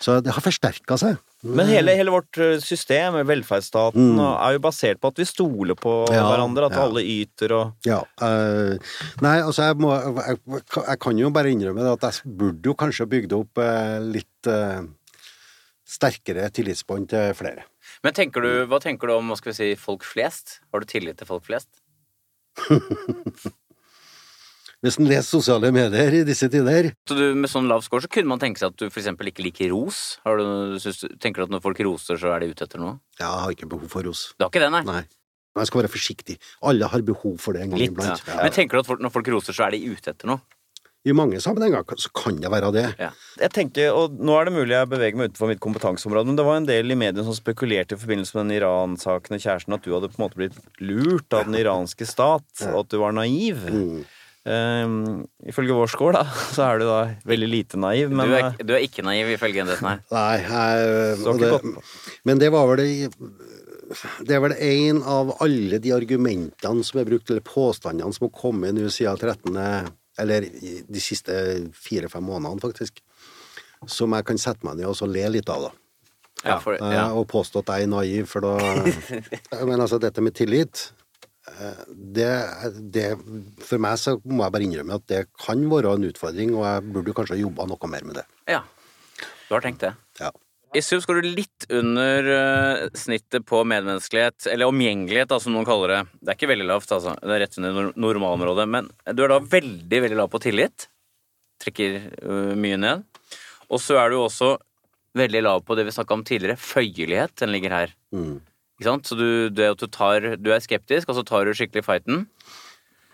Så 0.00 0.20
det 0.22 0.32
har 0.32 0.40
forsterka 0.40 0.96
seg. 0.96 1.18
Men 1.44 1.66
hele, 1.68 1.92
hele 1.94 2.10
vårt 2.10 2.38
eh, 2.38 2.58
system, 2.64 3.14
velferdsstaten, 3.26 4.16
er 4.18 4.52
jo 4.56 4.58
basert 4.64 4.98
på 5.02 5.08
at 5.12 5.16
vi 5.20 5.24
stoler 5.28 5.74
på 5.76 6.06
Mm. 6.08 6.14
Ja, 6.14 6.24
hverandre, 6.30 6.66
at 6.70 6.72
ja. 6.78 6.84
alle 6.86 7.02
yter 7.04 7.52
og 7.52 7.72
Ja. 7.84 8.00
Uh, 8.22 8.78
nei, 9.20 9.36
altså 9.42 9.66
jeg 9.68 9.76
må 9.82 9.92
jeg, 10.24 10.38
jeg 10.88 10.98
kan 11.00 11.18
jo 11.18 11.30
bare 11.30 11.52
innrømme 11.52 11.92
at 11.92 12.00
jeg 12.00 12.36
burde 12.38 12.64
jo 12.64 12.74
kanskje 12.74 13.06
bygd 13.06 13.32
opp 13.36 13.58
litt 14.06 14.46
uh, 14.48 14.82
sterkere 15.86 16.48
tillitsbånd 16.50 17.08
til 17.12 17.34
flere. 17.38 17.64
Men 18.06 18.14
tenker 18.14 18.44
du, 18.44 18.50
hva 18.70 18.78
tenker 18.78 19.10
du 19.10 19.16
om 19.16 19.32
hva 19.32 19.36
skal 19.38 19.50
vi 19.50 19.56
si, 19.58 19.68
folk 19.80 20.04
flest? 20.06 20.60
Har 20.70 20.82
du 20.82 20.86
tillit 20.86 21.18
til 21.18 21.26
folk 21.26 21.42
flest? 21.48 21.66
Hvis 24.84 24.98
en 25.00 25.08
leser 25.08 25.26
sosiale 25.26 25.72
medier 25.74 26.14
i 26.14 26.20
disse 26.28 26.46
tider 26.52 26.90
Så 27.08 27.16
du, 27.16 27.24
Med 27.34 27.50
sånn 27.50 27.66
lav 27.66 27.82
score 27.82 28.04
så 28.04 28.10
kunne 28.12 28.30
man 28.30 28.40
tenke 28.40 28.60
seg 28.60 28.70
at 28.70 28.78
du 28.78 28.86
eksempel 28.86 29.32
ikke 29.32 29.42
liker 29.42 29.72
ros. 29.72 30.20
Har 30.22 30.38
du, 30.38 30.76
synes, 30.82 31.02
tenker 31.18 31.42
du 31.42 31.48
at 31.48 31.54
når 31.56 31.64
folk 31.64 31.80
roser, 31.88 32.20
så 32.20 32.30
er 32.36 32.44
de 32.44 32.52
ute 32.52 32.68
etter 32.68 32.78
noe? 32.82 33.00
Ja, 33.18 33.26
jeg 33.26 33.42
har 33.42 33.56
ikke 33.56 33.70
behov 33.74 33.90
for 33.90 34.06
ros. 34.06 34.28
Du 34.36 34.46
har 34.46 34.52
ikke 34.52 34.62
det, 34.62 34.70
nei? 34.76 34.84
Nei. 34.86 35.02
Men 35.56 35.64
jeg 35.64 35.72
skal 35.72 35.82
være 35.82 35.90
forsiktig. 35.96 36.36
Alle 36.68 36.92
har 36.92 37.02
behov 37.08 37.38
for 37.42 37.56
det 37.56 37.64
en 37.64 37.72
gang 37.72 37.80
Litt, 37.80 37.94
iblant. 37.96 38.22
Ja. 38.28 38.38
Men 38.44 38.54
tenker 38.54 38.76
du 38.76 38.84
at 38.84 38.90
folk, 38.92 39.02
når 39.02 39.14
folk 39.16 39.32
roser, 39.32 39.56
så 39.56 39.66
er 39.66 39.74
de 39.74 39.82
ute 39.88 40.12
etter 40.12 40.30
noe? 40.30 40.44
I 41.06 41.14
mange 41.14 41.38
sammenhenger 41.42 41.86
så 42.02 42.10
kan 42.18 42.40
det 42.42 42.50
være 42.50 42.72
det. 42.74 42.86
Ja. 42.98 43.12
Jeg 43.38 43.52
tenker, 43.54 43.94
og 43.94 44.16
Nå 44.18 44.34
er 44.34 44.48
det 44.48 44.56
mulig 44.56 44.74
jeg 44.74 44.90
beveger 44.90 45.18
meg 45.18 45.30
utenfor 45.30 45.52
mitt 45.52 45.62
kompetanseområde, 45.62 46.32
men 46.32 46.38
det 46.38 46.46
var 46.48 46.58
en 46.58 46.66
del 46.66 46.90
i 46.90 46.98
mediene 46.98 47.24
som 47.26 47.36
spekulerte 47.36 47.94
i 47.94 48.00
forbindelse 48.00 48.34
med 48.34 48.46
den 48.46 48.56
Iran-saken 48.58 49.36
og 49.36 49.42
kjæresten 49.44 49.76
at 49.76 49.86
du 49.86 49.92
hadde 49.94 50.10
på 50.10 50.18
en 50.18 50.24
måte 50.24 50.40
blitt 50.40 50.58
lurt 50.82 51.36
av 51.36 51.46
den 51.46 51.58
iranske 51.60 52.08
stat, 52.08 52.48
og 52.72 52.80
at 52.82 52.90
du 52.90 52.98
var 53.02 53.14
naiv. 53.14 53.60
Mm. 53.70 54.00
Um, 54.46 55.24
ifølge 55.42 55.74
vår 55.74 55.90
skål, 55.90 56.14
da, 56.14 56.24
så 56.54 56.68
er 56.68 56.80
du 56.82 56.86
da 56.86 56.98
veldig 57.26 57.48
lite 57.50 57.78
naiv, 57.82 58.10
men 58.14 58.30
du, 58.30 58.34
er, 58.38 58.48
eh, 58.48 58.66
du 58.66 58.74
er 58.76 58.84
ikke 58.86 59.02
naiv, 59.06 59.30
ifølge 59.34 59.62
enheten 59.62 59.88
her. 59.90 60.02
Nei, 60.14 60.34
jeg, 60.42 61.20
og 61.26 61.42
det, 61.42 61.52
men 62.26 62.42
det 62.42 62.50
var 62.54 62.70
vel 62.70 62.82
det 62.82 62.90
Det 64.26 64.34
er 64.34 64.42
vel 64.42 64.54
en 64.54 65.00
av 65.06 65.32
alle 65.42 65.78
de 65.82 65.94
argumentene 65.94 66.86
som 66.86 66.98
er 67.02 67.06
brukt, 67.06 67.30
eller 67.30 67.46
påstandene 67.46 68.14
som 68.14 68.26
har 68.26 68.34
kommet 68.38 68.74
nå 68.74 68.90
siden 68.90 69.18
13. 69.18 69.94
Eller 70.18 70.46
de 70.48 71.02
siste 71.02 71.34
fire-fem 71.76 72.24
månedene, 72.24 72.62
faktisk. 72.62 73.02
Som 73.86 74.14
jeg 74.16 74.24
kan 74.28 74.38
sette 74.40 74.64
meg 74.66 74.78
ned 74.78 74.88
og 74.88 74.96
så 74.96 75.08
le 75.10 75.26
litt 75.34 75.50
av, 75.52 75.68
da. 75.68 75.72
Ja, 76.44 76.58
for, 76.60 76.76
Eh, 76.76 76.92
ja. 76.94 77.08
Og 77.16 77.26
påstå 77.28 77.62
at 77.64 77.72
jeg 77.74 77.86
er 77.86 77.90
naiv, 77.90 78.26
for 78.28 78.44
da 78.44 78.56
Men 79.68 79.80
altså, 79.80 79.98
dette 79.98 80.20
med 80.22 80.34
tillit 80.36 80.92
eh, 81.48 81.84
det, 81.90 82.28
det, 82.92 83.06
For 83.64 83.80
meg 83.82 83.96
så 83.98 84.18
må 84.24 84.44
jeg 84.44 84.54
bare 84.54 84.66
innrømme 84.68 84.98
at 85.00 85.06
det 85.08 85.22
kan 85.40 85.64
være 85.70 85.94
en 85.96 86.08
utfordring, 86.10 86.54
og 86.54 86.66
jeg 86.68 86.92
burde 86.92 87.14
kanskje 87.16 87.40
jobba 87.40 87.66
noe 87.66 87.92
mer 87.92 88.08
med 88.08 88.20
det. 88.20 88.26
ja. 88.52 88.62
Du 89.46 89.54
har 89.54 89.62
tenkt 89.62 89.84
det. 89.84 89.92
Ja. 90.18 90.32
I 90.76 90.82
sum 90.84 91.00
skal 91.00 91.22
du 91.22 91.28
litt 91.38 91.66
under 91.72 92.26
eh, 92.34 92.82
snittet 92.98 93.46
på 93.48 93.62
medmenneskelighet, 93.64 94.48
eller 94.52 94.68
omgjengelighet, 94.68 95.30
da, 95.30 95.38
som 95.40 95.54
noen 95.54 95.66
kaller 95.68 95.94
det. 95.94 96.00
Det 96.20 96.32
er 96.32 96.38
ikke 96.38 96.50
veldig 96.50 96.66
lavt, 96.68 96.92
altså. 96.92 97.14
Det 97.22 97.32
er 97.32 97.42
rett 97.44 97.56
under 97.62 97.90
normalområdet. 97.96 98.66
Men 98.74 98.90
du 99.16 99.24
er 99.24 99.32
da 99.32 99.40
veldig, 99.40 100.02
veldig 100.04 100.18
lav 100.20 100.28
på 100.32 100.42
tillit. 100.44 100.88
Trekker 101.64 101.96
øh, 102.20 102.52
mye 102.60 102.80
ned. 102.82 103.06
Og 103.72 103.80
så 103.82 103.96
er 104.02 104.12
du 104.12 104.18
også 104.20 104.56
veldig 105.16 105.42
lav 105.46 105.64
på 105.64 105.78
det 105.78 105.86
vi 105.88 105.94
snakka 105.96 106.18
om 106.18 106.26
tidligere, 106.28 106.60
føyelighet. 106.60 107.32
Den 107.40 107.54
ligger 107.54 107.72
her. 107.72 107.96
Mm. 108.12 108.36
Ikke 108.76 108.90
sant? 108.90 109.08
Så 109.08 109.16
du, 109.16 109.26
du, 109.48 109.62
er, 109.64 109.72
du, 109.78 109.88
tar, 109.88 110.34
du 110.36 110.52
er 110.52 110.64
skeptisk, 110.64 111.08
og 111.08 111.16
så 111.16 111.24
tar 111.26 111.48
du 111.48 111.56
skikkelig 111.56 111.86
fighten. 111.86 112.26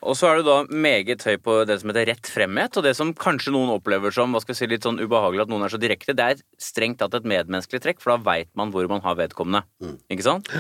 Og 0.03 0.17
så 0.19 0.27
er 0.27 0.41
du 0.41 0.49
da 0.49 0.55
meget 0.67 1.23
høy 1.23 1.37
på 1.39 1.55
det 1.69 1.77
som 1.79 1.93
heter 1.93 2.09
rett 2.11 2.27
fremhet, 2.27 2.75
og 2.79 2.83
det 2.83 2.95
som 2.99 3.13
kanskje 3.15 3.53
noen 3.55 3.71
opplever 3.71 4.11
som 4.15 4.35
hva 4.35 4.41
skal 4.43 4.57
jeg 4.57 4.59
si, 4.59 4.69
litt 4.73 4.87
sånn 4.87 4.99
ubehagelig 4.99 5.45
at 5.45 5.53
noen 5.53 5.63
er 5.63 5.71
så 5.71 5.79
direkte, 5.79 6.15
det 6.19 6.27
er 6.27 6.43
strengt 6.59 6.99
tatt 6.99 7.15
et 7.15 7.29
medmenneskelig 7.29 7.83
trekk, 7.85 8.03
for 8.03 8.17
da 8.17 8.19
veit 8.27 8.51
man 8.59 8.73
hvor 8.75 8.89
man 8.91 9.05
har 9.05 9.15
vedkommende. 9.21 9.63
Ikke 10.11 10.27
sant? 10.27 10.51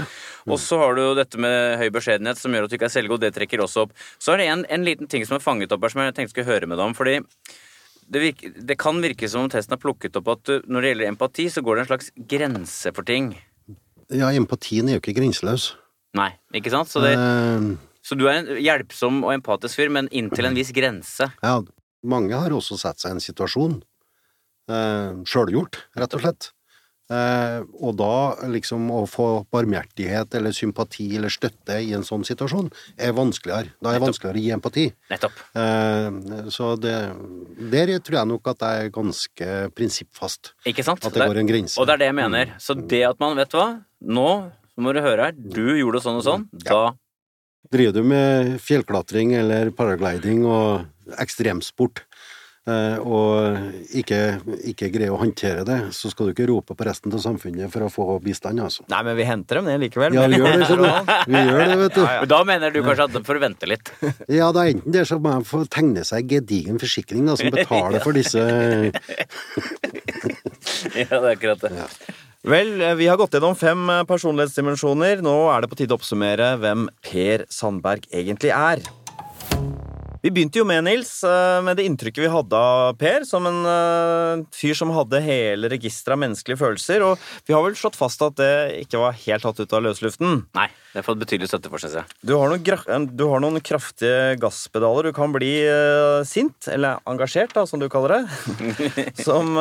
Og 0.47 0.63
så 0.63 0.79
har 0.79 0.95
du 0.95 1.03
jo 1.03 1.17
dette 1.19 1.43
med 1.43 1.77
høy 1.83 1.89
beskjedenhet 1.95 2.39
som 2.39 2.55
gjør 2.55 2.69
at 2.69 2.73
du 2.73 2.79
ikke 2.79 2.87
er 2.91 2.95
selvgod, 2.95 3.25
det 3.25 3.35
trekker 3.35 3.67
også 3.67 3.89
opp. 3.89 3.99
Så 4.23 4.37
er 4.37 4.45
det 4.45 4.49
en, 4.55 4.65
en 4.79 4.87
liten 4.87 5.11
ting 5.11 5.27
som 5.27 5.41
er 5.41 5.45
fanget 5.45 5.75
opp 5.75 5.83
her, 5.83 5.95
som 5.97 6.07
jeg 6.07 6.15
tenkte 6.21 6.37
skulle 6.37 6.51
høre 6.53 6.71
med 6.71 6.79
deg 6.79 6.93
om, 6.93 6.97
fordi 6.97 7.19
det, 8.13 8.21
virker, 8.21 8.57
det 8.71 8.79
kan 8.79 8.99
virke 9.03 9.29
som 9.31 9.47
om 9.47 9.51
testen 9.53 9.75
har 9.75 9.83
plukket 9.83 10.19
opp 10.23 10.35
at 10.37 10.49
du, 10.49 10.59
når 10.71 10.85
det 10.85 10.95
gjelder 10.95 11.15
empati, 11.17 11.51
så 11.51 11.67
går 11.67 11.79
det 11.79 11.85
en 11.89 11.93
slags 11.95 12.13
grense 12.31 12.95
for 12.95 13.09
ting. 13.09 13.33
Ja, 14.13 14.31
empatien 14.37 14.91
er 14.91 14.99
jo 14.99 15.03
ikke 15.03 15.17
grenseløs. 15.19 15.73
Nei, 16.19 16.35
ikke 16.55 16.71
sant? 16.75 16.91
Så 16.93 17.01
det, 17.01 17.15
Eh, 17.17 17.73
Så 18.03 18.19
du 18.19 18.27
er 18.29 18.41
en 18.41 18.51
hjelpsom 18.59 19.23
og 19.23 19.35
empatisk 19.37 19.79
fyr, 19.79 19.93
men 19.95 20.11
inntil 20.11 20.49
en 20.49 20.59
viss 20.59 20.73
grense. 20.75 21.31
ja, 21.43 21.61
mange 22.03 22.35
har 22.35 22.51
også 22.51 22.79
satt 22.81 22.99
seg 22.99 23.13
i 23.13 23.15
en 23.15 23.23
situasjon. 23.23 23.79
Eh, 24.71 25.23
Sjølgjort, 25.29 25.79
rett 25.99 26.17
og 26.19 26.25
slett. 26.25 26.51
Eh, 27.13 27.61
og 27.83 27.97
da 27.99 28.47
liksom 28.49 28.87
å 28.95 29.03
få 29.11 29.27
barmhjertighet 29.53 30.37
eller 30.39 30.55
sympati 30.57 31.09
eller 31.19 31.33
støtte 31.33 31.77
i 31.83 31.91
en 31.97 32.07
sånn 32.07 32.25
situasjon 32.25 32.71
er 32.97 33.13
vanskeligere. 33.17 33.75
Da 33.83 33.91
er 33.91 33.99
det 33.99 34.05
vanskeligere 34.07 34.39
å 34.39 34.45
gi 34.47 34.53
empati. 34.55 34.87
Nettopp. 35.13 35.43
Eh, 35.61 36.49
så 36.55 36.73
det, 36.81 36.97
der 37.75 37.93
tror 38.01 38.21
jeg 38.21 38.31
nok 38.33 38.53
at 38.55 38.65
jeg 38.65 38.87
er 38.87 38.95
ganske 38.95 39.51
prinsippfast. 39.77 40.55
Ikke 40.73 40.87
sant? 40.87 41.05
At 41.05 41.19
det 41.19 41.29
går 41.29 41.43
en 41.43 41.53
grense. 41.53 41.79
Og 41.79 41.87
det 41.91 41.99
er 41.99 42.05
det 42.05 42.11
jeg 42.13 42.19
mener. 42.23 42.57
Så 42.63 42.79
det 42.79 43.05
at 43.11 43.23
man, 43.23 43.37
vet 43.39 43.53
du 43.53 43.59
hva, 43.61 43.69
nå 44.03 44.29
må 44.81 44.95
du 44.97 45.03
høre 45.05 45.29
her, 45.29 45.37
du 45.37 45.75
gjorde 45.77 46.01
sånn 46.01 46.23
og 46.23 46.27
sånn, 46.27 46.49
da 46.65 46.95
Driver 47.71 47.93
du 47.93 48.03
med 48.05 48.57
fjellklatring 48.61 49.35
eller 49.39 49.71
paragliding 49.77 50.43
og 50.49 50.83
ekstremsport, 51.23 52.03
eh, 52.69 52.99
og 53.01 53.57
ikke, 53.97 54.19
ikke 54.73 54.91
greier 54.93 55.15
å 55.15 55.21
håndtere 55.21 55.63
det, 55.67 55.79
så 55.97 56.11
skal 56.13 56.27
du 56.29 56.33
ikke 56.35 56.49
rope 56.51 56.75
på 56.77 56.87
resten 56.87 57.15
av 57.15 57.23
samfunnet 57.25 57.71
for 57.73 57.87
å 57.87 57.91
få 57.93 58.19
bistand, 58.25 58.61
altså. 58.61 58.85
Nei, 58.93 59.03
men 59.07 59.17
vi 59.19 59.25
henter 59.29 59.61
dem 59.61 59.71
ned 59.71 59.81
likevel. 59.87 60.15
Ja, 60.19 60.27
vi 60.29 60.41
gjør 60.41 60.59
det, 60.59 60.69
sånn. 60.69 60.85
Vi 61.33 61.39
gjør 61.39 61.63
det, 61.63 61.79
vet 61.85 61.95
du. 61.97 62.03
Ja, 62.03 62.13
ja. 62.19 62.25
Da 62.35 62.41
mener 62.49 62.75
du 62.75 62.81
kanskje 62.83 63.07
at 63.09 63.15
de 63.17 63.23
får 63.31 63.41
vente 63.47 63.71
litt. 63.71 63.93
Ja, 64.41 64.51
da 64.55 64.67
enten 64.69 64.93
det, 64.95 65.07
så 65.09 65.17
må 65.23 65.29
de 65.39 65.49
få 65.49 65.63
tegne 65.71 66.03
seg 66.09 66.29
gedigen 66.31 66.83
forsikring 66.83 67.25
da, 67.31 67.39
som 67.39 67.53
betaler 67.55 68.01
for 68.05 68.13
disse 68.17 68.43
ja, 70.99 71.09
det 71.09 71.09
er 71.09 71.33
akkurat 71.33 71.61
det. 71.63 71.73
Vel, 72.43 72.81
eh, 72.81 72.95
vi 72.95 73.07
har 73.07 73.17
gått 73.17 73.37
gjennom 73.37 73.55
fem 73.55 73.87
eh, 73.87 74.01
personlighetsdimensjoner. 74.03 75.21
Nå 75.23 75.35
er 75.55 75.63
det 75.63 75.69
på 75.71 75.77
tide 75.79 75.95
å 75.95 75.99
oppsummere 76.01 76.57
hvem 76.59 76.89
Per 77.07 77.45
Sandberg 77.47 78.09
egentlig 78.11 78.51
er. 78.51 78.83
Vi 80.23 80.31
begynte 80.31 80.59
jo 80.59 80.65
med, 80.67 80.83
Nils, 80.87 81.13
eh, 81.27 81.61
med 81.63 81.79
det 81.79 81.85
inntrykket 81.87 82.25
vi 82.25 82.31
hadde 82.31 82.59
av 82.59 82.97
Per 82.99 83.23
som 83.27 83.47
en 83.47 84.43
fyr 84.55 84.75
som 84.75 84.91
hadde 84.95 85.21
hele 85.23 85.71
registeret 85.71 86.17
av 86.17 86.21
menneskelige 86.25 86.59
følelser, 86.59 87.05
og 87.07 87.23
vi 87.47 87.55
har 87.55 87.63
vel 87.63 87.79
slått 87.79 87.99
fast 87.99 88.23
at 88.27 88.35
det 88.39 88.51
ikke 88.89 89.05
var 89.05 89.15
helt 89.23 89.47
tatt 89.47 89.63
ut 89.63 89.77
av 89.79 89.87
løsluften. 89.87 90.43
Nei, 90.59 90.67
det 90.91 90.99
har 90.99 91.07
fått 91.07 91.23
betydelig 91.23 91.51
støtte 91.51 91.71
for, 91.71 91.83
synes 91.83 92.01
jeg. 92.01 92.19
Du 92.27 92.35
har 92.41 92.51
noen, 92.51 93.07
du 93.07 93.25
har 93.31 93.43
noen 93.43 93.63
kraftige 93.63 94.35
gasspedaler. 94.43 95.11
Du 95.11 95.15
kan 95.15 95.35
bli 95.35 95.53
sint, 96.27 96.67
eller 96.75 96.99
engasjert, 97.07 97.55
da, 97.55 97.67
som 97.71 97.83
du 97.83 97.87
kaller 97.91 98.19
det. 98.19 99.15
som 99.27 99.55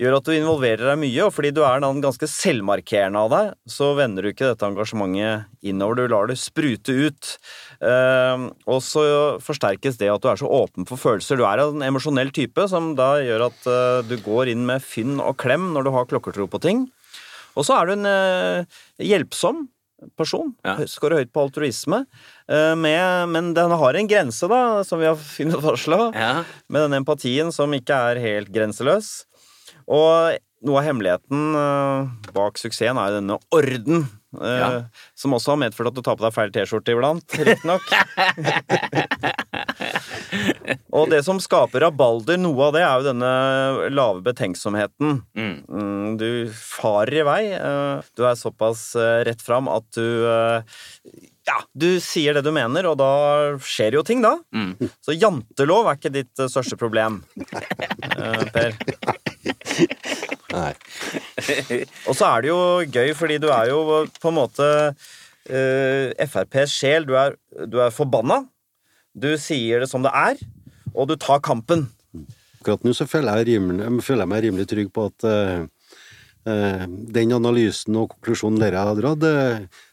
gjør 0.00 0.14
at 0.16 0.24
du 0.24 0.32
involverer 0.32 0.86
deg 0.88 0.98
mye, 1.02 1.24
og 1.26 1.32
fordi 1.36 1.50
du 1.52 1.60
er 1.66 1.82
ganske 1.84 2.28
selvmarkerende 2.32 3.20
av 3.20 3.32
deg, 3.34 3.50
så 3.68 3.90
vender 3.98 4.24
du 4.24 4.30
ikke 4.32 4.48
dette 4.54 4.64
engasjementet 4.70 5.50
innover. 5.68 6.00
Du 6.00 6.14
lar 6.14 6.30
det 6.30 6.38
sprute 6.40 6.94
ut. 7.06 7.32
Eh, 7.84 8.46
og 8.64 8.80
så 8.84 9.04
forsterkes 9.44 9.98
det 10.00 10.08
at 10.12 10.22
du 10.24 10.30
er 10.32 10.40
så 10.40 10.48
åpen 10.48 10.88
for 10.88 11.00
følelser. 11.00 11.36
Du 11.40 11.44
er 11.48 11.62
en 11.66 11.84
emosjonell 11.84 12.32
type, 12.36 12.64
som 12.72 12.94
da 12.98 13.12
gjør 13.20 13.48
at 13.50 13.68
eh, 13.68 14.00
du 14.08 14.16
går 14.24 14.54
inn 14.54 14.64
med 14.68 14.80
fynn 14.84 15.20
og 15.20 15.36
klem 15.40 15.68
når 15.76 15.86
du 15.86 15.92
har 15.98 16.08
klokkertro 16.10 16.48
på 16.50 16.62
ting. 16.64 16.86
Og 17.58 17.66
så 17.66 17.76
er 17.80 17.90
du 17.90 17.96
en 17.98 18.08
eh, 18.08 18.80
hjelpsom, 19.04 19.66
person. 20.16 20.54
Ja. 20.64 20.78
Skårer 20.88 21.20
høyt 21.20 21.32
på 21.34 21.42
altruisme. 21.44 22.06
eh, 22.48 22.72
Med, 22.78 23.28
men 23.34 23.50
den 23.52 23.74
har 23.76 23.98
en 24.00 24.08
grense, 24.08 24.48
da, 24.48 24.80
som 24.86 24.96
vi 25.02 25.04
har 25.10 25.18
funnet 25.36 25.60
fastslå. 25.60 26.06
Ja. 26.16 26.38
Med 26.72 26.86
den 26.88 27.02
empatien 27.02 27.52
som 27.52 27.74
ikke 27.76 27.98
er 28.14 28.22
helt 28.22 28.48
grenseløs. 28.54 29.26
Og 29.90 30.36
noe 30.68 30.76
av 30.76 30.84
hemmeligheten 30.86 31.54
eh, 31.56 32.08
bak 32.36 32.58
suksessen 32.60 32.98
er 33.00 33.10
jo 33.14 33.18
denne 33.20 33.38
orden. 33.56 34.02
eh, 34.38 34.58
Ja. 34.60 34.68
Som 35.18 35.32
også 35.34 35.54
har 35.54 35.58
medført 35.64 35.88
at 35.90 35.96
du 35.96 36.02
tar 36.06 36.18
på 36.20 36.26
deg 36.26 36.34
feil 36.36 36.52
T-skjorte 36.54 36.92
iblant, 36.94 37.26
riktignok. 37.40 37.84
og 40.94 41.08
det 41.10 41.22
som 41.26 41.40
skaper 41.42 41.82
rabalder, 41.86 42.38
noe 42.40 42.68
av 42.68 42.74
det, 42.76 42.82
er 42.86 42.94
jo 43.00 43.08
denne 43.08 43.30
lave 43.96 44.20
betenksomheten. 44.26 45.08
Mm. 45.34 45.56
Mm, 45.66 46.08
Du 46.20 46.28
farer 46.54 47.14
i 47.22 47.26
vei. 47.26 47.42
eh, 47.56 47.96
Du 48.16 48.22
er 48.28 48.36
såpass 48.38 48.92
rett 49.26 49.42
fram 49.42 49.68
at 49.72 49.88
du 49.96 50.04
Ja, 51.50 51.56
du 51.74 51.96
sier 52.04 52.34
det 52.36 52.44
du 52.44 52.52
mener, 52.54 52.86
og 52.86 52.98
da 53.00 53.08
skjer 53.64 53.96
jo 53.96 54.02
ting, 54.06 54.20
da. 54.22 54.36
Mm. 54.54 54.76
Så 55.02 55.16
jantelov 55.18 55.88
er 55.90 55.96
ikke 55.98 56.12
ditt 56.14 56.36
største 56.52 56.76
problem, 56.78 57.22
Per. 58.54 58.70
Nei. 60.50 60.72
Og 62.08 62.16
så 62.16 62.26
er 62.26 62.42
det 62.42 62.50
jo 62.50 62.60
gøy, 62.90 63.12
fordi 63.16 63.38
du 63.42 63.48
er 63.54 63.70
jo 63.70 63.80
på 64.20 64.30
en 64.30 64.38
måte 64.38 64.68
uh, 64.90 66.06
FrPs 66.26 66.74
sjel. 66.74 67.06
Du 67.08 67.14
er, 67.18 67.36
du 67.70 67.78
er 67.82 67.94
forbanna. 67.94 68.42
Du 69.14 69.30
sier 69.42 69.82
det 69.82 69.90
som 69.90 70.04
det 70.06 70.12
er, 70.14 70.40
og 70.94 71.10
du 71.10 71.16
tar 71.18 71.42
kampen. 71.42 71.88
Akkurat 72.60 72.82
nå 72.84 72.94
så 72.94 73.06
føler 73.08 73.40
jeg, 73.40 73.56
rimelig, 73.56 73.88
føler 74.04 74.26
jeg 74.26 74.30
meg 74.32 74.44
rimelig 74.44 74.66
trygg 74.70 74.90
på 74.94 75.06
at 75.10 75.26
uh, 75.26 75.62
uh, 76.46 76.84
den 77.16 77.36
analysen 77.36 77.98
og 77.98 78.12
konklusjonen 78.14 78.60
dere 78.62 78.84
har 78.84 78.98
dratt, 78.98 79.22
det, 79.22 79.34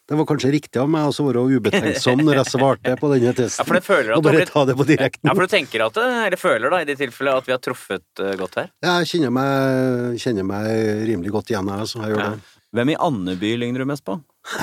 det 0.07 0.15
var 0.15 0.25
kanskje 0.29 0.51
riktig 0.53 0.79
av 0.79 0.87
meg 0.91 1.09
å 1.11 1.25
være 1.27 1.41
ubetenksom 1.57 2.21
når 2.23 2.37
jeg 2.39 2.47
svarte 2.53 2.93
på 3.01 3.09
denne 3.11 3.33
testen. 3.35 3.59
Ja, 3.61 3.65
for 3.67 3.75
det 3.75 3.83
føler 3.83 4.11
at 4.13 4.17
og 4.17 4.23
du 4.23 4.29
har 4.29 4.37
bare 4.39 4.47
ta 4.53 4.61
det 4.69 4.75
på 4.79 4.85
direkten. 4.87 5.27
Ja, 5.27 5.33
for 5.35 5.43
du 5.43 5.51
tenker 5.51 5.83
at 5.87 5.97
det, 5.99 6.05
eller 6.27 6.39
føler 6.39 6.71
da, 6.71 6.79
i 6.81 6.87
det 6.87 6.95
tilfellet, 7.01 7.41
at 7.41 7.49
vi 7.49 7.55
har 7.55 7.61
truffet 7.63 8.23
eh, 8.23 8.35
godt 8.39 8.55
her? 8.61 8.69
Jeg 8.87 9.09
kjenner 9.11 9.33
meg, 9.35 10.15
kjenner 10.23 10.47
meg 10.47 10.69
rimelig 11.11 11.33
godt 11.35 11.51
igjen, 11.51 11.67
jeg, 11.75 11.91
som 11.91 12.05
jeg 12.05 12.15
gjør 12.15 12.23
Ja. 12.23 12.29
det. 12.37 12.53
Hvem 12.77 12.89
i 12.91 12.97
Andeby 12.99 13.51
ligner 13.59 13.79
du 13.83 13.87
mest 13.89 14.03
på? 14.07 14.15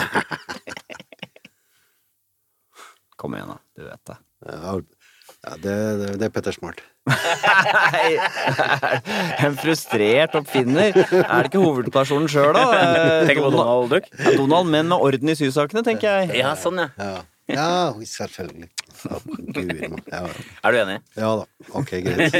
Kom 3.17 3.35
igjen, 3.37 3.49
da. 3.55 3.59
Du 3.77 3.85
vet 3.87 4.05
det. 4.11 4.17
Ja, 4.49 4.75
ja, 5.45 5.57
det, 5.61 5.75
det, 6.01 6.11
det 6.21 6.29
er 6.29 6.33
Petter 6.33 6.55
Smart. 6.57 6.81
Nei, 7.05 8.15
en 9.45 9.59
frustrert 9.61 10.37
oppfinner. 10.39 10.97
Er 10.97 11.45
det 11.45 11.51
ikke 11.51 11.61
hovedpersonen 11.61 12.31
sjøl, 12.33 12.55
da? 12.57 12.65
Tenk 12.73 13.29
Tenker 13.29 13.45
på 13.45 13.53
Donald 13.53 13.93
Duck? 13.93 14.09
Ja, 14.17 14.33
Donald, 14.41 14.73
men 14.73 14.89
med 14.89 14.97
orden 14.97 15.35
i 15.35 15.37
sysakene, 15.39 15.85
tenker 15.87 16.25
jeg. 16.25 16.41
Ja, 16.41 16.55
sånn, 16.59 16.81
ja. 16.81 16.89
Ja, 16.99 17.13
ja 17.53 17.69
selvfølgelig. 18.09 18.71
Ja, 19.05 19.19
Guri 19.55 19.89
meg. 19.93 20.03
Ja, 20.13 20.23
Er 20.65 20.75
du 20.75 20.79
enig? 20.81 20.97
ja 21.19 21.31
da. 21.41 21.45
Ok, 21.77 21.91
greit. 22.05 22.35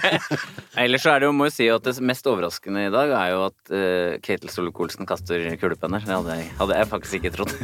Ellers 0.80 1.02
så 1.04 1.12
er 1.14 1.22
det 1.22 1.28
jo, 1.28 1.32
må 1.36 1.48
jeg 1.48 1.54
si 1.56 1.66
at 1.72 1.84
det 1.86 1.94
mest 2.06 2.26
overraskende 2.30 2.86
i 2.86 2.92
dag 2.92 3.10
er 3.16 3.32
jo 3.34 3.40
at 3.48 3.72
uh, 3.72 4.18
Ketil 4.24 4.52
Solvik-Olsen 4.52 5.08
kaster 5.08 5.42
kulepenner. 5.60 6.02
Det 6.04 6.14
hadde 6.14 6.36
jeg, 6.38 6.48
hadde 6.60 6.78
jeg 6.78 6.90
faktisk 6.90 7.18
ikke 7.20 7.32
trodd. 7.36 7.54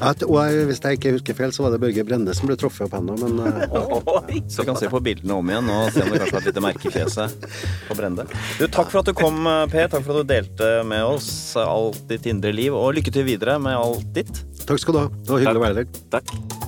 At, 0.00 0.22
og 0.26 0.36
jeg, 0.46 0.64
hvis 0.70 0.80
jeg 0.84 0.98
ikke 1.00 1.14
husker 1.16 1.38
feil, 1.38 1.54
så 1.54 1.64
var 1.66 1.74
det 1.74 1.80
Børge 1.82 2.04
Brende 2.08 2.34
som 2.36 2.48
ble 2.50 2.56
truffet 2.60 2.86
opp 2.88 2.96
ennå, 3.00 3.16
men 3.24 3.40
eh, 3.44 4.38
Så 4.52 4.62
vi 4.62 4.68
kan 4.70 4.78
se 4.80 4.90
på 4.92 5.00
bildene 5.04 5.38
om 5.38 5.50
igjen 5.52 5.72
og 5.74 5.90
se 5.94 6.04
om 6.04 6.12
det 6.12 6.22
kanskje 6.22 6.36
var 6.38 6.44
et 6.44 6.50
lite 6.52 6.64
merke 6.64 6.88
i 6.90 6.94
fjeset 6.94 7.48
på 7.88 7.98
Brende. 7.98 8.28
Du, 8.60 8.66
Takk 8.68 8.92
for 8.92 9.02
at 9.02 9.10
du 9.10 9.14
kom, 9.18 9.42
Per. 9.72 9.90
Takk 9.92 10.06
for 10.06 10.14
at 10.16 10.22
du 10.24 10.32
delte 10.34 10.70
med 10.88 11.04
oss 11.08 11.28
alt 11.58 12.00
ditt 12.10 12.28
indre 12.30 12.54
liv. 12.54 12.76
Og 12.76 12.94
lykke 12.98 13.12
til 13.14 13.26
videre 13.28 13.58
med 13.62 13.76
alt 13.78 14.08
ditt. 14.16 14.44
takk 14.68 14.80
skal 14.82 14.94
du 14.98 15.02
ha. 15.04 15.10
Det 15.10 15.34
var 15.34 15.44
hyggelig 15.44 15.62
å 15.62 15.66
være 15.68 15.82
der. 15.82 16.02
Takk. 16.18 16.67